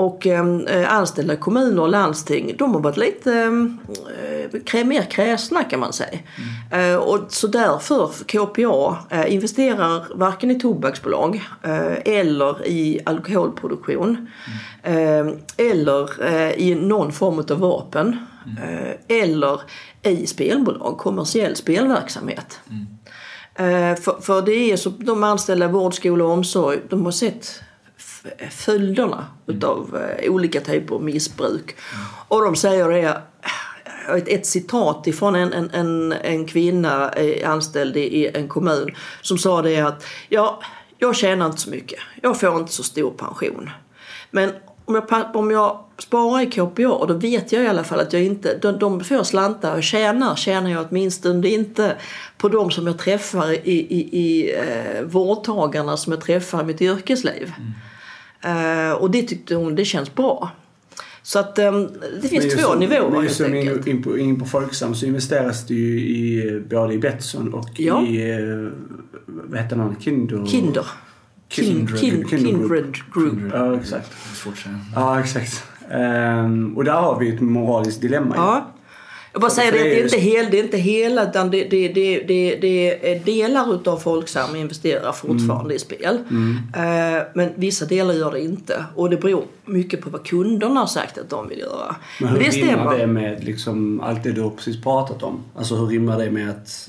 Och 0.00 0.26
ehm, 0.26 0.66
eh, 0.66 0.94
anställda 0.94 1.36
kommuner 1.36 1.82
och 1.82 1.88
landsting, 1.88 2.54
de 2.58 2.74
har 2.74 2.80
varit 2.80 2.96
lite 2.96 3.32
eh, 4.74 4.84
mer 4.84 5.02
kräsna 5.02 5.64
kan 5.64 5.80
man 5.80 5.92
säga. 5.92 6.18
Mm. 6.70 6.92
Eh, 6.92 6.96
och 6.96 7.18
så 7.28 7.46
därför 7.46 8.10
KPA 8.26 8.98
eh, 9.10 9.34
investerar 9.34 10.04
varken 10.14 10.50
i 10.50 10.60
tobaksbolag 10.60 11.42
eh, 11.62 12.14
eller 12.14 12.66
i 12.66 13.00
alkoholproduktion. 13.06 14.28
Mm. 14.82 15.38
eller 15.56 16.08
i 16.58 16.74
någon 16.74 17.12
form 17.12 17.38
av 17.38 17.58
vapen. 17.58 18.16
Mm. 18.46 18.96
eller 19.08 19.60
i 20.02 20.26
spelbolag, 20.26 20.98
kommersiell 20.98 21.56
spelverksamhet. 21.56 22.60
Mm. 22.70 23.96
För, 23.96 24.20
för 24.20 24.42
det 24.42 24.72
är 24.72 24.76
så, 24.76 24.90
de 24.90 25.24
anställda 25.24 25.66
i 25.66 25.68
vård, 25.68 25.94
skola 25.94 26.24
och 26.24 26.30
omsorg, 26.30 26.78
de 26.88 27.04
har 27.04 27.12
sett 27.12 27.62
följderna 28.50 29.26
utav 29.46 29.96
eh, 29.96 30.32
olika 30.32 30.60
typer 30.60 30.94
av 30.94 31.02
missbruk. 31.02 31.76
Och 32.28 32.44
de 32.44 32.56
säger 32.56 32.88
det 32.88 33.22
ett, 34.16 34.28
ett 34.28 34.46
citat 34.46 35.06
ifrån 35.06 35.34
en, 35.34 35.52
en, 35.52 35.70
en, 35.70 36.12
en 36.12 36.46
kvinna 36.46 37.12
eh, 37.12 37.50
anställd 37.50 37.96
i 37.96 38.30
en 38.34 38.48
kommun 38.48 38.90
som 39.22 39.38
sa 39.38 39.62
det 39.62 39.80
att 39.80 40.06
ja, 40.28 40.60
jag 40.98 41.16
tjänar 41.16 41.46
inte 41.46 41.60
så 41.60 41.70
mycket. 41.70 41.98
Jag 42.22 42.40
får 42.40 42.56
inte 42.56 42.72
så 42.72 42.82
stor 42.82 43.10
pension. 43.10 43.70
Men 44.30 44.50
om 44.84 44.94
jag, 44.94 45.36
om 45.36 45.50
jag 45.50 45.84
sparar 45.98 46.40
i 46.40 46.46
KPA 46.46 47.06
då 47.06 47.14
vet 47.14 47.52
jag 47.52 47.64
i 47.64 47.66
alla 47.66 47.84
fall 47.84 48.00
att 48.00 48.12
jag 48.12 48.22
inte, 48.22 48.58
de, 48.58 48.78
de 48.78 49.04
får 49.04 49.22
slantar 49.22 49.74
jag 49.74 49.84
tjänar, 49.84 50.36
tjänar 50.36 50.70
jag 50.70 50.86
åtminstone 50.90 51.48
inte 51.48 51.96
på 52.38 52.48
de 52.48 52.70
som 52.70 52.86
jag 52.86 52.98
träffar 52.98 53.52
i, 53.52 53.72
i, 53.72 54.18
i 54.18 54.54
eh, 54.54 55.02
vårdtagarna 55.02 55.96
som 55.96 56.12
jag 56.12 56.22
träffar 56.22 56.60
i 56.60 56.64
mitt 56.64 56.80
yrkesliv. 56.80 57.52
Mm. 57.58 57.72
Uh, 58.46 58.92
och 58.92 59.10
det 59.10 59.22
tyckte 59.22 59.54
hon, 59.54 59.74
det 59.74 59.84
känns 59.84 60.14
bra. 60.14 60.50
Så 61.22 61.38
att 61.38 61.58
um, 61.58 61.88
det 62.22 62.28
finns 62.28 62.54
två 62.54 62.60
som, 62.60 62.78
nivåer 62.78 63.10
men 63.10 63.22
helt 63.22 63.40
enkelt. 63.40 63.86
In 63.86 64.02
på, 64.02 64.18
in 64.18 64.40
på 64.40 64.46
Folksam 64.46 64.94
så 64.94 65.06
investeras 65.06 65.66
det 65.66 65.74
ju 65.74 66.00
i 66.00 66.60
både 66.70 66.94
i 66.94 66.98
Betsson 66.98 67.54
och 67.54 67.70
ja. 67.76 68.06
i, 68.06 68.40
uh, 68.40 68.72
vad 69.26 69.60
heter 69.60 69.76
man, 69.76 69.96
Kinder? 70.00 70.46
Kinder. 70.46 70.86
Kindred, 71.48 71.98
Kindred, 71.98 72.28
Kindred 72.28 72.68
Group. 72.68 72.96
Group. 73.14 73.52
Ja, 73.52 73.76
exakt. 73.76 74.12
Ja, 74.94 75.20
exakt. 75.20 75.64
Um, 75.90 76.76
och 76.76 76.84
där 76.84 76.92
har 76.92 77.18
vi 77.18 77.34
ett 77.34 77.40
moraliskt 77.40 78.00
dilemma. 78.00 78.36
Ja. 78.36 78.72
Jag 79.32 79.40
bara 79.40 79.50
säger 79.50 79.72
det, 79.72 79.78
det 79.78 80.00
är 80.00 80.04
inte, 80.04 80.16
hel, 80.16 80.50
det 80.50 80.58
är 80.58 80.64
inte 80.64 80.76
hela 80.76 81.30
utan 81.30 81.50
det, 81.50 81.64
det, 81.64 81.88
det, 81.88 82.24
det, 82.28 82.56
det 82.60 83.12
är 83.12 83.24
delar 83.24 83.74
utav 83.74 83.96
Folksam 83.96 84.56
investerar 84.56 85.12
fortfarande 85.12 85.64
mm. 85.64 85.76
i 85.76 85.78
spel. 85.78 86.18
Mm. 86.30 86.56
Uh, 86.56 87.22
men 87.34 87.50
vissa 87.54 87.84
delar 87.84 88.14
gör 88.14 88.32
det 88.32 88.40
inte. 88.40 88.84
Och 88.94 89.10
det 89.10 89.16
beror 89.16 89.44
mycket 89.64 90.00
på 90.00 90.10
vad 90.10 90.26
kunderna 90.26 90.80
har 90.80 90.86
sagt 90.86 91.18
att 91.18 91.30
de 91.30 91.48
vill 91.48 91.58
göra. 91.58 91.96
Men 92.20 92.28
hur 92.28 92.36
men 92.36 92.44
det 92.44 92.56
rimmar 92.56 92.76
stämmer. 92.76 92.98
det 92.98 93.06
med 93.06 93.44
liksom 93.44 94.00
allt 94.00 94.22
det 94.22 94.32
du 94.32 94.40
har 94.40 94.50
precis 94.50 94.82
pratat 94.82 95.22
om? 95.22 95.42
Alltså 95.56 95.74
hur 95.74 95.86
rimmar 95.86 96.18
det 96.18 96.30
med 96.30 96.50
att 96.50 96.88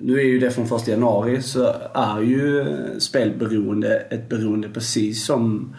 nu 0.00 0.18
är 0.18 0.24
ju 0.24 0.38
det 0.38 0.50
från 0.50 0.68
första 0.68 0.90
januari 0.90 1.42
så 1.42 1.74
är 1.94 2.20
ju 2.20 2.66
spelberoende 2.98 3.96
ett 4.10 4.28
beroende 4.28 4.68
precis 4.68 5.26
som 5.26 5.74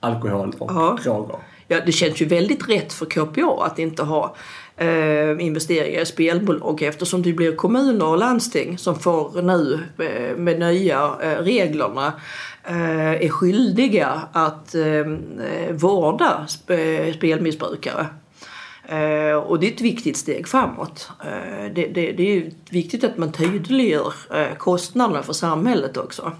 alkohol 0.00 0.54
och 0.58 0.70
ja. 0.70 0.98
droger. 1.04 1.36
Ja, 1.68 1.80
det 1.86 1.92
känns 1.92 2.22
ju 2.22 2.26
väldigt 2.26 2.68
rätt 2.68 2.92
för 2.92 3.06
KPA 3.06 3.64
att 3.66 3.78
inte 3.78 4.02
ha 4.02 4.36
eh, 4.80 5.46
investeringar 5.46 6.00
i 6.00 6.06
spelbolag 6.06 6.82
eftersom 6.82 7.22
det 7.22 7.32
blir 7.32 7.56
kommuner 7.56 8.06
och 8.06 8.18
landsting 8.18 8.78
som 8.78 8.98
får 8.98 9.42
nu 9.42 9.80
eh, 9.98 10.36
med 10.36 10.58
nya 10.58 11.14
eh, 11.22 11.42
reglerna 11.42 12.12
eh, 12.64 13.24
är 13.24 13.28
skyldiga 13.28 14.22
att 14.32 14.74
eh, 14.74 15.04
vårda 15.70 16.46
sp 16.54 16.70
eh, 16.70 17.14
spelmissbrukare. 17.14 18.06
Eh, 18.88 19.34
och 19.34 19.60
det 19.60 19.66
är 19.66 19.72
ett 19.72 19.80
viktigt 19.80 20.16
steg 20.16 20.48
framåt. 20.48 21.10
Eh, 21.24 21.72
det, 21.74 21.86
det, 21.86 22.12
det, 22.12 22.36
är 22.36 22.50
viktigt 22.70 23.04
att 23.04 23.18
man 23.18 23.32
tydliggör 23.32 24.14
eh, 24.34 24.56
kostnaderna 24.58 25.22
för 25.22 25.32
samhället 25.32 25.96
också. 25.96 26.32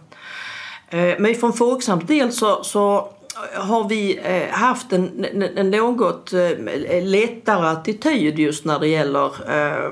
Men 1.18 1.34
från 1.34 1.52
Folksams 1.52 2.06
del 2.06 2.32
så, 2.32 2.64
så 2.64 3.12
har 3.54 3.88
vi 3.88 4.20
eh, 4.22 4.50
haft 4.50 4.92
en, 4.92 5.24
en, 5.56 5.70
något 5.70 6.32
eh, 6.32 7.04
lättare 7.04 7.66
attityd 7.66 8.38
just 8.38 8.64
när 8.64 8.78
det 8.78 8.88
gäller 8.88 9.30
eh, 9.48 9.84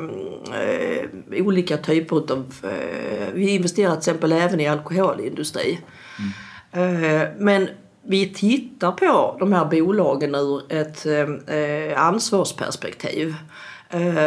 eh 0.60 1.46
olika 1.46 1.76
typer 1.76 2.16
av... 2.16 2.54
Eh, 2.62 3.28
vi 3.34 3.50
investerar 3.50 3.90
till 3.90 3.98
exempel 3.98 4.32
även 4.32 4.60
i 4.60 4.68
alkoholindustri. 4.68 5.78
Mm. 6.72 7.28
men 7.38 7.68
vi 8.02 8.34
tittar 8.34 8.92
på 8.92 9.36
de 9.38 9.52
här 9.52 9.64
bolagen 9.64 10.34
ur 10.34 10.72
ett 10.72 11.06
ansvarsperspektiv. 11.96 13.34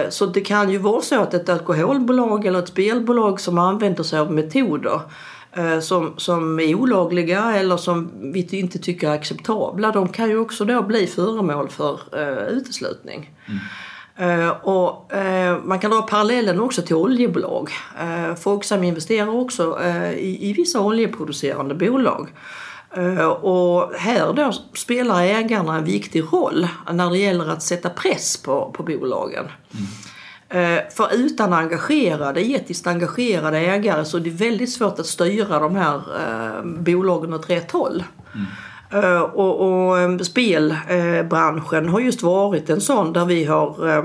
Så 0.09 0.25
det 0.25 0.41
kan 0.41 0.69
ju 0.69 0.77
vara 0.77 1.01
så 1.01 1.21
att 1.21 1.33
ett 1.33 1.49
alkoholbolag 1.49 2.45
eller 2.45 2.59
ett 2.59 2.67
spelbolag 2.67 3.39
som 3.39 3.57
använder 3.57 4.03
sig 4.03 4.19
av 4.19 4.31
metoder 4.31 5.01
som, 5.81 6.13
som 6.17 6.59
är 6.59 6.75
olagliga 6.75 7.55
eller 7.55 7.77
som 7.77 8.11
vi 8.33 8.47
inte 8.51 8.79
tycker 8.79 9.09
är 9.09 9.13
acceptabla, 9.13 9.91
de 9.91 10.09
kan 10.09 10.29
ju 10.29 10.37
också 10.37 10.65
då 10.65 10.81
bli 10.81 11.07
föremål 11.07 11.69
för 11.69 11.99
uh, 12.15 12.57
uteslutning. 12.57 13.29
Mm. 13.45 13.59
Uh, 14.19 14.49
och 14.49 15.11
uh, 15.15 15.63
man 15.63 15.79
kan 15.79 15.91
dra 15.91 16.01
parallellen 16.01 16.59
också 16.59 16.81
till 16.81 16.95
oljebolag. 16.95 17.69
Uh, 18.03 18.35
Folksam 18.35 18.83
investerar 18.83 19.29
också 19.29 19.79
i, 20.17 20.49
i 20.49 20.53
vissa 20.53 20.79
oljeproducerande 20.79 21.75
bolag. 21.75 22.29
Och 23.41 23.93
här 23.93 24.33
då 24.33 24.51
spelar 24.73 25.21
ägarna 25.21 25.75
en 25.75 25.85
viktig 25.85 26.23
roll 26.31 26.67
när 26.91 27.09
det 27.09 27.17
gäller 27.17 27.49
att 27.49 27.63
sätta 27.63 27.89
press 27.89 28.37
på, 28.37 28.71
på 28.71 28.83
bolagen. 28.83 29.45
Mm. 29.73 29.85
Eh, 30.51 30.79
för 30.89 31.13
utan 31.13 31.53
engagerade, 31.53 32.41
etiskt 32.41 32.87
engagerade 32.87 33.57
ägare 33.57 34.05
så 34.05 34.17
är 34.17 34.21
det 34.21 34.29
väldigt 34.29 34.71
svårt 34.71 34.99
att 34.99 35.05
styra 35.05 35.59
de 35.59 35.75
här 35.75 35.95
eh, 35.95 36.63
bolagen 36.63 37.33
åt 37.33 37.49
rätt 37.49 37.71
håll. 37.71 38.03
Mm. 38.35 38.45
Uh, 38.93 39.21
och, 39.21 39.61
och 39.61 40.25
spelbranschen 40.25 41.89
har 41.89 41.99
just 41.99 42.23
varit 42.23 42.69
en 42.69 42.81
sån 42.81 43.13
där 43.13 43.25
vi 43.25 43.45
har 43.45 44.01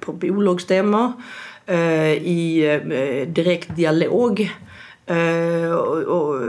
på 0.00 0.12
bolagsstämmor 0.12 1.12
i 2.20 2.60
direkt 3.28 3.76
dialog 3.76 4.50
och, 5.78 5.96
och, 5.96 6.42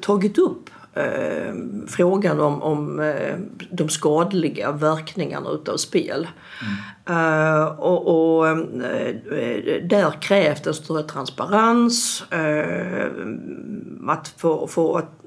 tagit 0.00 0.38
upp 0.38 0.70
eh, 0.94 1.54
frågan 1.88 2.40
om, 2.40 2.62
om 2.62 3.00
eh, 3.00 3.36
de 3.70 3.88
skadliga 3.88 4.72
verkningarna 4.72 5.50
utav 5.50 5.76
spel. 5.76 6.28
Eh, 7.08 7.64
och, 7.64 8.36
och 8.38 8.48
eh, 8.48 8.56
där 9.82 10.22
krävs 10.22 10.60
det 10.60 10.74
större 10.74 11.02
transparens. 11.02 12.24
eh, 12.30 13.06
att 14.08 14.34
få, 14.36 14.66
få 14.66 14.96
att, 14.96 15.24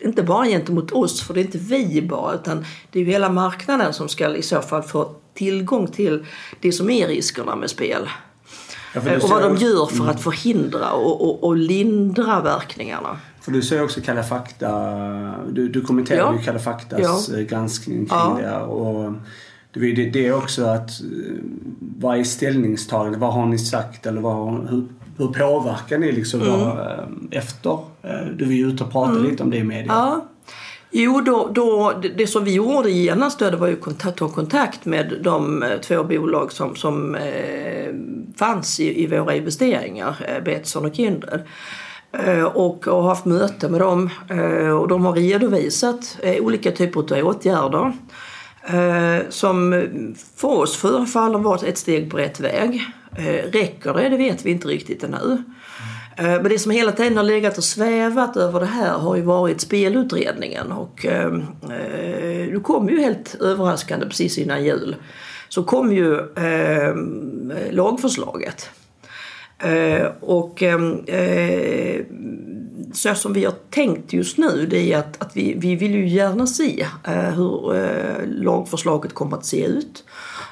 inte 0.00 0.22
bara 0.22 0.46
gentemot 0.46 0.92
oss, 0.92 1.22
för 1.22 1.34
det 1.34 1.40
är 1.40 1.44
inte 1.44 1.58
vi 1.58 2.02
bara, 2.02 2.34
utan 2.34 2.64
det 2.90 2.98
är 2.98 3.04
ju 3.04 3.10
hela 3.10 3.28
marknaden 3.28 3.92
som 3.92 4.08
ska 4.08 4.36
i 4.36 4.42
så 4.42 4.60
fall 4.60 4.82
få 4.82 5.14
tillgång 5.34 5.86
till 5.86 6.26
det 6.60 6.72
som 6.72 6.90
är 6.90 7.08
riskerna 7.08 7.56
med 7.56 7.70
spel. 7.70 8.08
Ja, 8.94 9.00
och 9.22 9.30
vad 9.30 9.42
de 9.42 9.56
gör 9.56 9.86
för 9.86 10.08
att 10.08 10.22
förhindra 10.22 10.92
och, 10.92 11.28
och, 11.28 11.44
och 11.44 11.56
lindra 11.56 12.40
verkningarna. 12.40 13.16
För 13.42 13.52
du 13.52 13.62
säger 13.62 13.84
också 13.84 14.00
Kalla 14.00 14.22
fakta. 14.22 14.70
Du, 15.50 15.68
du 15.68 15.80
kommenterar 15.80 16.18
Ja. 16.18 16.34
ju 16.34 16.38
Kalla 16.44 16.58
faktas 16.58 17.28
Ja. 17.32 17.38
eh, 17.38 17.44
granskning 17.44 17.96
kring 18.06 18.08
Ja. 18.18 18.38
det. 18.42 18.56
Och 18.60 19.12
det, 19.72 19.92
det, 19.92 20.10
det 20.10 20.26
är 20.26 20.36
också 20.36 20.64
att 20.64 20.90
eh, 21.00 21.06
varje 21.98 22.24
ställningstagande, 22.24 23.18
vad 23.18 23.32
har 23.32 23.46
ni 23.46 23.58
sagt 23.58 24.06
eller 24.06 24.20
vad, 24.20 24.68
hur, 24.70 24.84
hur 25.18 25.26
påverkar 25.26 25.98
ni 25.98 26.12
liksom 26.12 26.40
Mm. 26.42 26.52
vad, 26.60 26.78
eh, 26.78 27.04
efter? 27.30 27.78
Du 28.36 28.44
var 28.44 28.52
ju 28.52 28.68
ute 28.68 28.84
och 28.84 28.92
pratade 28.92 29.20
lite 29.20 29.42
om 29.42 29.50
det 29.50 29.56
i 29.56 29.64
media. 29.64 29.84
Ja. 29.92 30.26
Jo, 30.94 31.20
då, 31.20 31.50
då, 31.54 31.92
det, 32.16 32.26
som 32.26 32.44
vi 32.44 32.54
gjorde 32.54 32.90
genast 32.90 33.38
då, 33.38 33.50
det 33.50 33.56
var 33.56 33.68
ju 33.68 33.76
kontakt, 33.76 34.18
ta 34.18 34.28
kontakt 34.28 34.84
med 34.84 35.18
de 35.22 35.64
två 35.82 36.04
bolag 36.04 36.52
som, 36.52 36.76
som 36.76 37.14
eh, 37.14 37.94
fanns 38.36 38.80
i, 38.80 39.02
i 39.02 39.06
våra 39.06 39.34
investeringar, 39.34 40.42
Betsson 40.44 40.84
och 40.84 40.94
Kindred. 40.94 41.40
Eh, 42.18 42.44
och, 42.44 42.86
har 42.86 43.02
haft 43.02 43.24
möte 43.24 43.68
med 43.68 43.80
dem 43.80 44.10
eh, 44.30 44.70
och 44.70 44.88
de 44.88 45.04
har 45.04 45.12
redovisat 45.12 46.18
eh, 46.22 46.44
olika 46.44 46.72
typer 46.72 47.00
av 47.00 47.26
åtgärder. 47.26 47.92
Som 49.28 49.86
för 50.36 50.48
oss 50.48 50.76
förefaller 50.76 51.38
vara 51.38 51.66
ett 51.66 51.78
steg 51.78 52.10
på 52.10 52.16
rätt 52.16 52.40
väg. 52.40 52.84
Räcker 53.52 53.94
det? 53.94 54.08
Det 54.08 54.16
vet 54.16 54.46
vi 54.46 54.50
inte 54.50 54.68
riktigt 54.68 55.04
ännu. 55.04 55.42
Men 56.16 56.44
det 56.44 56.58
som 56.58 56.72
hela 56.72 56.92
tiden 56.92 57.16
har 57.16 57.24
legat 57.24 57.58
och 57.58 57.64
svävat 57.64 58.36
över 58.36 58.60
det 58.60 58.66
här 58.66 58.98
har 58.98 59.16
ju 59.16 59.22
varit 59.22 59.60
spelutredningen. 59.60 60.72
Och 60.72 61.06
nu 61.60 62.50
det 62.54 62.60
kom 62.60 62.88
ju 62.88 63.00
helt 63.00 63.34
överraskande 63.40 64.06
precis 64.06 64.38
innan 64.38 64.64
jul. 64.64 64.96
Så 65.48 65.64
kom 65.64 65.92
ju 65.92 66.20
lagförslaget. 67.70 68.70
Eh, 69.62 70.06
och 70.20 70.62
ehm, 70.62 71.04
eh, 71.06 72.00
så 72.92 73.14
som 73.14 73.32
vi 73.32 73.44
har 73.44 73.54
tänkt 73.70 74.12
just 74.12 74.38
nu 74.38 74.66
det 74.66 74.92
är 74.92 74.98
att, 74.98 75.22
att 75.22 75.36
vi, 75.36 75.54
vi 75.56 75.76
vill 75.76 75.94
ju 75.94 76.08
gärna 76.08 76.46
se 76.46 76.86
eh, 77.04 77.14
hur 77.14 77.76
eh, 77.76 78.26
lagförslaget 78.26 79.14
kommer 79.14 79.36
att 79.36 79.46
se 79.46 79.64
ut. 79.64 80.04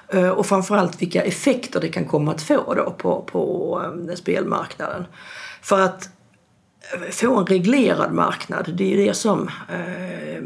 Eh, 0.09 0.29
och 0.29 0.47
framförallt 0.47 1.03
vilka 1.03 1.23
effekter 1.23 1.81
det 1.81 1.89
kan 1.89 2.05
komma 2.05 2.31
att 2.31 2.43
få 2.43 2.75
då 2.75 2.91
på, 2.91 3.23
på 3.23 3.83
eh, 4.09 4.15
spelmarknaden. 4.15 5.05
För 5.63 5.81
att 5.81 6.09
eh, 6.95 7.11
få 7.11 7.37
en 7.37 7.47
reglerad 7.47 8.13
marknad, 8.13 8.75
det 8.75 8.85
är 8.85 8.99
ju 8.99 9.07
det 9.07 9.15
som 9.15 9.49
eh, 9.69 10.43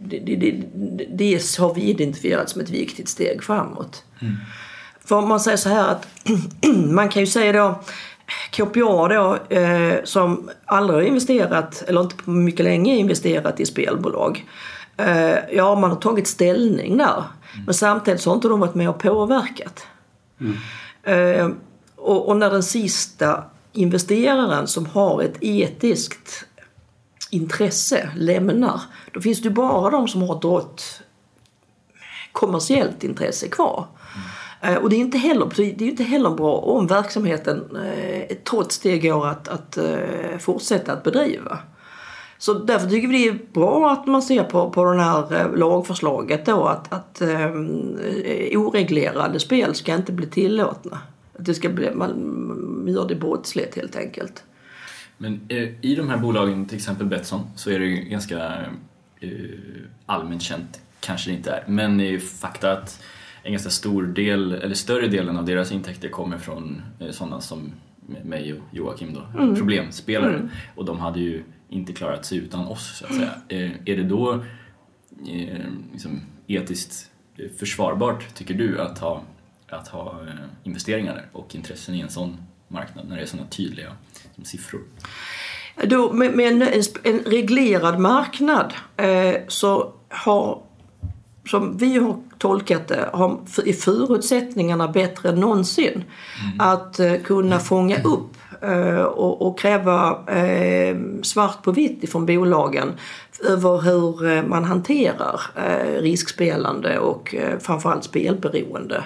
det, 0.00 0.18
det, 0.18 0.36
det, 0.36 0.62
det 1.10 1.58
har 1.58 1.74
vi 1.74 1.82
identifierat 1.82 2.50
som 2.50 2.60
ett 2.60 2.70
viktigt 2.70 3.08
steg 3.08 3.42
framåt. 3.42 4.04
Mm. 4.20 4.34
För 5.04 5.20
man 5.20 5.40
säger 5.40 5.56
så 5.56 5.68
här 5.68 5.88
att 5.88 6.06
man 6.90 7.08
kan 7.08 7.22
ju 7.22 7.26
säga 7.26 7.52
då 7.52 7.80
KPA 8.50 9.08
då 9.08 9.54
eh, 9.56 10.04
som 10.04 10.50
aldrig 10.64 10.98
har 10.98 11.02
investerat, 11.02 11.82
eller 11.86 12.00
inte 12.00 12.16
på 12.16 12.30
mycket 12.30 12.64
länge 12.64 12.96
investerat 12.96 13.60
i 13.60 13.66
spelbolag. 13.66 14.46
Eh, 14.96 15.38
ja, 15.52 15.74
man 15.74 15.90
har 15.90 15.96
tagit 15.96 16.26
ställning 16.26 16.96
där. 16.96 17.24
Men 17.64 17.74
samtidigt 17.74 18.20
så 18.20 18.30
har 18.30 18.34
inte 18.34 18.48
de 18.48 18.60
varit 18.60 18.74
med 18.74 18.88
och 18.88 18.98
påverkat. 18.98 19.86
Eh, 21.02 21.48
och, 21.96 22.28
och 22.28 22.36
när 22.36 22.50
den 22.50 22.62
sista 22.62 23.44
investeraren 23.72 24.66
som 24.66 24.86
har 24.86 25.22
ett 25.22 25.36
etiskt 25.40 26.44
intresse 27.30 28.10
lämnar, 28.16 28.80
då 29.12 29.20
finns 29.20 29.42
det 29.42 29.48
ju 29.48 29.54
bara 29.54 29.90
de 29.90 30.08
som 30.08 30.22
har 30.22 30.58
ett 30.58 31.02
kommersiellt 32.32 33.04
intresse 33.04 33.48
kvar. 33.48 33.86
Eh, 34.64 34.76
och 34.76 34.90
det 34.90 34.96
är 34.96 35.00
inte 35.00 35.18
heller, 35.18 35.52
det 35.56 35.62
är 35.62 35.82
ju 35.82 35.90
inte 35.90 36.04
heller 36.04 36.30
bra 36.30 36.56
om 36.56 36.86
verksamheten 36.86 37.76
eh, 37.76 38.36
trots 38.44 38.78
det 38.78 38.98
går 38.98 39.26
att, 39.26 39.48
att 39.48 39.76
eh, 39.76 40.38
fortsätta 40.38 40.92
att 40.92 41.02
bedriva. 41.02 41.58
Så 42.38 42.54
därför 42.54 42.88
tycker 42.88 43.08
vi 43.08 43.24
det 43.24 43.28
är 43.28 43.38
bra 43.52 43.92
att 43.92 44.06
man 44.06 44.22
ser 44.22 44.44
på, 44.44 44.70
på 44.70 44.84
det 44.84 45.02
här 45.02 45.56
lagförslaget 45.56 46.46
då 46.46 46.64
att, 46.64 46.92
att 46.92 47.22
um, 47.22 47.98
oreglerade 48.52 49.40
spel 49.40 49.74
ska 49.74 49.94
inte 49.94 50.12
bli 50.12 50.26
tillåtna. 50.26 50.98
Att 51.38 51.44
det 51.44 51.54
ska 51.54 51.68
bli, 51.68 51.90
man 51.94 52.84
gör 52.88 53.08
det 53.08 53.14
brottsligt 53.14 53.76
helt 53.76 53.96
enkelt. 53.96 54.44
Men 55.16 55.40
eh, 55.48 55.68
i 55.80 55.94
de 55.94 56.08
här 56.08 56.16
bolagen, 56.16 56.66
till 56.66 56.76
exempel 56.76 57.06
Betsson, 57.06 57.40
så 57.56 57.70
är 57.70 57.78
det 57.78 57.86
ju 57.86 57.96
ganska 57.96 58.38
eh, 59.20 59.30
allmänt 60.06 60.42
känt, 60.42 60.80
kanske 61.00 61.30
det 61.30 61.36
inte 61.36 61.50
är, 61.50 61.64
men 61.66 61.98
det 61.98 62.04
är 62.04 62.10
ju 62.10 62.20
fakta 62.20 62.72
att 62.72 63.02
en 63.44 63.52
ganska 63.52 63.70
stor 63.70 64.02
del, 64.02 64.52
eller 64.52 64.74
större 64.74 65.08
delen 65.08 65.36
av 65.36 65.44
deras 65.44 65.72
intäkter 65.72 66.08
kommer 66.08 66.38
från 66.38 66.82
eh, 67.00 67.10
sådana 67.10 67.40
som 67.40 67.72
mig 68.24 68.52
och 68.52 68.58
Joakim 68.72 69.14
då, 69.14 69.54
problemspelare. 69.54 70.48
Och 70.74 70.84
de 70.84 70.98
hade 70.98 71.20
ju 71.20 71.44
inte 71.68 71.92
klarat 71.92 72.24
sig 72.24 72.38
utan 72.38 72.66
oss 72.66 72.98
så 72.98 73.06
att 73.06 73.14
säga. 73.14 73.34
Eh, 73.48 73.70
är 73.84 73.96
det 73.96 74.02
då 74.02 74.34
eh, 75.26 75.58
liksom 75.92 76.20
etiskt 76.46 77.10
försvarbart, 77.58 78.34
tycker 78.34 78.54
du, 78.54 78.80
att 78.80 78.98
ha, 78.98 79.22
att 79.68 79.88
ha 79.88 80.20
investeringar 80.62 81.26
och 81.32 81.54
intressen 81.54 81.94
i 81.94 82.00
en 82.00 82.10
sån 82.10 82.36
marknad 82.68 83.08
när 83.08 83.16
det 83.16 83.22
är 83.22 83.26
sådana 83.26 83.48
tydliga 83.48 83.92
som 84.34 84.44
siffror? 84.44 84.80
Då, 85.82 86.12
med, 86.12 86.36
med 86.36 86.62
en, 86.62 86.62
en 87.02 87.18
reglerad 87.18 87.98
marknad 87.98 88.72
eh, 88.96 89.34
så 89.48 89.92
har, 90.08 90.62
som 91.44 91.76
vi 91.76 91.98
har 91.98 92.22
tolkat 92.44 92.88
det, 92.88 93.08
har, 93.12 93.38
är 93.64 93.72
förutsättningarna 93.72 94.88
bättre 94.88 95.28
än 95.28 95.40
någonsin 95.40 96.04
att 96.58 97.00
eh, 97.00 97.14
kunna 97.14 97.58
fånga 97.58 98.02
upp 98.02 98.36
eh, 98.62 99.02
och, 99.02 99.46
och 99.46 99.58
kräva 99.58 100.18
eh, 100.26 100.96
svart 101.22 101.62
på 101.62 101.72
vitt 101.72 102.04
ifrån 102.04 102.26
bolagen 102.26 102.92
över 103.48 103.80
hur 103.80 104.26
eh, 104.26 104.42
man 104.42 104.64
hanterar 104.64 105.40
eh, 105.56 106.02
riskspelande 106.02 106.98
och 106.98 107.34
eh, 107.34 107.58
framförallt 107.58 108.04
spelberoende. 108.04 109.04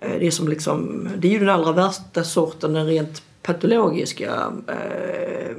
Eh, 0.00 0.18
det, 0.18 0.26
är 0.26 0.30
som 0.30 0.48
liksom, 0.48 1.08
det 1.16 1.28
är 1.28 1.32
ju 1.32 1.38
den 1.38 1.48
allra 1.48 1.72
värsta 1.72 2.24
sorten, 2.24 2.72
den 2.72 2.86
rent 2.86 3.22
patologiska 3.42 4.52
eh, 4.68 5.56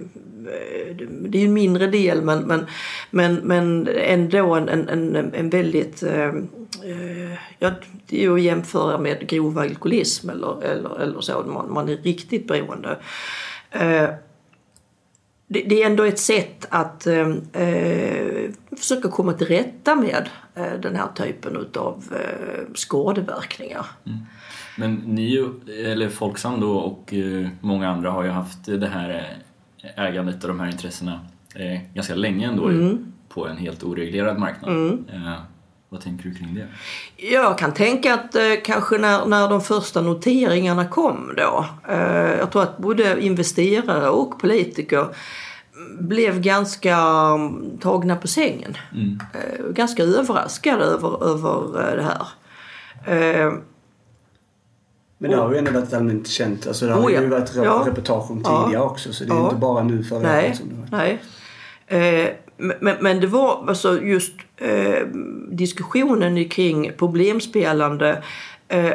Eh, 0.48 0.96
det 1.30 1.38
är 1.38 1.42
ju 1.42 1.48
en 1.48 1.54
mindre 1.54 1.88
del 1.88 2.22
men, 2.22 2.40
men, 2.40 2.66
men, 3.10 3.36
men 3.36 3.88
ändå 3.88 4.56
en, 4.56 4.70
en, 4.70 5.16
en, 5.34 5.50
väldigt... 5.50 6.04
Eh, 6.04 6.28
eh, 6.84 7.34
ja, 7.60 7.72
det 8.08 8.18
är 8.18 8.22
ju 8.22 8.34
att 8.34 8.42
jämföra 8.42 8.98
med 8.98 9.28
grov 9.28 9.60
alkoholism 9.60 10.30
eller, 10.30 10.64
eller, 10.64 11.02
eller 11.02 11.22
så. 11.22 11.44
Man, 11.48 11.74
man 11.74 11.90
är 11.90 11.98
riktigt 11.98 12.48
beroende. 12.48 12.98
Eh, 13.72 14.10
det, 15.48 15.62
det 15.62 15.84
är 15.84 15.86
ändå 15.86 16.04
ett 16.04 16.20
sätt 16.20 16.68
att 16.70 17.08
eh, 17.08 17.30
eh 17.54 18.52
försöka 18.78 19.10
komma 19.10 19.34
till 19.34 19.48
rätta 19.48 19.96
med 19.96 20.30
eh, 20.56 20.74
den 20.82 20.96
här 20.96 21.08
typen 21.16 21.58
av 21.76 22.04
eh, 22.12 22.74
skadeverkningar. 22.74 23.86
Mm. 24.06 24.20
Men 24.78 24.94
ni, 24.96 25.52
eller 25.86 26.10
Folksam 26.10 26.60
då 26.60 26.78
och 26.78 27.14
eh, 27.14 27.48
många 27.62 27.90
andra 27.90 28.12
har 28.12 28.24
ju 28.24 28.30
haft 28.30 28.66
det 28.66 28.88
här 28.88 29.38
ägandet 29.96 30.44
och 30.44 30.48
de 30.48 30.60
här 30.60 30.68
intressena 30.72 31.20
eh, 31.56 31.80
ganska 31.94 32.16
länge 32.16 32.48
ändå 32.48 32.68
Mm. 32.70 33.14
på 33.30 33.48
en 33.48 33.58
helt 33.58 33.84
oreglerad 33.84 34.40
marknad. 34.40 35.00
Eh, 35.14 35.34
vad 35.90 36.02
tänker 36.02 36.30
du 36.30 36.36
kring 36.36 36.56
det? 36.56 36.68
Jag 37.32 37.58
kan 37.58 37.74
tänka 37.74 38.14
att 38.14 38.36
eh, 38.36 38.42
kanske 38.66 38.98
när, 38.98 39.26
när 39.26 39.50
de 39.50 39.62
första 39.62 40.02
noteringarna 40.02 40.86
kom 40.88 41.34
då. 41.38 41.66
Eh, 41.90 42.32
jag 42.40 42.52
tror 42.52 42.64
att 42.64 42.78
både 42.78 43.22
investerare 43.26 44.10
och 44.10 44.40
politiker 44.40 45.08
blev 46.00 46.42
ganska 46.42 46.96
mm, 46.98 47.78
tagna 47.78 48.16
på 48.16 48.28
sängen. 48.28 48.78
Eh, 49.34 49.66
ganska 49.70 50.04
överraskade 50.04 50.84
över, 50.84 51.26
över 51.30 51.90
eh, 51.90 51.96
det 51.96 52.04
här. 52.04 52.28
Men 55.18 55.32
det 55.32 55.38
har 55.38 55.52
ju 55.52 55.58
ändå 55.58 55.72
varit 55.72 55.94
allmänt 55.94 56.28
känt. 56.28 56.68
Alltså 56.68 56.86
det 56.88 56.94
har 56.94 57.02
Oh 57.02 57.14
ja. 57.14 57.22
ju 57.22 57.28
varit 57.28 57.52
Ja. 57.56 57.84
reportage 57.88 58.32
om 58.32 58.42
Ja. 58.46 58.64
tidigare 58.66 58.84
också. 58.86 59.14
Så 59.14 59.24
det 59.24 59.32
är 59.32 59.36
Ja. 59.36 59.44
inte 59.44 59.56
bara 59.56 59.84
nu 59.84 60.04
förra 60.04 60.20
Nej, 60.20 60.46
året 60.48 60.58
som 60.58 60.70
det 60.70 60.76
var. 60.76 60.88
nej. 60.98 61.22
Eh, 61.88 62.30
men, 62.58 62.96
men 63.02 63.20
det 63.20 63.28
var 63.28 63.66
alltså 63.68 64.02
just 64.02 64.34
eh, 64.58 65.08
diskussionen 65.52 66.50
kring 66.50 66.92
problemspelande 66.98 68.24
eh, 68.68 68.94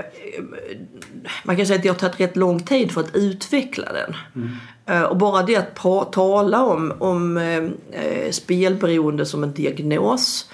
man 1.45 1.57
kan 1.57 1.67
säga 1.67 1.77
att 1.77 1.83
det 1.83 1.89
har 1.89 1.97
tagit 1.97 2.21
rätt 2.21 2.37
lång 2.37 2.61
tid 2.61 2.93
för 2.93 3.01
att 3.01 3.17
utveckla 3.17 3.85
den. 3.93 4.15
Eh, 4.87 5.03
och 5.03 5.17
bara 5.17 5.43
det 5.43 5.57
att 5.57 5.75
pra- 5.79 6.11
tala 6.11 6.65
om, 6.65 6.93
om 6.99 7.37
eh, 7.37 7.57
eh, 8.03 8.31
spelberoende 8.31 9.27
som 9.27 9.43
en 9.43 9.53
diagnos, 9.53 10.51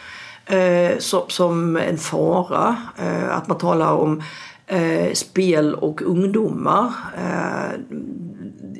eh, 0.47 0.99
som, 0.99 1.23
som 1.29 1.77
en 1.77 1.99
fara, 1.99 2.77
att 3.31 3.49
man 3.49 3.59
talar 3.59 3.93
om 3.93 4.23
eh, 4.67 5.13
spel 5.13 5.75
och 5.75 6.03
ungdomar. 6.03 6.93
Eh, 7.17 7.81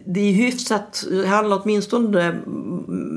det 0.07 0.21
är 0.21 0.33
hyfsat, 0.33 1.05
det 1.11 1.27
handlar 1.27 1.61
åtminstone 1.63 2.41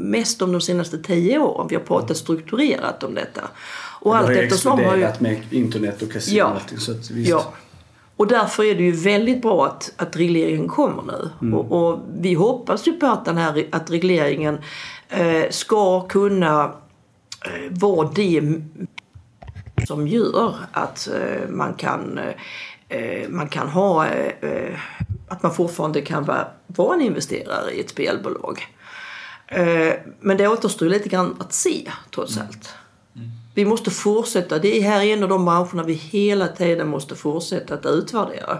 mest 0.09 0.41
om 0.41 0.51
de 0.51 0.61
senaste 0.61 0.97
tio 0.97 1.39
åren. 1.39 1.67
Vi 1.69 1.75
har 1.75 1.83
pratat 1.83 2.17
strukturerat 2.17 3.03
om 3.03 3.13
detta. 3.13 3.41
Och 4.01 4.11
det 4.11 4.17
har 4.17 4.23
allt 4.23 4.37
ju 4.37 4.41
eftersom 4.41 4.79
har 4.79 4.95
ju... 4.95 5.07
med 5.19 5.41
internet 5.49 6.01
och 6.01 6.11
kasino 6.11 6.37
Ja. 6.37 6.45
och 6.45 6.51
allting. 6.51 6.77
Så 6.77 6.91
att 6.91 7.11
visst. 7.11 7.29
Ja. 7.29 7.53
Och 8.15 8.27
därför 8.27 8.63
är 8.63 8.75
det 8.75 8.83
ju 8.83 8.91
väldigt 8.91 9.41
bra 9.41 9.65
att, 9.65 9.93
att 9.95 10.15
regleringen 10.15 10.67
kommer 10.67 11.03
nu. 11.03 11.55
Och, 11.55 11.71
och 11.71 11.99
vi 12.19 12.33
hoppas 12.33 12.87
ju 12.87 12.91
på 12.91 13.05
att, 13.05 13.25
den 13.25 13.37
här, 13.37 13.67
att 13.71 13.91
regleringen 13.91 14.57
eh, 15.09 15.49
ska 15.49 16.01
kunna 16.01 16.63
eh, 17.45 17.71
vara 17.71 18.09
det 18.15 18.41
som 19.87 20.07
gör 20.07 20.55
att 20.71 21.07
eh, 21.07 21.49
man 21.49 21.73
kan 21.73 22.19
eh, 22.89 23.29
man 23.29 23.49
kan 23.49 23.67
ha 23.67 24.07
eh, 24.07 24.79
att 25.27 25.43
man 25.43 25.53
fortfarande 25.53 26.01
kan 26.01 26.25
vara, 26.25 26.47
vara 26.67 26.95
en 26.95 27.01
investerare 27.01 27.71
i 27.71 27.79
ett 27.79 27.89
spelbolag. 27.89 28.67
Men 30.19 30.37
det 30.37 30.47
återstår 30.47 30.85
lite 30.85 31.09
grann 31.09 31.35
att 31.39 31.53
se 31.53 31.91
trots 32.11 32.37
allt. 32.37 32.73
Vi 33.53 33.65
måste 33.65 33.91
fortsätta. 33.91 34.59
Det 34.59 34.77
är 34.77 34.81
här 34.81 35.01
en 35.01 35.23
av 35.23 35.29
de 35.29 35.45
branscherna 35.45 35.83
vi 35.83 35.93
hela 35.93 36.47
tiden 36.47 36.87
måste 36.87 37.15
fortsätta 37.15 37.73
att 37.73 37.85
utvärdera. 37.85 38.59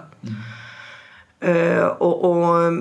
Eh, 1.40 1.86
och, 1.86 2.24
och 2.24 2.74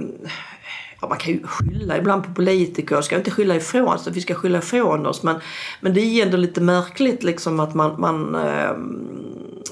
ja, 1.01 1.09
man 1.09 1.19
kan 1.19 1.33
ju 1.33 1.47
skylla 1.47 1.97
ibland 1.97 2.25
på 2.25 2.35
politiker. 2.35 3.01
Ska 3.01 3.17
inte 3.17 3.31
skylla 3.31 3.57
ifrån 3.57 3.99
så 3.99 4.11
vi 4.11 4.21
ska 4.21 4.35
skylla 4.35 4.59
ifrån 4.59 5.07
oss. 5.07 5.23
Men, 5.23 5.37
men 5.81 5.95
det 5.95 6.01
är 6.01 6.27
ändå 6.27 6.37
lite 6.37 6.61
märkligt 6.61 7.23
liksom 7.23 7.61
att 7.61 7.75
man, 7.75 8.01
man, 8.01 8.35
eh, 8.35 8.77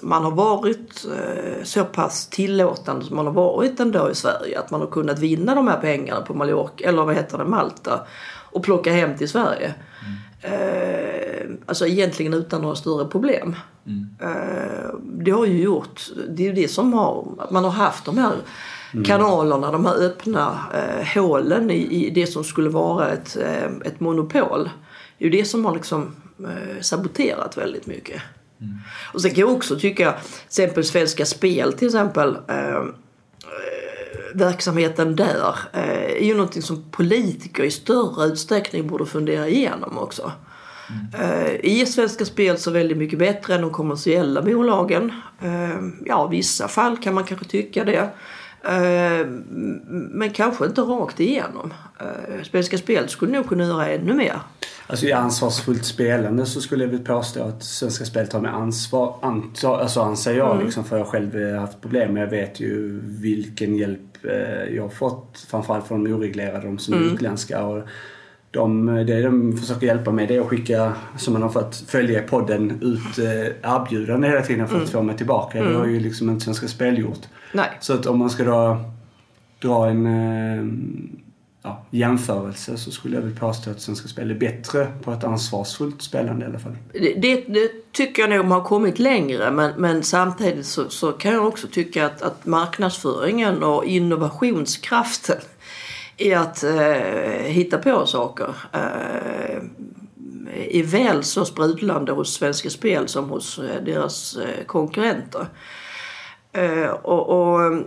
man 0.02 0.24
har 0.24 0.30
varit 0.30 1.06
eh, 1.18 1.64
så 1.64 1.84
pass 1.84 2.28
tillåtande 2.28 3.04
som 3.04 3.16
man 3.16 3.26
har 3.26 3.32
varit 3.32 3.80
ändå 3.80 4.10
i 4.10 4.14
Sverige. 4.14 4.58
Att 4.58 4.70
man 4.70 4.80
har 4.80 4.88
kunnat 4.88 5.18
vinna 5.18 5.54
de 5.54 5.68
här 5.68 5.80
pengarna 5.80 6.20
på 6.20 6.34
Mallorca, 6.34 6.88
eller 6.88 7.02
vad 7.02 7.14
heter 7.14 7.38
det, 7.38 7.44
Malta. 7.44 8.00
Och 8.52 8.62
plocka 8.62 8.92
hem 8.92 9.16
till 9.16 9.28
Sverige. 9.28 9.74
Eh, 10.40 11.50
alltså 11.66 11.86
egentligen 11.86 12.34
utan 12.34 12.62
några 12.62 12.76
större 12.76 13.06
problem. 13.06 13.56
Eh, 14.20 14.94
det 15.02 15.30
har 15.30 15.46
ju 15.46 15.62
gjort, 15.62 16.10
det 16.28 16.42
är 16.42 16.46
ju 16.46 16.52
det 16.52 16.68
som 16.68 16.92
har, 16.92 17.26
man 17.50 17.64
har 17.64 17.70
haft 17.70 18.04
de 18.04 18.18
här 18.18 18.32
kanalerna, 19.04 19.72
de 19.72 19.86
här 19.86 19.94
öppna 19.94 20.58
eh, 20.74 21.06
hålen 21.14 21.70
i, 21.70 22.06
i 22.06 22.10
det 22.10 22.26
som 22.26 22.44
skulle 22.44 22.68
vara 22.68 23.08
ett, 23.10 23.36
eh, 23.36 23.64
ett 23.84 24.00
monopol. 24.00 24.70
Det 25.18 25.24
är 25.24 25.30
ju 25.30 25.38
det 25.38 25.44
som 25.44 25.64
har 25.64 25.74
liksom 25.74 26.16
eh, 26.40 26.80
saboterat 26.80 27.56
väldigt 27.56 27.86
mycket. 27.86 28.22
Och 29.12 29.22
sen 29.22 29.30
kan 29.30 29.40
jag 29.40 29.52
också 29.52 29.78
tycka, 29.78 30.12
till 30.12 30.46
exempel 30.46 30.84
Svenska 30.84 31.26
Spel 31.26 31.72
till 31.72 31.88
exempel, 31.88 32.36
eh, 32.48 32.84
verksamheten 34.34 35.16
där 35.16 35.54
eh, 35.72 36.16
är 36.16 36.24
ju 36.24 36.34
någonting 36.34 36.62
som 36.62 36.84
politiker 36.90 37.64
i 37.64 37.70
större 37.70 38.26
utsträckning 38.26 38.86
borde 38.86 39.06
fundera 39.06 39.48
igenom 39.48 39.98
också. 39.98 40.32
Eh, 41.14 41.80
är 41.80 41.84
Svenska 41.86 42.24
Spel 42.24 42.58
så 42.58 42.70
väldigt 42.70 42.98
mycket 42.98 43.18
bättre 43.18 43.54
än 43.54 43.60
de 43.60 43.70
kommersiella 43.70 44.42
bolagen? 44.42 45.12
Eh, 45.40 45.80
ja, 46.04 46.26
i 46.32 46.36
vissa 46.36 46.68
fall 46.68 46.96
kan 46.96 47.14
man 47.14 47.24
kanske 47.24 47.46
tycka 47.46 47.84
det. 47.84 48.10
Eh, 48.68 49.26
men 50.10 50.30
kanske 50.30 50.66
inte 50.66 50.80
rakt 50.80 51.20
igenom. 51.20 51.72
Eh, 52.00 52.42
Svenska 52.50 52.78
Spel 52.78 53.08
skulle 53.08 53.32
nog 53.32 53.48
kunna 53.48 53.64
göra 53.64 53.88
ännu 53.88 54.14
mer. 54.14 54.34
Alltså 54.88 55.06
i 55.06 55.12
ansvarsfullt 55.12 55.84
spelande 55.84 56.46
så 56.46 56.60
skulle 56.60 56.84
jag 56.84 56.90
vilja 56.90 57.06
påstå 57.06 57.42
att 57.42 57.62
Svenska 57.64 58.04
Spel 58.04 58.26
tar 58.28 58.40
med 58.40 58.54
ansvar, 58.54 59.16
anta, 59.22 59.68
alltså 59.68 60.00
anser 60.00 60.34
jag 60.36 60.52
Mm. 60.52 60.64
liksom, 60.64 60.84
för 60.84 60.98
jag 60.98 61.06
själv 61.06 61.56
haft 61.56 61.80
problem. 61.80 62.12
Men 62.12 62.22
jag 62.22 62.30
vet 62.30 62.60
ju 62.60 63.00
vilken 63.04 63.76
hjälp 63.76 64.00
eh, 64.24 64.74
jag 64.76 64.82
har 64.82 64.90
fått, 64.90 65.46
framförallt 65.50 65.86
från 65.86 66.04
de 66.04 66.12
oreglerade, 66.12 66.66
de 66.66 66.78
som 66.78 66.94
Mm. 66.94 67.08
är 67.08 67.12
utländska. 67.14 67.64
Och 67.64 67.82
de, 68.50 68.86
det 68.86 69.22
de 69.22 69.56
försöker 69.56 69.86
hjälpa 69.86 70.12
med 70.12 70.28
det 70.28 70.36
är 70.36 70.40
att 70.40 70.46
skicka, 70.46 70.92
som 71.18 71.32
man 71.32 71.42
har 71.42 71.48
fått 71.50 71.76
följa 71.76 72.24
i 72.24 72.26
podden, 72.28 72.78
ut 72.82 73.18
erbjudanden 73.62 74.30
hela 74.30 74.42
tiden 74.42 74.68
för 74.68 74.82
att 74.82 74.90
få 74.90 75.02
mig 75.02 75.16
tillbaka. 75.16 75.62
Det 75.64 75.74
har 75.74 75.86
ju 75.86 76.00
liksom 76.00 76.30
inte 76.30 76.44
Svenska 76.44 76.68
Spel 76.68 76.98
gjort. 76.98 77.20
Nej. 77.52 77.78
Så 77.80 77.92
att 77.92 78.06
om 78.06 78.18
man 78.18 78.30
ska 78.30 78.44
då 78.44 78.84
dra 79.58 79.86
en 79.86 80.06
eh, 80.06 80.64
ja, 81.62 81.84
jämförelse 81.90 82.76
så 82.76 82.90
skulle 82.90 83.16
jag 83.16 83.22
vilja 83.22 83.40
påstå 83.40 83.70
att 83.70 83.80
Svenska 83.80 84.08
Spel 84.08 84.30
är 84.30 84.34
bättre 84.34 84.86
på 85.02 85.12
ett 85.12 85.24
ansvarsfullt 85.24 86.02
spelande 86.02 86.44
i 86.44 86.48
alla 86.48 86.58
fall. 86.58 86.76
Det, 86.92 87.14
det, 87.14 87.44
det 87.48 87.92
tycker 87.92 88.22
jag 88.22 88.30
nog 88.30 88.38
man 88.38 88.60
har 88.60 88.68
kommit 88.68 88.98
längre 88.98 89.50
men, 89.50 89.72
men 89.76 90.02
samtidigt 90.02 90.66
så, 90.66 90.88
så 90.88 91.12
kan 91.12 91.32
jag 91.32 91.46
också 91.46 91.66
tycka 91.66 92.06
att, 92.06 92.22
att 92.22 92.46
marknadsföringen 92.46 93.62
och 93.62 93.84
innovationskraften 93.84 95.40
i 96.16 96.34
att 96.34 96.64
eh, 96.64 96.72
hitta 97.44 97.78
på 97.78 98.06
saker 98.06 98.54
eh, 98.72 99.62
är 100.70 100.82
väl 100.82 101.24
så 101.24 101.44
sprudlande 101.44 102.12
hos 102.12 102.34
Svenska 102.34 102.70
Spel 102.70 103.08
som 103.08 103.30
hos 103.30 103.58
eh, 103.58 103.82
deras 103.84 104.36
eh, 104.36 104.64
konkurrenter. 104.66 105.46
Eh, 106.56 106.90
och, 106.90 107.28
och, 107.28 107.82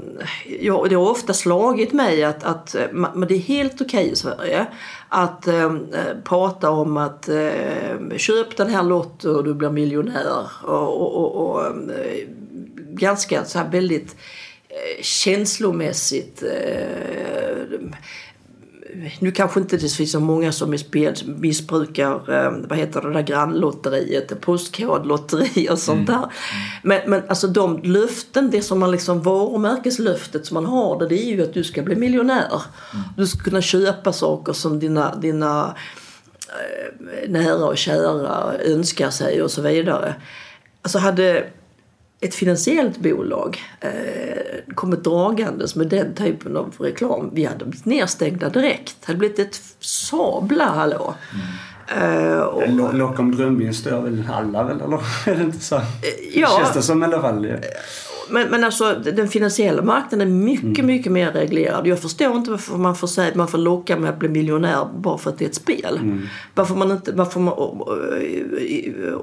ja, 0.60 0.86
det 0.90 0.96
har 0.96 1.10
ofta 1.10 1.34
slagit 1.34 1.94
mig 1.94 2.24
att, 2.24 2.44
att 2.44 2.76
men 2.92 3.28
det 3.28 3.36
är 3.36 3.40
helt 3.40 3.82
okej 3.82 4.12
i 4.12 4.16
Sverige 4.16 4.68
att 5.10 5.48
ehm, 5.48 5.88
eh, 5.94 6.24
prata 6.24 6.70
om 6.70 6.98
att 6.98 7.30
eh, 7.30 8.18
köp 8.18 8.58
den 8.58 8.70
här 8.70 8.84
lotten 8.84 9.36
och 9.36 9.44
du 9.44 9.54
blir 9.54 9.70
miljonär. 9.70 10.48
Och, 10.64 11.02
och, 11.02 11.16
och, 11.16 11.50
och 11.50 11.66
eh, 11.66 12.28
ganska 12.90 13.46
så 13.46 13.60
här 13.60 13.70
väldigt 13.70 14.16
eh, 14.70 15.02
känslomässigt 15.02 16.44
eh, 16.44 17.80
nu 19.20 19.32
kanske 19.32 19.60
inte 19.60 19.78
det 19.78 19.90
finns 19.90 20.12
så 20.12 20.20
många 20.20 20.52
som 20.52 20.78
missbrukar 21.26 22.34
eh, 22.34 22.52
vad 22.70 22.78
heter 22.78 23.02
det 23.02 23.14
där 23.14 23.22
grannlotteriet, 23.22 24.42
postkodlotteri 24.42 25.70
och 25.70 25.80
sånt 25.80 26.08
där. 26.08 26.26
Men, 26.84 27.02
men 27.08 27.22
alltså 27.28 27.48
de 27.48 27.80
löften, 27.84 28.50
det 28.52 28.62
som 28.62 28.80
man 28.80 28.92
liksom 28.92 29.22
varumärkeslöftet 29.22 30.46
som 30.46 30.56
man 30.56 30.66
har 30.66 31.00
det, 31.00 31.08
det 31.08 31.24
är 31.24 31.36
ju 31.36 31.44
att 31.44 31.54
du 31.54 31.64
ska 31.64 31.82
bli 31.82 31.96
miljonär. 31.96 32.62
Du 33.18 33.28
ska 33.28 33.44
kunna 33.44 33.62
köpa 33.62 34.14
saker 34.14 34.54
som 34.54 34.80
dina, 34.80 35.16
dina 35.16 35.76
eh, 36.48 37.30
nära 37.30 37.66
och 37.66 37.78
kära 37.78 38.58
önskar 38.58 39.10
sig 39.10 39.42
och 39.42 39.52
så 39.52 39.62
vidare. 39.62 40.16
Alltså 40.82 40.98
hade 40.98 41.48
ett 42.22 42.36
finansiellt 42.36 42.98
bolag 42.98 43.60
eh, 43.82 44.74
kommit 44.76 45.04
dragandes 45.04 45.76
med 45.76 45.88
den 45.88 46.14
typen 46.14 46.58
av 46.58 46.76
reklam, 46.80 47.30
vi 47.34 47.46
hade 47.46 47.66
blivit 47.66 47.86
nedstängda 47.86 48.50
direkt. 48.50 48.96
Det 49.00 49.08
hade 49.08 49.20
blivit 49.20 49.40
ett 49.40 49.62
sabla 49.80 50.66
hallå. 50.66 51.14
Eh, 52.02 52.40
och, 52.40 52.70
Lo- 52.70 52.92
Lock 52.92 53.20
om 53.20 53.36
drömvinst 53.36 53.86
gör 53.86 54.02
väl 54.02 54.24
alla 54.34 54.64
väl, 54.64 54.82
eller? 54.82 54.98
Är 55.32 55.36
det 55.36 55.44
inte 55.44 55.60
så? 55.60 55.82
ja. 56.34 56.60
Känns 56.62 56.74
det 56.74 56.82
som 56.82 57.02
i 57.04 57.06
alla 57.06 57.22
fall. 57.22 57.48
Men, 58.32 58.50
men 58.50 58.64
alltså 58.64 58.96
den 59.16 59.28
finansiella 59.28 59.82
marknaden 59.82 60.28
är 60.28 60.32
mycket, 60.32 60.86
mycket 60.86 61.12
mer 61.12 61.32
reglerad. 61.32 61.88
Jag 61.88 62.00
förstår 62.02 62.36
inte 62.38 62.52
varför 62.52 62.78
man 62.78 62.96
får 62.96 63.08
säga 63.08 63.28
att 63.28 63.36
man 63.36 63.48
får 63.48 63.58
locka 63.58 63.98
med 63.98 64.10
att 64.10 64.20
bli 64.20 64.30
miljonär 64.30 64.88
bara 64.98 65.18
för 65.18 65.30
att 65.30 65.38
det 65.38 65.46
är 65.46 65.50
ett 65.50 65.56
spel. 65.56 66.00
Varför 66.56 66.76
man 66.76 66.92
inte, 66.92 67.12
varför 67.12 67.40
man, 67.40 67.54
och, 67.54 67.88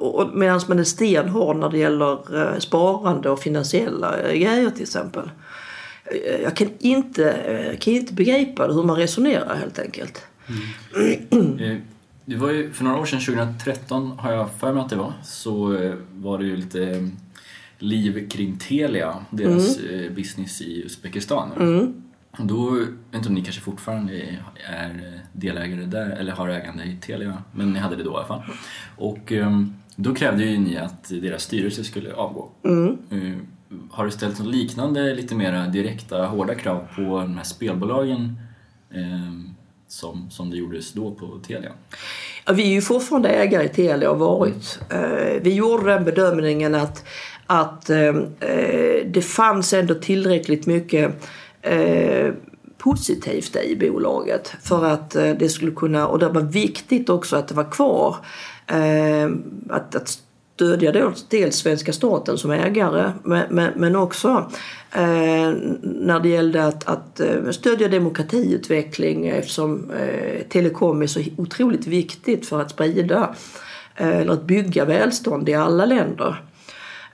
och, 0.01 0.21
och, 0.21 0.37
medan 0.37 0.61
man 0.69 0.79
är 0.79 0.85
stenhård 0.85 1.57
när 1.57 1.71
det 1.71 1.79
gäller 1.79 2.43
eh, 2.43 2.59
sparande 2.59 3.31
och 3.31 3.41
finansiella 3.41 4.19
eh, 4.21 4.33
grejer 4.33 4.71
till 4.71 4.83
exempel. 4.83 5.31
Eh, 6.05 6.43
Jag 6.43 6.57
kan 6.57 6.69
inte, 6.79 7.77
kan 7.81 7.93
inte 7.95 8.13
begripa 8.15 8.67
hur 8.67 8.83
man 8.83 8.97
resonerar 8.97 9.55
helt 9.57 9.79
enkelt. 9.79 10.23
Eh, 11.61 11.77
Det 12.25 12.37
var 12.37 12.51
ju 12.51 12.73
för 12.73 12.85
några 12.85 12.99
år 13.01 13.05
sedan, 13.07 13.21
2013 13.21 14.13
har 14.19 14.33
jag 14.33 14.49
för 14.61 14.73
mig 14.73 14.83
att 14.83 14.91
det 14.91 14.97
var, 14.97 15.13
så 15.25 15.79
var 16.15 16.39
det 16.39 16.45
ju 16.45 16.57
lite 16.57 17.11
liv 17.79 18.29
kring 18.29 18.57
Telia, 18.59 19.15
deras 19.31 19.79
eh, 19.79 20.13
business 20.13 20.61
i 20.63 20.83
Uzbekistan. 20.85 21.51
Då, 22.39 22.77
jag 22.79 22.87
vet 22.87 23.15
inte 23.15 23.29
om 23.29 23.35
ni 23.35 23.43
kanske 23.43 23.61
fortfarande 23.63 24.13
är 24.69 24.89
eh, 24.89 25.21
delägare 25.33 25.85
där, 25.85 26.11
eller 26.11 26.33
har 26.33 26.49
ägande 26.49 26.85
i 26.85 26.97
Telia, 27.01 27.43
men 27.53 27.73
ni 27.73 27.79
hade 27.79 27.97
det 27.97 28.03
då 28.03 28.11
i 28.11 28.15
alla 28.15 28.27
fall. 28.27 28.43
Och 28.97 29.33
ehm, 29.33 29.73
då 29.97 30.15
krävde 30.15 30.45
ju 30.45 30.59
ni 30.59 30.77
att 30.79 31.09
deras 31.09 31.43
styrelse 31.43 31.85
skulle 31.85 32.13
avgå. 32.15 32.49
Eh, 33.11 33.19
Har 33.91 34.05
det 34.05 34.11
ställts 34.11 34.39
något 34.41 34.55
liknande, 34.55 35.15
lite 35.15 35.35
mer 35.35 35.69
direkta, 35.69 36.27
hårda 36.27 36.55
krav 36.55 36.87
på 36.97 37.03
de 37.21 37.37
här 37.37 37.45
spelbolagen 37.45 38.39
ehm, 38.95 39.51
som, 39.89 40.31
som 40.31 40.51
det 40.51 40.57
gjordes 40.57 40.93
då 40.93 41.11
på 41.11 41.39
Telia? 41.47 41.73
Ja, 42.47 42.53
vi 42.53 42.63
är 42.63 42.73
ju 42.73 42.81
fortfarande 42.81 43.29
ägare 43.29 43.65
i 43.65 43.69
Telia 43.69 44.11
och 44.11 44.19
varit. 44.19 44.79
Eh, 44.91 45.43
Vi 45.43 45.55
gjorde 45.55 45.91
den 45.95 46.05
bedömningen 46.05 46.75
att, 46.75 47.05
att 47.47 47.91
eh, 47.91 48.17
eh, 48.41 49.07
det 49.07 49.25
fanns 49.25 49.73
ändå 49.73 49.95
tillräckligt 49.95 50.67
mycket 50.67 51.29
eh, 51.63 52.33
positivt 52.79 53.57
i 53.57 53.77
bolaget 53.77 54.55
för 54.63 54.85
att 54.85 55.17
eh, 55.17 55.31
det 55.31 55.49
skulle 55.49 55.73
kunna, 55.73 56.07
och 56.07 56.19
det 56.19 56.29
var 56.29 56.43
viktigt 56.43 57.09
också 57.09 57.37
att 57.37 57.49
det 57.49 57.55
var 57.55 57.71
kvar, 57.71 58.17
eh, 58.67 59.31
att, 59.69 59.95
att 59.95 60.19
stödja 60.57 60.93
dels, 60.93 61.27
dels 61.29 61.57
svenska 61.57 61.93
staten 61.93 62.39
som 62.39 62.51
ägare 62.51 63.13
men, 63.23 63.47
men, 63.51 63.73
men 63.77 63.97
också 63.97 64.29
eh, 64.93 65.53
när 65.83 66.21
det 66.21 66.29
gällde 66.29 66.65
att, 66.65 66.89
att 66.89 67.21
eh, 67.21 67.51
stödja 67.51 67.89
demokratiutveckling 67.89 69.27
eftersom 69.27 69.91
eh, 69.91 70.43
telekom 70.49 71.03
är 71.03 71.07
så 71.07 71.21
otroligt 71.37 71.87
viktigt 71.87 72.47
för 72.47 72.61
att 72.61 72.71
sprida 72.71 73.35
eh, 73.97 74.17
eller 74.17 74.33
att 74.33 74.45
bygga 74.45 74.85
välstånd 74.85 75.49
i 75.49 75.55
alla 75.55 75.87
länder. 75.87 76.43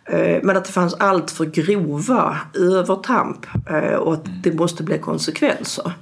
Eh, 0.05 0.39
men 0.43 0.57
att 0.57 0.65
det 0.65 0.73
fanns 0.73 0.95
allt 0.95 1.31
för 1.31 1.45
grova 1.45 2.39
övertramp 2.55 3.47
eh, 3.71 3.95
och 3.95 4.13
att 4.15 4.27
det 4.43 4.53
måste 4.53 4.83
bli 4.83 4.99
konsekvenser. 4.99 5.93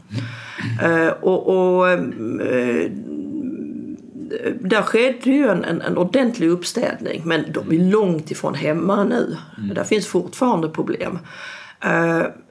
Och, 1.21 1.49
och 1.49 1.87
där 4.61 4.83
skedde 4.83 5.31
ju 5.31 5.49
en, 5.49 5.65
en, 5.65 5.81
en, 5.81 5.99
ordentlig 5.99 6.49
uppstädning 6.49 7.23
men 7.25 7.45
de 7.53 7.73
är 7.73 7.91
långt 7.91 8.31
ifrån 8.31 8.55
hemma 8.55 9.05
nu. 9.05 9.37
Mm. 9.59 9.75
Där 9.75 9.85
finns 9.85 10.07
fortfarande 10.07 10.69
problem. 10.69 11.19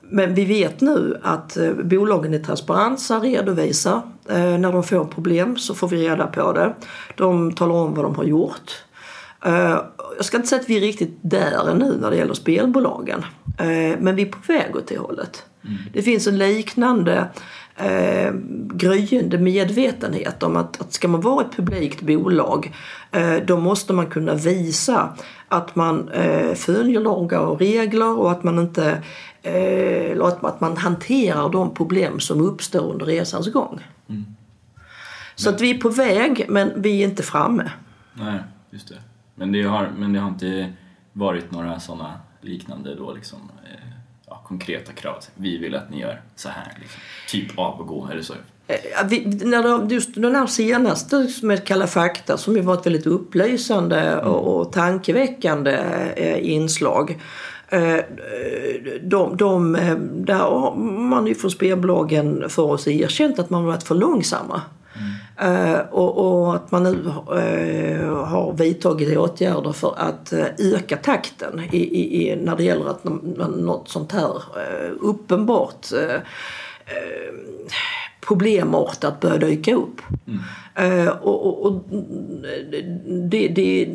Men 0.01 0.35
vi 0.35 0.45
vet 0.45 0.81
nu 0.81 1.19
att 1.23 1.57
bolagen 1.83 2.33
är 2.33 2.39
transparenta, 2.39 3.19
redovisar. 3.19 4.01
När 4.27 4.71
de 4.71 4.83
får 4.83 5.05
problem 5.05 5.57
så 5.57 5.75
får 5.75 5.87
vi 5.87 6.09
reda 6.09 6.27
på 6.27 6.53
det. 6.53 6.73
De 7.15 7.51
talar 7.51 7.75
om 7.75 7.93
vad 7.93 8.05
de 8.05 8.15
har 8.15 8.23
gjort. 8.23 8.71
Jag 9.41 10.25
ska 10.25 10.37
inte 10.37 10.49
säga 10.49 10.61
att 10.61 10.69
vi 10.69 10.77
är 10.77 10.81
riktigt 10.81 11.17
där 11.21 11.69
ännu 11.69 11.97
när 12.01 12.11
det 12.11 12.17
gäller 12.17 12.33
spelbolagen. 12.33 13.25
Men 13.99 14.15
vi 14.15 14.21
är 14.21 14.31
på 14.31 14.39
väg 14.47 14.75
åt 14.75 14.87
det 14.87 14.97
hållet. 14.97 15.45
Mm. 15.63 15.77
Det 15.93 16.01
finns 16.01 16.27
en 16.27 16.37
liknande 16.37 17.29
eh, 17.79 18.33
gryende 18.73 19.37
medvetenhet 19.37 20.43
om 20.43 20.57
att, 20.57 20.81
att 20.81 20.93
ska 20.93 21.07
man 21.07 21.21
vara 21.21 21.45
ett 21.45 21.55
publikt 21.55 22.01
bolag 22.01 22.73
eh, 23.11 23.35
då 23.45 23.57
måste 23.57 23.93
man 23.93 24.07
kunna 24.07 24.33
visa 24.33 25.17
att 25.47 25.75
man 25.75 26.09
eh, 26.09 26.53
följer 26.53 26.99
lagar 26.99 27.39
och 27.39 27.59
regler 27.59 28.17
och 28.17 28.31
att 28.31 28.43
man 28.43 28.59
inte 28.59 29.03
eh, 29.41 30.25
att, 30.25 30.43
att 30.43 30.61
man 30.61 30.77
hanterar 30.77 31.49
de 31.49 31.73
problem 31.73 32.19
som 32.19 32.41
uppstår 32.41 32.91
under 32.91 33.05
resans 33.05 33.53
gång. 33.53 33.87
Mm. 34.09 34.25
Så 35.35 35.49
att 35.49 35.61
vi 35.61 35.69
är 35.69 35.77
på 35.77 35.89
väg 35.89 36.45
men 36.49 36.81
vi 36.81 37.01
är 37.01 37.07
inte 37.07 37.23
framme. 37.23 37.71
Nej, 38.13 38.39
just 38.69 38.87
det. 38.87 38.95
Men 39.39 39.51
det 39.51 39.63
har, 39.63 39.91
men 39.97 40.13
det 40.13 40.19
har 40.19 40.29
inte 40.29 40.73
varit 41.13 41.51
några 41.51 41.79
sådana 41.79 42.19
liknande 42.41 42.95
då 42.95 43.13
liksom 43.13 43.39
eh, 43.63 43.89
ja, 44.27 44.41
konkreta 44.47 44.93
krav. 44.93 45.15
Vi 45.35 45.57
vill 45.57 45.75
att 45.75 45.89
ni 45.89 45.99
gör 45.99 46.21
så 46.35 46.49
här. 46.49 46.77
Liksom. 46.79 47.01
Typ 47.29 47.59
avgå, 47.59 48.09
det 48.15 48.23
så? 48.23 48.33
Eh, 48.67 49.07
vi, 49.09 49.25
när 49.25 49.63
det, 49.63 49.93
just 49.93 50.15
den 50.15 50.35
här 50.35 50.47
senaste 50.47 51.29
med 51.41 51.65
Kalla 51.65 51.87
fakta 51.87 52.37
som 52.37 52.55
ju 52.55 52.61
var 52.61 52.73
ett 52.73 52.85
väldigt 52.85 53.07
upplysande 53.07 53.99
mm. 54.01 54.25
och, 54.25 54.59
och 54.59 54.71
tankeväckande 54.71 55.71
eh, 56.15 56.51
inslag. 56.51 57.19
De, 59.01 59.37
de, 59.37 59.77
där 60.11 60.35
har 60.35 60.75
man 60.75 61.27
ju 61.27 61.35
från 61.35 61.51
spelbolagen 61.51 62.49
för 62.49 62.63
oss 62.63 62.87
erkänt 62.87 63.39
att 63.39 63.49
man 63.49 63.65
varit 63.65 63.83
för 63.83 63.95
långsamma. 63.95 64.61
Uh, 65.43 65.79
och, 65.79 66.55
att 66.55 66.71
man 66.71 66.83
nu 66.83 66.89
uh, 66.89 68.25
har 68.25 68.53
vidtagit 68.53 69.17
åtgärder 69.17 69.71
för 69.71 69.93
att 69.97 70.33
uh, 70.33 70.73
öka 70.75 70.97
takten 70.97 71.61
i, 71.71 71.77
i, 71.77 72.31
i, 72.31 72.35
när 72.35 72.55
det 72.55 72.63
gäller 72.63 72.89
att 72.89 73.03
något 73.57 73.89
sånt 73.89 74.11
här 74.11 74.41
uppenbart 75.01 75.87
problemartat 78.21 79.19
börjar 79.19 79.37
dyka 79.37 79.75
upp. 79.75 80.01
Mm. 80.27 81.09
och, 81.21 81.45
och, 81.45 81.65
och 81.65 81.83
det, 83.29 83.47
det, 83.47 83.89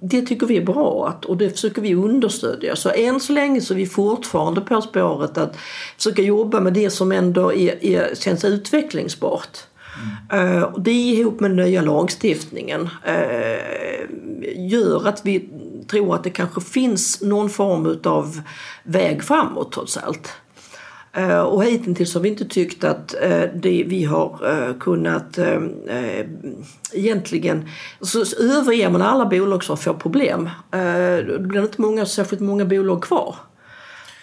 det, 0.00 0.22
tycker 0.22 0.46
vi 0.46 0.56
är 0.56 0.64
bra 0.64 1.08
att, 1.08 1.24
och 1.24 1.36
det 1.36 1.50
försöker 1.50 1.82
vi 1.82 1.94
understödja. 1.94 2.76
Så 2.76 2.90
än 2.90 3.20
så 3.20 3.32
länge 3.32 3.60
så 3.60 3.74
är 3.74 3.76
vi 3.76 3.86
fortfarande 3.86 4.60
på 4.60 4.80
spåret 4.80 5.38
att 5.38 5.56
försöka 5.96 6.22
jobba 6.22 6.60
med 6.60 6.72
det 6.72 6.90
som 6.90 7.12
ändå 7.12 7.52
är, 7.52 7.84
är, 7.84 8.14
känns 8.14 8.44
utvecklingsbart. 8.44 9.58
Mm. 10.30 10.46
Uh, 10.46 10.78
det 10.78 10.90
ihop 10.90 11.40
med 11.40 11.50
den 11.50 11.56
nya 11.56 11.82
lagstiftningen 11.82 12.88
eh, 13.04 14.06
gör 14.56 15.08
att 15.08 15.26
vi 15.26 15.48
tror 15.88 16.14
att 16.14 16.24
det 16.24 16.30
kanske 16.30 16.60
finns 16.60 17.22
någon 17.22 17.50
form 17.50 17.98
av 18.04 18.40
väg 18.82 19.24
framåt 19.24 19.72
trots 19.72 19.96
allt. 19.96 20.32
Eh, 21.12 21.40
och 21.40 21.64
hittills 21.64 22.14
har 22.14 22.20
vi 22.20 22.28
inte 22.28 22.44
tyckt 22.44 22.84
att 22.84 23.14
det, 23.54 23.84
vi 23.86 24.04
har 24.04 24.38
kunnat 24.80 25.38
egentligen... 26.92 27.68
Så, 28.00 28.24
så 28.24 28.42
överger 28.42 28.90
man 28.90 29.02
alla 29.02 29.26
bolag 29.26 29.64
som 29.64 29.76
får 29.76 29.94
problem, 29.94 30.50
då 31.26 31.38
blir 31.38 31.60
det 31.60 31.66
inte 31.66 31.80
många, 31.80 32.06
särskilt 32.06 32.42
många 32.42 32.64
bolag 32.64 33.02
kvar. 33.02 33.36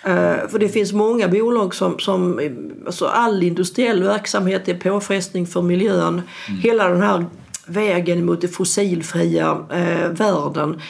Uh, 0.08 0.48
för 0.50 0.60
det 0.60 0.70
finns 0.70 0.94
många 0.94 1.28
bolag 1.28 1.76
som, 1.76 2.00
som 2.00 2.40
alltså 2.86 3.06
all 3.06 3.44
industriell 3.44 4.04
verksamhet 4.04 4.68
är 4.68 4.74
påfrestning 4.74 5.48
för 5.48 5.62
miljön. 5.62 6.22
Mm. 6.48 6.62
Hela 6.62 6.90
den 6.90 7.02
här 7.02 7.26
vägen 7.66 8.26
mot 8.26 8.42
det 8.42 8.48
fossilfria 8.48 9.52
uh, 9.54 10.08
världen. 10.10 10.82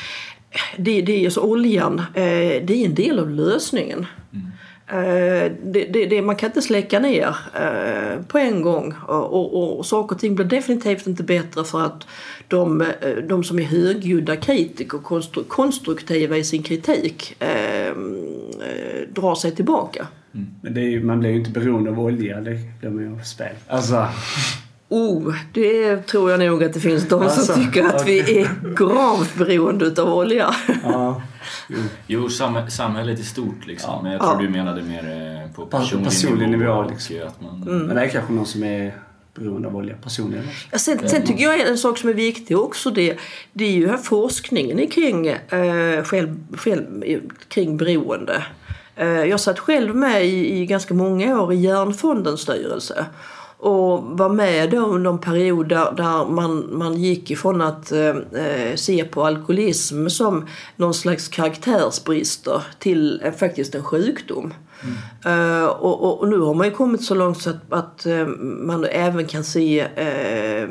Det, 0.78 1.02
det 1.02 1.22
är 1.22 1.26
alltså 1.26 1.42
oljan, 1.42 2.00
uh, 2.00 2.06
det 2.16 2.72
är 2.72 2.86
en 2.86 2.96
del 2.96 3.20
av 3.20 3.30
lösningen. 3.30 4.06
Mm. 4.34 4.51
Eh, 4.92 5.52
det, 5.64 5.86
det, 5.86 6.06
det, 6.06 6.22
man 6.22 6.36
kan 6.36 6.50
inte 6.50 6.62
släcka 6.62 7.00
ner 7.00 7.36
eh, 7.56 8.22
på 8.28 8.38
en 8.38 8.62
gång 8.62 8.94
och, 9.08 9.34
och, 9.34 9.80
och 9.80 9.86
saker 9.86 10.16
och 10.16 10.22
ting 10.22 10.36
blir 10.36 10.46
definitivt 10.46 11.08
inte 11.08 11.24
bättre 11.24 11.64
för 11.64 11.82
att 11.82 12.08
de, 12.48 12.82
eh, 12.82 12.88
de 13.30 13.44
som 13.44 13.60
är 13.60 13.64
högljudda 13.64 14.36
kritiker 14.36 14.98
och 14.98 15.48
konstruktiva 15.48 16.38
i 16.38 16.44
sin 16.44 16.64
kritik 16.64 17.36
eh, 17.40 17.96
drar 19.10 19.36
sig 19.36 19.56
tillbaka. 19.56 20.08
Mm. 20.34 20.48
Men 20.62 20.78
är, 20.78 21.00
man 21.00 21.20
blir 21.20 21.30
ju 21.30 21.38
inte 21.38 21.52
beroende 21.52 21.90
av 21.90 22.00
olja, 22.00 22.42
det 22.42 22.60
blir 22.80 22.90
man 22.90 23.04
ju 23.04 23.14
av 23.14 23.24
spel. 23.24 23.56
Alltså... 23.68 24.08
Oh, 24.92 25.36
det 25.54 25.98
tror 25.98 26.32
jag 26.32 26.40
nog 26.40 26.64
att 26.64 26.74
det 26.74 26.80
finns 26.80 27.08
de 27.08 27.22
alltså, 27.22 27.42
som 27.42 27.66
tycker 27.66 27.84
att 27.84 28.02
okay. 28.02 28.22
vi 28.24 28.40
är 28.40 28.76
gravt 28.76 29.36
beroende 29.36 30.02
av 30.02 30.14
olja. 30.14 30.56
Ja. 30.84 31.22
Jo, 31.70 31.78
jo 32.08 32.30
sam 32.30 32.70
samhället 32.70 33.20
i 33.20 33.24
stort 33.24 33.68
liksom. 33.68 33.90
Ja. 33.90 34.02
Men 34.04 34.12
jag 34.12 34.22
tror 34.22 34.34
ja. 34.34 34.42
du 34.42 34.50
menade 34.50 34.82
mer 34.82 35.44
eh, 35.44 35.56
på 35.56 35.66
personlig, 35.66 36.10
personlig 36.10 36.50
nivå. 36.50 36.82
nivå 36.82 36.90
liksom. 36.90 37.16
att 37.28 37.42
man... 37.42 37.62
Mm. 37.62 37.88
Men 37.88 37.96
det 37.96 38.02
är 38.02 38.10
kanske 38.10 38.34
någon 38.34 38.46
som 38.46 38.64
är 38.64 38.94
beroende 39.34 39.68
av 39.68 39.76
olja 39.76 39.96
personligen. 40.04 40.48
Ja, 40.72 40.78
sen, 40.78 41.10
sen 41.10 41.26
tycker 41.26 41.44
jag 41.44 41.60
en 41.60 41.78
sak 41.78 41.98
som 41.98 42.10
är 42.10 42.14
viktig 42.14 42.58
också 42.58 42.92
det, 42.92 43.18
det 43.54 43.66
är 43.66 43.72
ju 43.72 43.88
här 43.88 43.98
forskningen 43.98 44.88
kring, 44.88 45.28
eh, 45.28 46.04
själv, 46.04 46.58
själv, 46.58 47.04
kring 47.48 47.78
beroende. 47.78 48.44
Eh, 48.96 49.08
jag 49.08 49.40
satt 49.40 49.60
själv 49.60 49.96
med 49.96 50.26
i, 50.26 50.62
i 50.62 50.66
ganska 50.66 50.94
många 50.94 51.42
år 51.42 51.54
i 51.54 51.56
Hjärnfondens 51.56 52.42
styrelse 52.42 53.06
och 53.62 54.04
var 54.04 54.30
med 54.30 54.70
då 54.70 54.78
under 54.78 55.12
en 55.12 55.20
period 55.20 55.70
där, 55.70 55.92
där 55.92 56.26
man, 56.26 56.78
man 56.78 56.94
gick 56.94 57.32
ifrån 57.32 57.62
att 57.62 57.92
eh, 57.92 58.08
eh 58.08 58.76
se 58.76 59.04
på 59.04 59.26
alkoholism 59.26 60.08
som 60.08 60.48
någon 60.76 60.94
slags 60.94 61.28
karaktärsbrister 61.28 62.64
till 62.80 63.22
eh, 63.24 63.32
faktiskt 63.32 63.76
en 63.76 63.84
sjukdom. 63.84 64.54
Uh, 65.26 65.66
och, 65.66 66.22
och, 66.22 66.28
nu 66.28 66.40
har 66.40 66.54
man 66.54 66.68
ju 66.68 66.74
kommit 66.74 67.04
så 67.04 67.16
långt 67.16 67.42
så 67.42 67.50
att, 67.50 67.74
att 67.74 68.06
uh, 68.06 68.28
man 68.42 68.86
även 68.86 69.26
kan 69.26 69.44
se 69.44 69.84
uh, 69.84 70.70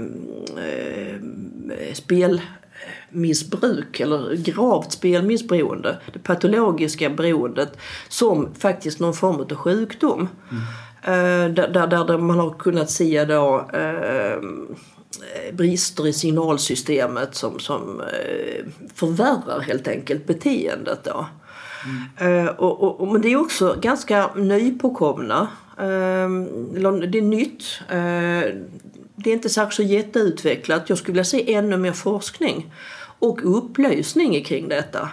spelmissbruk 1.93 4.01
eller 4.01 4.37
gravt 4.37 4.93
spelmissberoende, 4.93 5.99
det 6.13 6.19
patologiska 6.19 7.11
beroendet, 7.11 7.77
som 8.09 8.55
faktiskt 8.55 9.01
någon 9.01 9.15
form 9.15 9.41
av 9.41 9.55
sjukdom. 9.55 10.29
Mm. 10.51 10.63
Där, 11.05 11.69
där, 11.69 11.87
där, 11.87 12.19
man 12.19 12.39
har 12.39 12.51
kunnat 12.51 12.91
se 12.91 13.25
då 13.25 13.71
brister 15.53 16.07
i 16.07 16.13
signalsystemet 16.13 17.35
som, 17.35 17.59
som 17.59 18.03
förvärrar 18.95 19.61
helt 19.61 19.89
enkelt 19.89 20.27
beteendet. 20.27 21.05
Då. 21.05 21.27
Mm. 22.19 22.49
och, 22.49 22.83
och, 22.83 23.01
och, 23.01 23.09
men 23.09 23.23
det 23.23 23.33
är 23.33 23.41
också 23.41 23.77
ganska 23.81 24.31
nypåkomna. 24.35 25.49
Uh, 25.81 26.29
det 27.09 27.19
är 27.19 27.23
nytt. 27.23 27.65
Uh, 27.83 28.63
det 29.17 29.31
är 29.31 29.35
inte 29.35 29.49
särskilt 29.49 29.75
så 29.89 29.95
jätteutvecklat. 29.95 30.89
Jag 30.89 30.99
skulle 30.99 31.13
vilja 31.13 31.25
se 31.25 31.55
ännu 31.55 31.77
mer 31.77 31.93
forskning 31.93 32.75
och 33.19 33.57
upplysning 33.59 34.45
kring 34.45 34.69
detta 34.69 35.09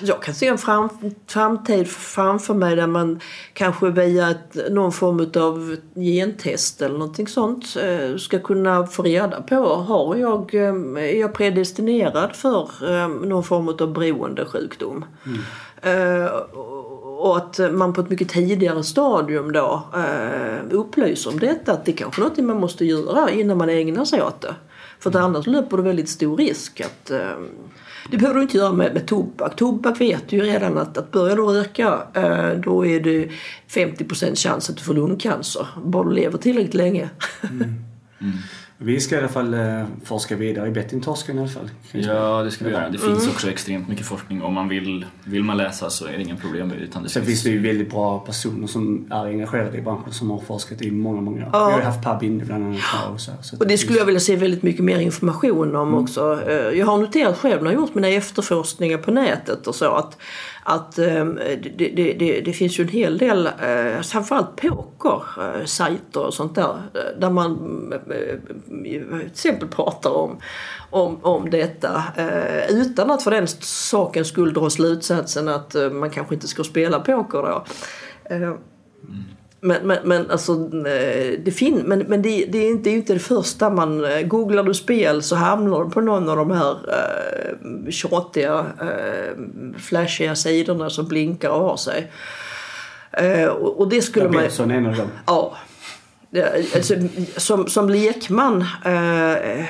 jag 0.00 0.22
kan 0.22 0.34
se 0.34 0.46
en 0.46 0.58
fram, 0.58 0.88
framtid 1.26 1.88
framför 1.88 2.54
mig 2.54 2.76
där 2.76 2.86
man 2.86 3.20
kanske 3.52 3.90
via 3.90 4.30
ett, 4.30 4.56
någon 4.70 4.92
form 4.92 5.30
av 5.42 5.76
gentest 5.94 6.82
eller 6.82 6.98
någonting 6.98 7.28
sånt 7.28 7.76
eh, 7.76 8.16
ska 8.16 8.38
kunna 8.38 8.86
få 8.86 9.02
reda 9.02 9.42
på 9.42 9.74
har 9.74 10.16
jag, 10.16 10.54
eh, 10.54 10.74
är 10.96 11.20
jag 11.20 11.34
predestinerad 11.34 12.36
för 12.36 12.68
eh, 12.90 13.08
någon 13.08 13.44
form 13.44 13.68
av 13.68 13.92
beroendesjukdom. 13.92 15.04
Mm. 15.26 15.38
Och 17.18 17.36
att 17.36 17.60
man 17.72 17.92
på 17.92 18.00
ett 18.00 18.10
mycket 18.10 18.28
tidigare 18.28 18.84
stadium 18.84 19.52
då 19.52 19.82
upplyser 20.70 21.30
om 21.30 21.38
detta. 21.38 21.72
Att 21.72 21.84
det 21.84 21.92
är 21.92 21.96
kanske 21.96 22.22
är 22.22 22.24
något 22.24 22.38
man 22.38 22.60
måste 22.60 22.84
göra 22.84 23.30
innan 23.30 23.58
man 23.58 23.68
ägnar 23.68 24.04
sig 24.04 24.22
åt 24.22 24.40
det. 24.40 24.54
För 25.00 25.10
att 25.10 25.16
annars 25.16 25.46
löper 25.46 25.76
du 25.76 25.82
väldigt 25.82 26.08
stor 26.08 26.36
risk 26.36 26.80
att 26.80 27.12
det 28.10 28.16
behöver 28.16 28.36
du 28.36 28.42
inte 28.42 28.56
göra 28.56 28.72
med, 28.72 28.94
med 28.94 29.06
tobak. 29.06 29.56
Tobak 29.56 30.00
vet 30.00 30.28
du 30.28 30.36
ju 30.36 30.42
redan 30.42 30.78
att, 30.78 30.98
att 30.98 31.10
börjar 31.10 31.36
du 31.36 31.42
röka 31.42 32.06
eh, 32.14 32.60
då 32.60 32.86
är 32.86 33.00
det 33.00 33.28
50% 33.68 34.36
chans 34.36 34.70
att 34.70 34.76
du 34.76 34.82
får 34.82 34.94
lungcancer. 34.94 35.66
Bara 35.84 36.08
du 36.08 36.14
lever 36.14 36.38
tillräckligt 36.38 36.74
länge. 36.74 37.10
Mm. 37.42 37.62
Mm. 38.20 38.32
Vi 38.84 39.00
ska 39.00 39.14
i 39.14 39.18
alla 39.18 39.28
fall 39.28 39.54
eh, 39.54 39.84
forska 40.04 40.36
vidare 40.36 40.68
i 40.68 40.70
bettingtorsken 40.70 41.36
i 41.36 41.40
alla 41.40 41.48
fall. 41.48 41.70
Ja, 41.92 42.42
det 42.42 42.50
ska 42.50 42.64
vi 42.64 42.70
göra. 42.70 42.88
Det 42.88 42.98
finns 42.98 43.22
mm. 43.22 43.30
också 43.30 43.50
extremt 43.50 43.88
mycket 43.88 44.06
forskning. 44.06 44.42
Om 44.42 44.54
man 44.54 44.68
vill, 44.68 45.06
vill 45.24 45.44
man 45.44 45.56
läsa 45.56 45.90
så 45.90 46.06
är 46.06 46.12
det 46.12 46.22
inga 46.22 46.36
problem. 46.36 46.72
Utan 46.72 47.02
det 47.02 47.08
Sen 47.08 47.24
finns 47.24 47.42
det 47.42 47.50
ju 47.50 47.58
väldigt 47.58 47.90
bra 47.90 48.18
personer 48.18 48.66
som 48.66 49.06
är 49.10 49.26
engagerade 49.26 49.78
i 49.78 49.82
branschen 49.82 50.12
som 50.12 50.30
har 50.30 50.40
forskat 50.40 50.82
i 50.82 50.90
många, 50.90 51.20
många 51.20 51.46
år. 51.46 51.50
Ja. 51.52 51.66
Vi 51.66 51.72
har 51.72 51.78
ju 51.78 51.84
haft 51.84 52.02
Per 52.02 52.18
Binde 52.18 52.44
bland 52.44 52.64
annat 52.64 52.80
och 53.12 53.20
så. 53.20 53.32
så 53.42 53.56
och 53.58 53.66
det 53.66 53.78
skulle 53.78 53.98
jag 53.98 54.06
vilja 54.06 54.20
se 54.20 54.36
väldigt 54.36 54.62
mycket 54.62 54.84
mer 54.84 54.98
information 54.98 55.76
om 55.76 55.88
mm. 55.88 56.02
också. 56.02 56.40
Eh, 56.48 56.78
jag 56.78 56.86
har 56.86 56.98
noterat 56.98 57.38
själv 57.38 57.62
när 57.62 57.70
jag 57.70 57.78
har 57.78 57.86
gjort 57.86 57.94
mina 57.94 58.08
efterforskningar 58.08 58.98
på 58.98 59.10
nätet 59.10 59.66
och 59.66 59.74
så 59.74 59.94
att 59.94 60.18
att 60.62 60.98
ehm, 60.98 61.34
det, 61.34 61.88
det, 61.94 62.12
det, 62.12 62.40
det, 62.40 62.52
finns 62.52 62.78
ju 62.78 62.82
en 62.82 62.88
hel 62.88 63.18
del, 63.18 63.46
eh, 63.46 64.00
framförallt 64.02 64.56
pokersajter 64.56 66.20
eh, 66.20 66.26
och 66.26 66.34
sånt 66.34 66.54
där, 66.54 66.82
eh, 66.94 67.20
där 67.20 67.30
man 67.30 67.58
till 68.82 69.26
exempel 69.26 69.68
pratar 69.68 70.10
om, 70.10 70.40
om, 70.90 71.18
om 71.22 71.50
detta 71.50 72.02
utan 72.68 73.10
att 73.10 73.22
för 73.22 73.30
den 73.30 73.48
sakens 73.60 74.28
skull 74.28 74.52
dra 74.52 74.70
slutsatsen 74.70 75.48
att 75.48 75.76
man 75.92 76.10
kanske 76.10 76.34
inte 76.34 76.48
ska 76.48 76.64
spela 76.64 77.00
poker 77.00 77.38
då. 77.38 77.64
Mm. 78.30 78.58
Men, 79.64 79.86
men, 79.86 79.98
men 80.04 80.30
alltså, 80.30 80.52
eh, 80.86 81.38
det, 81.44 81.54
fin 81.56 81.82
men, 81.86 81.98
men 81.98 82.22
det, 82.22 82.46
det, 82.46 82.58
är 82.58 82.70
inte, 82.70 82.84
det 82.84 82.90
är 82.90 82.94
inte 82.94 83.12
det 83.12 83.18
första 83.18 83.70
man... 83.70 84.04
Eh, 84.04 84.20
googlar 84.20 84.62
du 84.62 84.74
spel 84.74 85.22
så 85.22 85.36
hamnar 85.36 85.84
du 85.84 85.90
på 85.90 86.00
någon 86.00 86.28
av 86.28 86.36
de 86.36 86.50
här 86.50 86.70
eh, 86.70 87.90
tjatiga, 87.90 88.66
eh, 88.80 89.36
flashiga 89.78 90.34
sidorna 90.34 90.90
som 90.90 91.08
blinkar 91.08 91.50
och 91.50 91.64
har 91.64 91.76
sig. 91.76 92.10
Eh, 93.12 93.46
och, 93.46 93.80
och, 93.80 93.88
det 93.88 94.02
skulle 94.02 94.28
man... 94.28 94.42
Betsson 94.42 94.70
är 94.70 94.74
en 94.74 94.86
av 94.86 94.96
dem. 94.96 95.08
Ja. 95.26 95.56
Alltså, 96.74 96.94
som, 97.36 97.66
som 97.66 97.88
lekman 97.88 98.60
eh, 98.84 99.66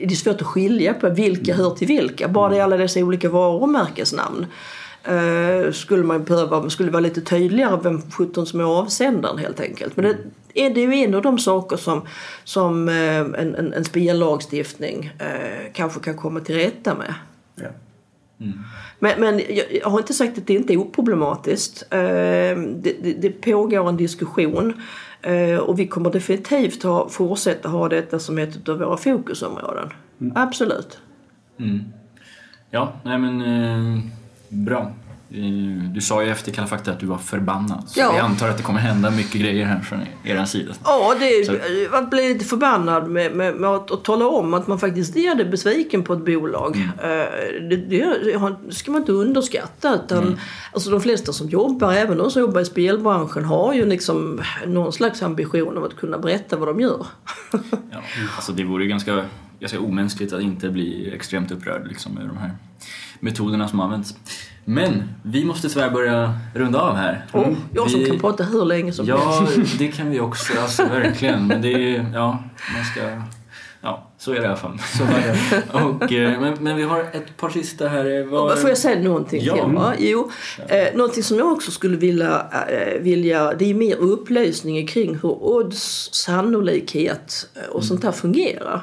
det 0.00 0.14
är 0.14 0.16
svårt 0.16 0.40
att 0.40 0.46
skilja 0.46 0.94
på 0.94 1.08
vilka 1.08 1.54
hör 1.54 1.70
till 1.70 1.88
vilka. 1.88 2.28
Bara 2.28 2.48
det 2.48 2.58
är 2.58 2.62
alla 2.62 2.76
dessa 2.76 3.00
olika 3.00 3.28
varumärkesnamn. 3.28 4.46
Uh, 5.08 5.72
skulle 5.72 6.04
man 6.04 6.24
behöva, 6.24 6.70
skulle 6.70 6.90
vara 6.90 7.00
lite 7.00 7.20
tydligare 7.20 7.80
vem 7.82 8.10
sjutton 8.10 8.46
som 8.46 8.60
är 8.60 8.64
avsändaren 8.64 9.38
helt 9.38 9.60
enkelt. 9.60 9.96
Men 9.96 10.04
det 10.04 10.66
är, 10.66 10.74
det 10.74 10.80
ju 10.80 10.94
en 10.94 11.14
av 11.14 11.22
de 11.22 11.38
saker 11.38 11.76
som, 11.76 12.02
som 12.44 12.88
uh, 12.88 13.18
en, 13.18 13.54
en, 13.54 13.72
en 13.72 13.84
spellagstiftning 13.84 15.10
uh, 15.20 15.72
kanske 15.72 16.00
kan 16.00 16.16
komma 16.16 16.40
till 16.40 16.54
rätta 16.54 16.94
med. 16.94 17.14
Ja. 17.54 17.68
Mm. 18.40 18.58
Men, 18.98 19.20
men 19.20 19.38
jag, 19.38 19.66
jag, 19.82 19.88
har 19.88 19.98
inte 19.98 20.14
sagt 20.14 20.38
att 20.38 20.46
det 20.46 20.54
inte 20.54 20.72
är 20.72 20.76
oproblematiskt. 20.76 21.84
Det, 21.90 22.96
det, 23.02 23.12
det 23.22 23.30
pågår 23.30 23.88
en 23.88 23.96
diskussion. 23.96 24.72
Och 25.60 25.78
vi 25.78 25.86
kommer 25.86 26.10
definitivt 26.10 26.82
ha, 26.82 27.08
fortsätta 27.08 27.68
ha 27.68 27.88
detta 27.88 28.18
som 28.18 28.38
ett 28.38 28.68
av 28.68 28.78
våra 28.78 28.96
fokusområden. 28.96 29.88
Mm. 30.20 30.32
Absolut. 30.36 30.98
Mm. 31.58 31.80
Ja, 32.70 32.92
nej 33.04 33.18
men 33.18 33.42
Bra. 34.54 34.92
Eh, 35.30 35.90
du 35.94 36.00
sa 36.00 36.22
ju 36.22 36.30
efter 36.30 36.52
Kalla 36.52 36.66
fakta 36.66 36.90
att 36.90 37.00
du 37.00 37.06
var 37.06 37.18
förbannad. 37.18 37.84
Så 37.86 38.00
ja. 38.00 38.16
jag 38.16 38.24
antar 38.24 38.48
att 38.48 38.56
det 38.56 38.62
kommer 38.62 38.80
hända 38.80 39.10
mycket 39.10 39.40
grejer 39.40 39.66
här 39.66 39.80
från 39.80 40.00
er 40.24 40.44
sida. 40.44 40.74
Ja, 40.84 41.16
det 41.20 41.24
är, 41.24 41.90
man 41.90 42.10
blir 42.10 42.28
lite 42.28 42.44
förbannad 42.44 43.10
med, 43.10 43.36
med, 43.36 43.54
med 43.54 43.70
att, 43.70 43.90
att, 43.90 44.04
tala 44.04 44.26
om 44.26 44.54
att 44.54 44.66
man 44.66 44.78
faktiskt 44.78 45.16
är 45.16 45.50
besviken 45.50 46.02
på 46.02 46.12
ett 46.12 46.24
bolag. 46.24 46.76
Mm. 46.76 46.88
Eh, 46.88 47.68
det, 47.68 47.76
det, 47.76 48.74
ska 48.74 48.92
man 48.92 49.00
inte 49.00 49.12
underskatta. 49.12 49.94
Utan, 49.94 50.22
mm. 50.22 50.38
alltså, 50.72 50.90
de 50.90 51.00
flesta 51.00 51.32
som 51.32 51.48
jobbar, 51.48 51.92
även 51.92 52.18
de 52.18 52.30
som 52.30 52.42
jobbar 52.42 52.60
i 52.60 52.64
spelbranschen, 52.64 53.44
har 53.44 53.74
ju 53.74 53.86
liksom 53.86 54.40
någon 54.66 54.92
slags 54.92 55.22
ambition 55.22 55.78
av 55.78 55.84
att 55.84 55.96
kunna 55.96 56.18
berätta 56.18 56.56
vad 56.56 56.68
de 56.68 56.80
gör. 56.80 57.06
ja, 57.90 58.02
alltså 58.36 58.52
det 58.52 58.64
vore 58.64 58.82
ju 58.82 58.88
ganska, 58.88 59.24
ganska 59.60 59.80
omänskligt 59.80 60.32
att 60.32 60.42
inte 60.42 60.70
bli 60.70 61.14
extremt 61.14 61.50
upprörd 61.50 61.86
liksom, 61.88 62.14
med 62.14 62.28
de 62.28 62.36
här 62.36 62.50
metoderna 63.24 63.68
som 63.68 63.80
används. 63.80 64.14
Men 64.64 65.02
vi 65.22 65.44
måste 65.44 65.68
tyvärr 65.68 65.90
börja 65.90 66.38
runda 66.54 66.80
av 66.80 66.96
här. 66.96 67.26
Oh, 67.32 67.52
jag 67.74 67.90
som 67.90 68.00
vi... 68.00 68.06
kan 68.06 68.18
prata 68.18 68.44
hur 68.44 68.64
länge 68.64 68.92
som 68.92 69.06
ja, 69.06 69.16
helst. 69.16 69.52
Ja, 69.56 69.64
det 69.78 69.88
kan 69.88 70.10
vi 70.10 70.20
också. 70.20 70.52
Alltså, 70.62 70.82
verkligen. 70.82 71.46
Men 71.46 71.62
det 71.62 71.72
är, 71.72 72.10
ja, 72.14 72.42
man 72.74 72.84
ska... 72.84 73.00
Ja, 73.80 74.10
så 74.18 74.32
är 74.32 74.36
det 74.36 74.42
i 74.42 74.46
alla 74.46 74.56
fall. 74.56 74.78
Så 74.78 75.04
och, 75.78 76.12
eh, 76.12 76.40
men, 76.40 76.54
men 76.60 76.76
vi 76.76 76.82
har 76.82 77.00
ett 77.00 77.36
par 77.36 77.50
sista 77.50 77.88
här. 77.88 78.24
Var... 78.24 78.56
Får 78.56 78.68
jag 78.68 78.78
säga 78.78 79.02
någonting 79.02 79.42
ja. 79.42 79.54
till? 79.54 79.74
Va? 79.74 79.94
Jo, 79.98 80.30
eh, 80.68 80.94
någonting 80.94 81.22
som 81.22 81.38
jag 81.38 81.52
också 81.52 81.70
skulle 81.70 81.96
vilja, 81.96 82.46
eh, 82.68 83.02
vilja 83.02 83.54
det 83.54 83.70
är 83.70 83.74
mer 83.74 83.96
upplysning 83.96 84.86
kring 84.86 85.14
hur 85.22 85.44
odds, 85.44 86.08
sannolikhet 86.12 87.48
och 87.68 87.74
mm. 87.74 87.82
sånt 87.82 88.04
här 88.04 88.12
fungerar. 88.12 88.82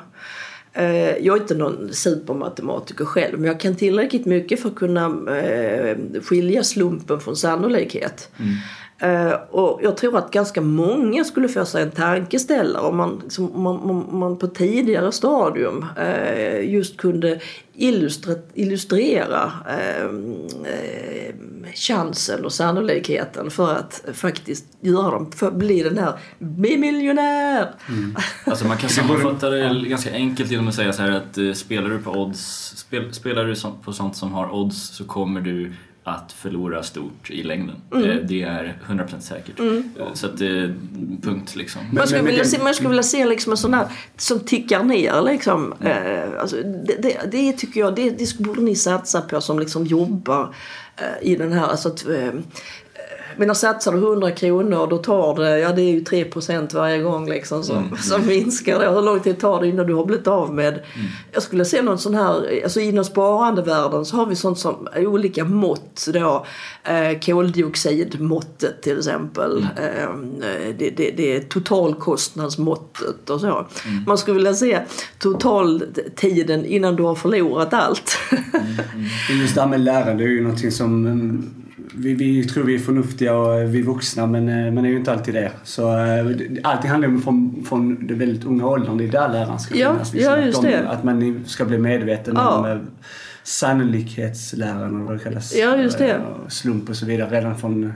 Eh, 0.74 1.18
jag 1.18 1.38
är 1.38 1.42
inte 1.42 1.56
någon 1.56 1.94
supermatematiker 1.94 3.06
själv 3.06 3.40
men 3.40 3.48
jag 3.48 3.60
kan 3.60 3.76
tillräckligt 3.76 4.26
mycket 4.26 4.62
för 4.62 4.70
att 4.70 4.76
kunna 4.76 5.06
eh, 5.38 5.98
skilja 6.24 6.64
slumpen 6.64 7.20
från 7.20 7.36
sannolikhet. 7.36 8.32
Mm. 8.40 8.54
Uh, 9.04 9.34
och 9.34 9.80
jag 9.84 9.98
tror 9.98 10.18
att 10.18 10.32
ganska 10.32 10.62
många 10.62 11.24
skulle 11.24 11.50
få 11.50 11.66
sig 11.66 11.84
en 11.84 11.92
tankeställare 11.92 12.88
om 12.88 12.98
man, 12.98 13.22
liksom, 13.24 13.56
om 13.56 13.62
man, 13.64 13.80
om 13.80 14.20
man 14.20 14.38
på 14.38 14.48
tidigare 14.48 15.12
stadium 15.12 15.86
uh, 16.00 16.74
just 16.74 16.98
kunde 16.98 17.40
illustra, 17.74 18.34
illustrera 18.54 19.52
uh, 19.68 20.12
chansen 21.76 22.46
och 22.46 22.54
sannolikheten 22.54 23.52
för 23.52 23.76
att 23.76 24.04
faktiskt 24.14 24.66
göra 24.82 25.12
dem, 25.12 25.32
för 25.32 25.48
att 25.48 25.56
bli 25.56 25.84
den 25.84 25.98
här 25.98 26.14
bli 26.40 26.78
miljonär. 26.78 27.74
Mm. 27.90 28.16
Alltså 28.46 28.68
man 28.68 28.78
kan 28.78 28.90
sammanfatta 28.90 29.50
det 29.50 29.90
ganska 29.90 30.12
enkelt 30.12 30.52
genom 30.52 30.68
att 30.68 30.76
säga 30.76 30.94
så 30.94 31.02
här 31.02 31.12
att 31.12 31.58
spelar 31.58 31.90
du 31.90 32.00
på 32.00 32.12
odds, 32.12 32.74
spel, 32.78 33.14
spelar 33.14 33.46
du 33.46 33.56
på 33.84 33.94
sånt 33.94 34.16
som 34.16 34.32
har 34.32 34.56
odds 34.56 34.96
så 34.96 35.04
kommer 35.04 35.42
du 35.42 35.74
att 36.04 36.32
förlora 36.32 36.84
stort 36.84 37.30
i 37.30 37.44
längden. 37.44 37.76
Mm. 37.94 38.28
Det 38.28 38.42
är 38.42 38.78
100% 38.88 39.20
säkert. 39.20 39.60
Mm. 39.60 39.84
Så 40.14 40.28
att, 40.28 40.40
punkt 41.22 41.56
liksom. 41.56 41.82
Man 41.94 42.08
skulle, 42.08 42.24
vilja 42.24 42.46
se, 42.46 42.64
man 42.64 42.74
skulle 42.74 42.90
vilja 42.90 43.04
se 43.04 43.26
liksom 43.26 43.52
en 43.52 43.58
sån 43.58 43.74
här 43.74 43.88
som 44.18 44.40
tickar 44.40 44.84
ner 44.84 45.22
liksom. 45.22 45.74
Mm. 45.82 46.30
Alltså, 46.40 46.56
det, 46.56 47.02
det, 47.02 47.20
det, 47.32 47.54
tycker 47.54 47.80
jag, 47.80 47.96
det, 47.96 48.10
det 48.10 48.38
borde 48.38 48.62
ni 48.62 48.76
satsa 48.76 49.22
på 49.22 49.42
som 49.42 49.60
liksom 49.60 49.86
jobbar 49.86 50.56
i 51.22 51.36
den 51.36 51.52
här, 51.52 51.68
alltså 51.68 51.90
att, 51.90 52.06
men 53.38 53.56
satsar 53.56 53.92
du 53.92 53.98
100 53.98 54.32
kronor 54.32 54.88
då 54.88 54.98
tar 54.98 55.36
det, 55.36 55.60
ja 55.60 55.72
det 55.72 55.82
är 55.82 55.92
ju 55.92 56.02
3% 56.02 56.76
varje 56.76 57.00
gång 57.00 57.30
liksom 57.30 57.64
som, 57.64 57.78
mm. 57.78 57.98
som 57.98 58.28
minskar 58.28 58.80
det. 58.80 58.90
Hur 58.90 59.02
lång 59.02 59.20
tid 59.20 59.40
tar 59.40 59.62
det 59.62 59.68
innan 59.68 59.88
du 59.88 59.94
har 59.94 60.06
blivit 60.06 60.28
av 60.28 60.54
med? 60.54 60.74
Mm. 60.74 61.08
Jag 61.32 61.44
skulle 61.44 61.66
se 61.66 61.82
någon 61.82 61.98
sån 61.98 62.16
här, 62.16 62.64
alltså 62.64 62.80
inom 62.80 63.06
sparandevärlden 63.06 64.06
så 64.06 64.16
har 64.18 64.26
vi 64.26 64.36
sånt 64.36 64.60
som 64.60 64.88
olika 64.96 65.46
mått 65.46 66.08
då. 66.14 66.46
Eh, 66.84 67.20
koldioxidmåttet 67.20 68.82
till 68.82 68.98
exempel. 68.98 69.68
Mm. 69.78 70.42
Eh, 70.42 70.76
det, 70.78 70.90
det, 70.90 71.12
det 71.12 71.36
är 71.36 71.40
totalkostnadsmåttet 71.42 73.30
och 73.30 73.42
så. 73.42 73.48
Mm. 73.48 74.04
Man 74.08 74.18
skulle 74.18 74.36
vilja 74.36 74.54
se 74.54 74.80
totaltiden 75.20 76.66
innan 76.66 76.96
du 76.96 77.04
har 77.04 77.16
förlorat 77.16 77.74
allt. 77.74 78.18
Mm. 78.32 78.66
mm. 79.30 79.42
Just 79.42 79.56
det 79.56 79.62
här 79.62 79.68
med 79.68 79.80
lärande 79.80 80.24
är 80.24 80.28
ju 80.28 80.42
någonting 80.42 80.72
som 80.72 81.61
vi, 81.96 82.14
vi 82.14 82.44
tror 82.44 82.64
vi 82.64 82.76
är 82.76 82.80
förnuftiga 82.80 83.36
och 83.36 83.76
vi 83.76 83.80
är 83.80 83.84
vuxna 83.84 84.28
men 84.28 84.50
eh, 84.50 84.74
man 84.74 84.86
är 84.86 84.90
ju 84.90 84.98
inte 84.98 85.12
alltid 85.12 85.34
det. 85.34 85.52
Så 85.64 85.98
eh, 85.98 86.26
allting 86.64 86.90
handlar 86.90 87.08
om 87.08 87.22
från, 87.22 87.66
från 87.70 88.08
den 88.08 88.20
väldigt 88.20 88.44
unga 88.44 88.68
åldern. 88.68 88.98
Det 88.98 89.04
är 89.04 89.12
där 89.12 89.30
läraren 89.30 89.60
ska 89.60 89.76
ja, 89.76 89.92
finnas. 89.92 90.14
Liksom. 90.14 90.34
Ja, 90.34 90.46
just 90.46 90.62
De, 90.62 90.68
det. 90.68 90.90
Att 90.90 91.04
man 91.04 91.44
ska 91.48 91.66
bli 91.66 91.78
medveten 91.78 92.36
ja. 92.38 92.50
om 92.50 92.66
eh, 92.66 92.78
sannolikhetsläran 93.44 95.02
och 95.02 95.08
vad 95.08 95.18
det 95.18 95.24
kallas. 95.24 95.56
Ja, 95.56 95.78
just 95.78 95.98
det. 95.98 96.22
Slump 96.50 96.90
och 96.90 96.96
så 96.96 97.06
vidare 97.06 97.30
redan 97.30 97.58
från 97.58 97.94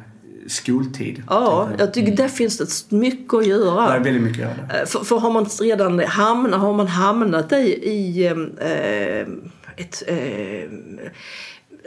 skoltid. 0.47 1.23
Ja, 1.29 1.69
jag 1.77 1.93
tycker 1.93 2.15
där 2.15 2.27
finns 2.27 2.57
det 2.57 2.95
mycket 2.95 3.33
att 3.33 3.47
göra. 3.47 3.87
Det 3.87 3.95
är 3.95 4.03
väldigt 4.03 4.23
mycket 4.23 4.47
att 4.47 4.57
göra. 4.57 4.85
För, 4.85 4.99
för 4.99 5.17
har 5.17 5.31
man 5.31 5.45
redan 5.45 5.99
hamnat, 5.99 6.59
har 6.59 6.73
man 6.73 6.87
hamnat 6.87 7.51
i, 7.51 7.55
i 7.55 8.27
äh, 8.27 9.27
ett 9.77 10.03
äh, 10.07 10.15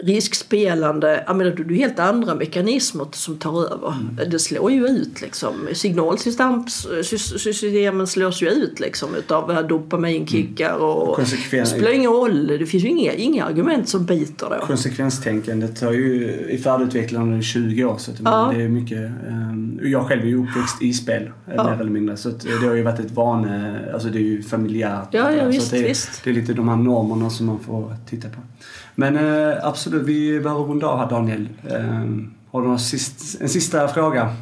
riskspelande, 0.03 1.25
jag 1.27 1.37
menar, 1.37 1.51
det 1.51 1.75
är 1.75 1.79
helt 1.79 1.99
andra 1.99 2.35
mekanismer 2.35 3.07
som 3.13 3.39
tar 3.39 3.65
över. 3.73 3.95
Mm. 4.19 4.31
Det 4.31 4.39
slår 4.39 4.73
ju 4.73 4.87
ut 4.89 5.21
liksom. 5.21 5.55
Signalsystemen 5.73 8.07
slås 8.07 8.43
ju 8.43 8.49
ut 8.49 8.81
liksom 8.81 9.15
utav 9.15 9.67
dopaminkickar 9.69 10.75
och 10.75 11.17
Konsekven- 11.17 11.61
det 11.61 11.67
spelar 11.67 11.91
ingen 11.93 12.11
roll. 12.11 12.47
Det 12.47 12.67
finns 12.67 12.85
ju 12.85 12.89
inga, 12.89 13.13
inga 13.13 13.45
argument 13.45 13.89
som 13.89 14.05
biter 14.07 14.47
då. 14.61 14.67
Konsekvenstänkandet 14.67 15.81
har 15.81 15.93
ju 15.93 16.31
i 16.51 16.59
färdigutvecklat 16.59 17.23
under 17.23 17.43
20 17.43 17.85
år. 17.85 17.97
Så 17.99 18.11
Ja. 18.25 18.53
det 18.57 18.63
är 18.63 18.69
mycket, 18.69 18.99
ehm, 19.29 19.81
jag 19.83 20.07
själv 20.07 20.23
är 20.23 20.27
ju 20.27 20.43
uppväxt 20.43 20.83
i 20.83 20.93
spel, 20.93 21.23
eh, 21.23 21.31
Ja. 21.57 21.65
mer 21.65 21.81
eller 21.81 21.91
mindre. 21.91 22.17
Så 22.17 22.29
att 22.29 22.41
det 22.61 22.67
har 22.67 22.75
ju 22.75 22.83
varit 22.83 23.01
ett 23.01 23.11
vane, 23.11 23.81
alltså 23.93 24.09
det 24.09 24.19
är 24.19 24.23
ju 24.23 24.43
familjärt. 24.43 25.09
Ja, 25.11 25.33
ja, 25.33 25.45
visst, 25.45 25.71
det, 25.71 25.79
är- 25.79 25.89
visst. 25.89 26.21
det 26.25 26.31
är 26.31 26.35
lite 26.35 26.53
de 26.53 26.69
här 26.69 26.77
normerna 26.77 27.31
som 27.31 27.47
man 27.47 27.59
får 27.61 27.97
titta 28.11 28.29
på. 28.29 28.41
Men 29.01 29.17
eh, 29.17 29.57
absolut, 29.67 30.07
vi 30.07 30.41
behöver 30.41 30.63
runda 30.65 30.87
av 30.87 30.99
här 30.99 31.11
Daniel. 31.11 31.49
Eh, 31.71 31.79
har 32.51 32.63
du 32.63 32.69
någon 32.69 32.79
sist, 32.79 33.41
en 33.41 33.49
sista 33.49 33.89
fråga? 33.89 34.37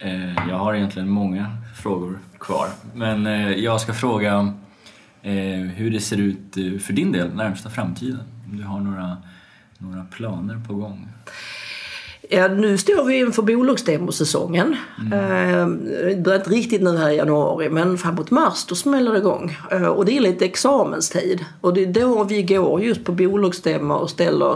Eh, 0.00 0.48
Jag 0.48 0.58
har 0.58 0.74
egentligen 0.74 1.08
många 1.08 1.56
frågor 1.76 2.18
kvar. 2.40 2.68
Men 2.94 3.26
eh, 3.26 3.50
jag 3.52 3.80
ska 3.80 3.92
fråga 3.94 4.54
eh, 5.22 5.32
hur 5.74 5.90
det 5.90 6.00
ser 6.00 6.16
ut 6.16 6.56
eh, 6.56 6.78
för 6.78 6.92
din 6.92 7.12
del 7.12 7.34
närmsta 7.34 7.70
framtiden. 7.70 8.20
Om 8.50 8.56
du 8.56 8.64
har 8.64 8.80
några, 8.80 9.16
några 9.78 10.04
planer 10.04 10.60
på 10.68 10.74
gång. 10.74 11.08
Ja, 12.28 12.48
nu 12.48 12.78
står 12.78 13.04
vi 13.04 13.18
inför 13.18 13.42
bolagsdemosäsongen. 13.42 14.76
Eh, 15.12 15.66
Det 16.06 16.22
börjar 16.24 16.38
inte 16.38 16.50
riktigt 16.50 16.82
nu 16.82 16.96
här 16.96 17.10
i 17.10 17.16
januari 17.16 17.68
men 17.68 17.98
framåt 17.98 18.30
mars 18.30 18.64
då 18.68 18.74
smäller 18.74 19.12
det 19.12 19.18
igång. 19.18 19.56
Eh, 19.70 19.86
och 19.86 20.04
det 20.04 20.16
är 20.16 20.20
lite 20.20 20.44
examenstid. 20.44 21.44
Och 21.60 21.74
det 21.74 21.82
är 21.82 21.86
då 21.86 22.24
vi 22.24 22.42
går 22.42 22.82
just 22.82 23.04
på 23.04 23.12
bolagsstämmor 23.12 23.98
och 23.98 24.10
ställer 24.10 24.52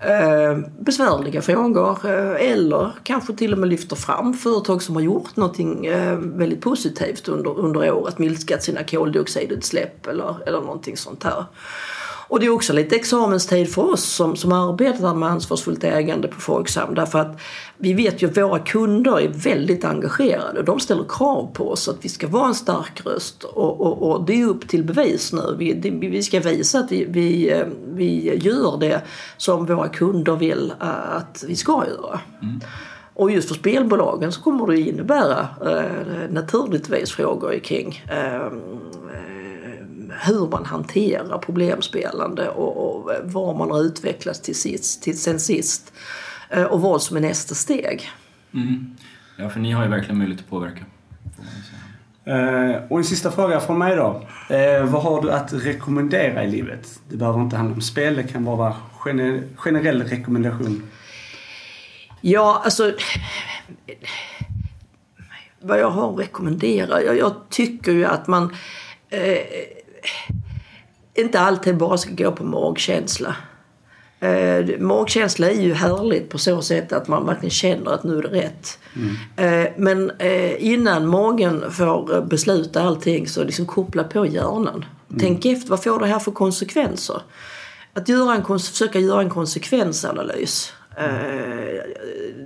eh, 0.00 0.58
besvärliga 0.80 1.42
frågor. 1.42 2.06
Eller 2.36 2.92
kanske 3.02 3.32
till 3.32 3.52
och 3.52 3.58
med 3.58 3.68
lyfter 3.68 3.96
fram 3.96 4.34
företag 4.34 4.82
som 4.82 4.94
har 4.94 5.02
gjort 5.02 5.36
någonting 5.36 5.90
väldigt 6.20 6.60
positivt 6.60 7.28
under, 7.28 7.58
under 7.58 7.92
året. 7.92 8.18
Minskat 8.18 8.62
sina 8.62 8.84
koldioxidutsläpp 8.84 10.06
eller, 10.06 10.36
eller 10.46 10.60
någonting 10.60 10.96
sånt 10.96 11.24
här. 11.24 11.44
Och 12.28 12.40
det 12.40 12.46
är 12.46 12.50
också 12.50 12.72
lite 12.72 12.96
examenstid 12.96 13.74
för 13.74 13.92
oss 13.92 14.04
som, 14.04 14.36
som 14.36 14.52
arbetar 14.52 15.14
med 15.14 15.28
ansvarsfullt 15.28 15.84
ägande 15.84 16.28
på 16.28 16.40
Folksam. 16.40 16.94
Därför 16.94 17.18
att 17.18 17.40
vi 17.76 17.94
vet 17.94 18.22
ju 18.22 18.26
att 18.30 18.36
våra 18.36 18.58
kunder 18.58 19.20
är 19.20 19.28
väldigt 19.28 19.84
engagerade. 19.84 20.62
De 20.62 20.80
ställer 20.80 21.04
krav 21.08 21.50
på 21.52 21.70
oss 21.70 21.88
att 21.88 22.04
vi 22.04 22.08
ska 22.08 22.28
vara 22.28 22.48
en 22.48 22.54
stark 22.54 23.06
röst. 23.06 23.44
Och, 23.44 23.80
och, 23.80 24.10
och 24.10 24.26
det 24.26 24.40
är 24.42 24.46
upp 24.46 24.68
till 24.68 24.84
bevis 24.84 25.32
nu. 25.32 25.56
Vi, 25.58 25.72
det, 25.72 25.90
vi 25.90 26.22
ska 26.22 26.40
visa 26.40 26.78
att 26.78 26.92
vi, 26.92 27.04
vi, 27.04 27.62
vi 27.86 28.38
gör 28.38 28.78
det 28.80 29.02
som 29.36 29.66
våra 29.66 29.88
kunder 29.88 30.36
vill 30.36 30.72
eh, 30.80 31.16
att 31.16 31.44
vi 31.48 31.56
ska 31.56 31.84
göra. 31.86 32.20
Och 33.14 33.30
just 33.30 33.48
för 33.48 33.54
spelbolagen 33.54 34.32
så 34.32 34.42
kommer 34.42 34.66
det 34.66 34.80
innebära 34.80 35.48
eh, 35.66 36.30
naturligtvis 36.30 37.12
frågor 37.12 37.58
kring 37.58 38.04
eh, 38.10 38.52
hur 40.26 40.48
man 40.48 40.64
hanterar 40.64 41.38
problemspelande 41.38 42.48
och, 42.48 42.96
och 43.04 43.10
var 43.24 43.54
man 43.54 43.70
har 43.70 43.80
utvecklats 43.80 44.40
till 44.40 44.54
sist, 44.54 45.02
till 45.02 45.20
sen 45.20 45.40
sist. 45.40 45.92
Eh, 46.50 46.62
Och 46.64 46.80
vad 46.80 47.02
som 47.02 47.16
är 47.16 47.20
nästa 47.20 47.54
steg. 47.54 48.10
Mm. 48.54 48.96
Ja, 49.38 49.48
för 49.48 49.60
ni 49.60 49.72
har 49.72 49.84
ju 49.84 49.90
verkligen 49.90 50.18
möjlighet 50.18 50.44
att 50.44 50.50
påverka. 50.50 50.84
Eh, 52.24 52.82
och 52.90 52.98
en 52.98 53.04
sista 53.04 53.30
fråga 53.30 53.60
från 53.60 53.78
mig 53.78 53.96
då. 53.96 54.26
Eh, 54.50 54.84
vad 54.84 55.02
har 55.02 55.22
du 55.22 55.30
att 55.30 55.52
rekommendera 55.52 56.44
i 56.44 56.50
livet? 56.50 57.00
Det 57.08 57.16
behöver 57.16 57.40
inte 57.40 57.56
handla 57.56 57.74
om 57.74 57.80
spel, 57.80 58.16
det 58.16 58.22
kan 58.22 58.44
bara 58.44 58.56
vara 58.56 58.74
gener- 58.98 59.42
generell 59.56 60.02
rekommendation. 60.02 60.82
Ja, 62.20 62.62
alltså... 62.64 62.92
Vad 65.60 65.80
jag 65.80 65.90
har 65.90 66.12
att 66.12 66.18
rekommendera? 66.18 67.02
Jag, 67.02 67.18
jag 67.18 67.34
tycker 67.50 67.92
ju 67.92 68.04
att 68.04 68.26
man 68.26 68.54
eh, 69.10 69.38
inte 71.14 71.40
alltid 71.40 71.76
bara 71.76 71.98
ska 71.98 72.10
gå 72.14 72.32
på 72.32 72.44
magkänsla. 72.44 73.36
Eh, 74.20 74.78
magkänsla 74.78 75.50
är 75.50 75.60
ju 75.60 75.74
härligt 75.74 76.30
på 76.30 76.38
så 76.38 76.62
sätt 76.62 76.92
att 76.92 77.08
man 77.08 77.26
verkligen 77.26 77.50
känner 77.50 77.90
att 77.90 78.04
nu 78.04 78.18
är 78.18 78.22
det 78.22 78.28
rätt. 78.28 78.78
Eh, 79.36 79.72
men 79.76 80.10
eh, 80.18 80.64
innan 80.64 81.06
magen 81.06 81.72
får 81.72 82.22
besluta 82.22 82.82
allting 82.82 83.28
så 83.28 83.44
liksom 83.44 83.66
koppla 83.66 84.04
på 84.04 84.26
hjärnan. 84.26 84.84
Tänk 85.18 85.46
efter, 85.46 85.70
vad 85.70 85.82
får 85.82 86.00
det 86.00 86.06
här 86.06 86.18
för 86.18 86.32
konsekvenser? 86.32 87.22
Att 87.92 88.08
göra 88.08 88.34
en, 88.34 88.58
försöka 88.58 88.98
göra 88.98 89.22
en 89.22 89.30
konsekvensanalys. 89.30 90.72
Eh, 90.96 91.80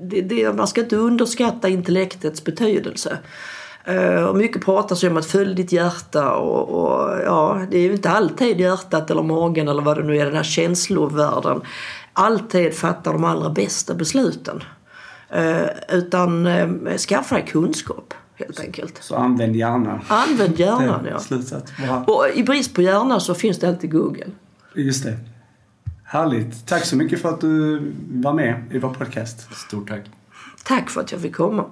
det, 0.03 0.21
det, 0.21 0.53
man 0.53 0.69
ska 0.69 0.81
inte 0.81 0.97
underskatta 0.97 1.69
intellektets 1.69 2.45
betydelse. 2.45 3.19
Eh, 3.85 4.25
och 4.25 4.37
mycket 4.37 4.65
pratas 4.65 5.05
ju 5.05 5.11
om 5.11 5.17
att 5.17 5.27
följ 5.27 5.55
ditt 5.55 5.73
hjärta 5.73 6.35
och, 6.35 6.69
och 6.69 7.21
ja, 7.25 7.67
det 7.71 7.79
är 7.79 7.83
ju 7.83 7.93
inte 7.93 8.11
alltid 8.11 8.61
hjärtat 8.61 9.11
eller 9.11 9.23
magen 9.23 9.69
eller 9.69 9.83
vad 9.83 9.97
det 9.97 10.03
nu 10.03 10.19
är, 10.19 10.25
den 10.25 10.37
här 10.37 10.43
känslovärlden 10.43 11.61
alltid 12.13 12.75
fattar 12.75 13.13
de 13.13 13.25
allra 13.25 13.51
bästa 13.51 13.95
besluten. 13.95 14.63
Eh, 15.29 15.67
utan 15.89 16.47
eh, 16.47 16.97
skaffa 16.97 17.35
dig 17.35 17.47
kunskap 17.47 18.15
helt 18.35 18.61
enkelt. 18.61 18.99
Så 19.03 19.17
använd 19.17 19.57
hjärnan. 19.57 20.01
Använd 20.09 20.59
hjärnan 20.59 21.07
ja. 21.11 21.19
Slutsats. 21.19 21.73
Och 22.07 22.27
i 22.35 22.43
brist 22.43 22.75
på 22.75 22.83
hjärna 22.83 23.21
så 23.21 23.35
finns 23.35 23.59
det 23.59 23.69
alltid 23.69 23.93
Google. 23.93 24.27
Just 24.75 25.05
det. 25.05 25.19
Härligt. 26.05 26.67
Tack 26.67 26.85
så 26.85 26.97
mycket 26.97 27.23
för 27.23 27.29
att 27.29 27.41
du 27.41 27.83
var 28.11 28.33
med 28.33 28.65
i 28.71 28.79
vår 28.79 28.89
podcast. 28.91 29.55
Stort 29.67 29.89
tack. 29.89 30.03
Tack 30.65 30.91
för 30.91 31.01
att 31.01 31.13
jag 31.13 31.21
fick 31.21 31.37
komma. 31.37 31.65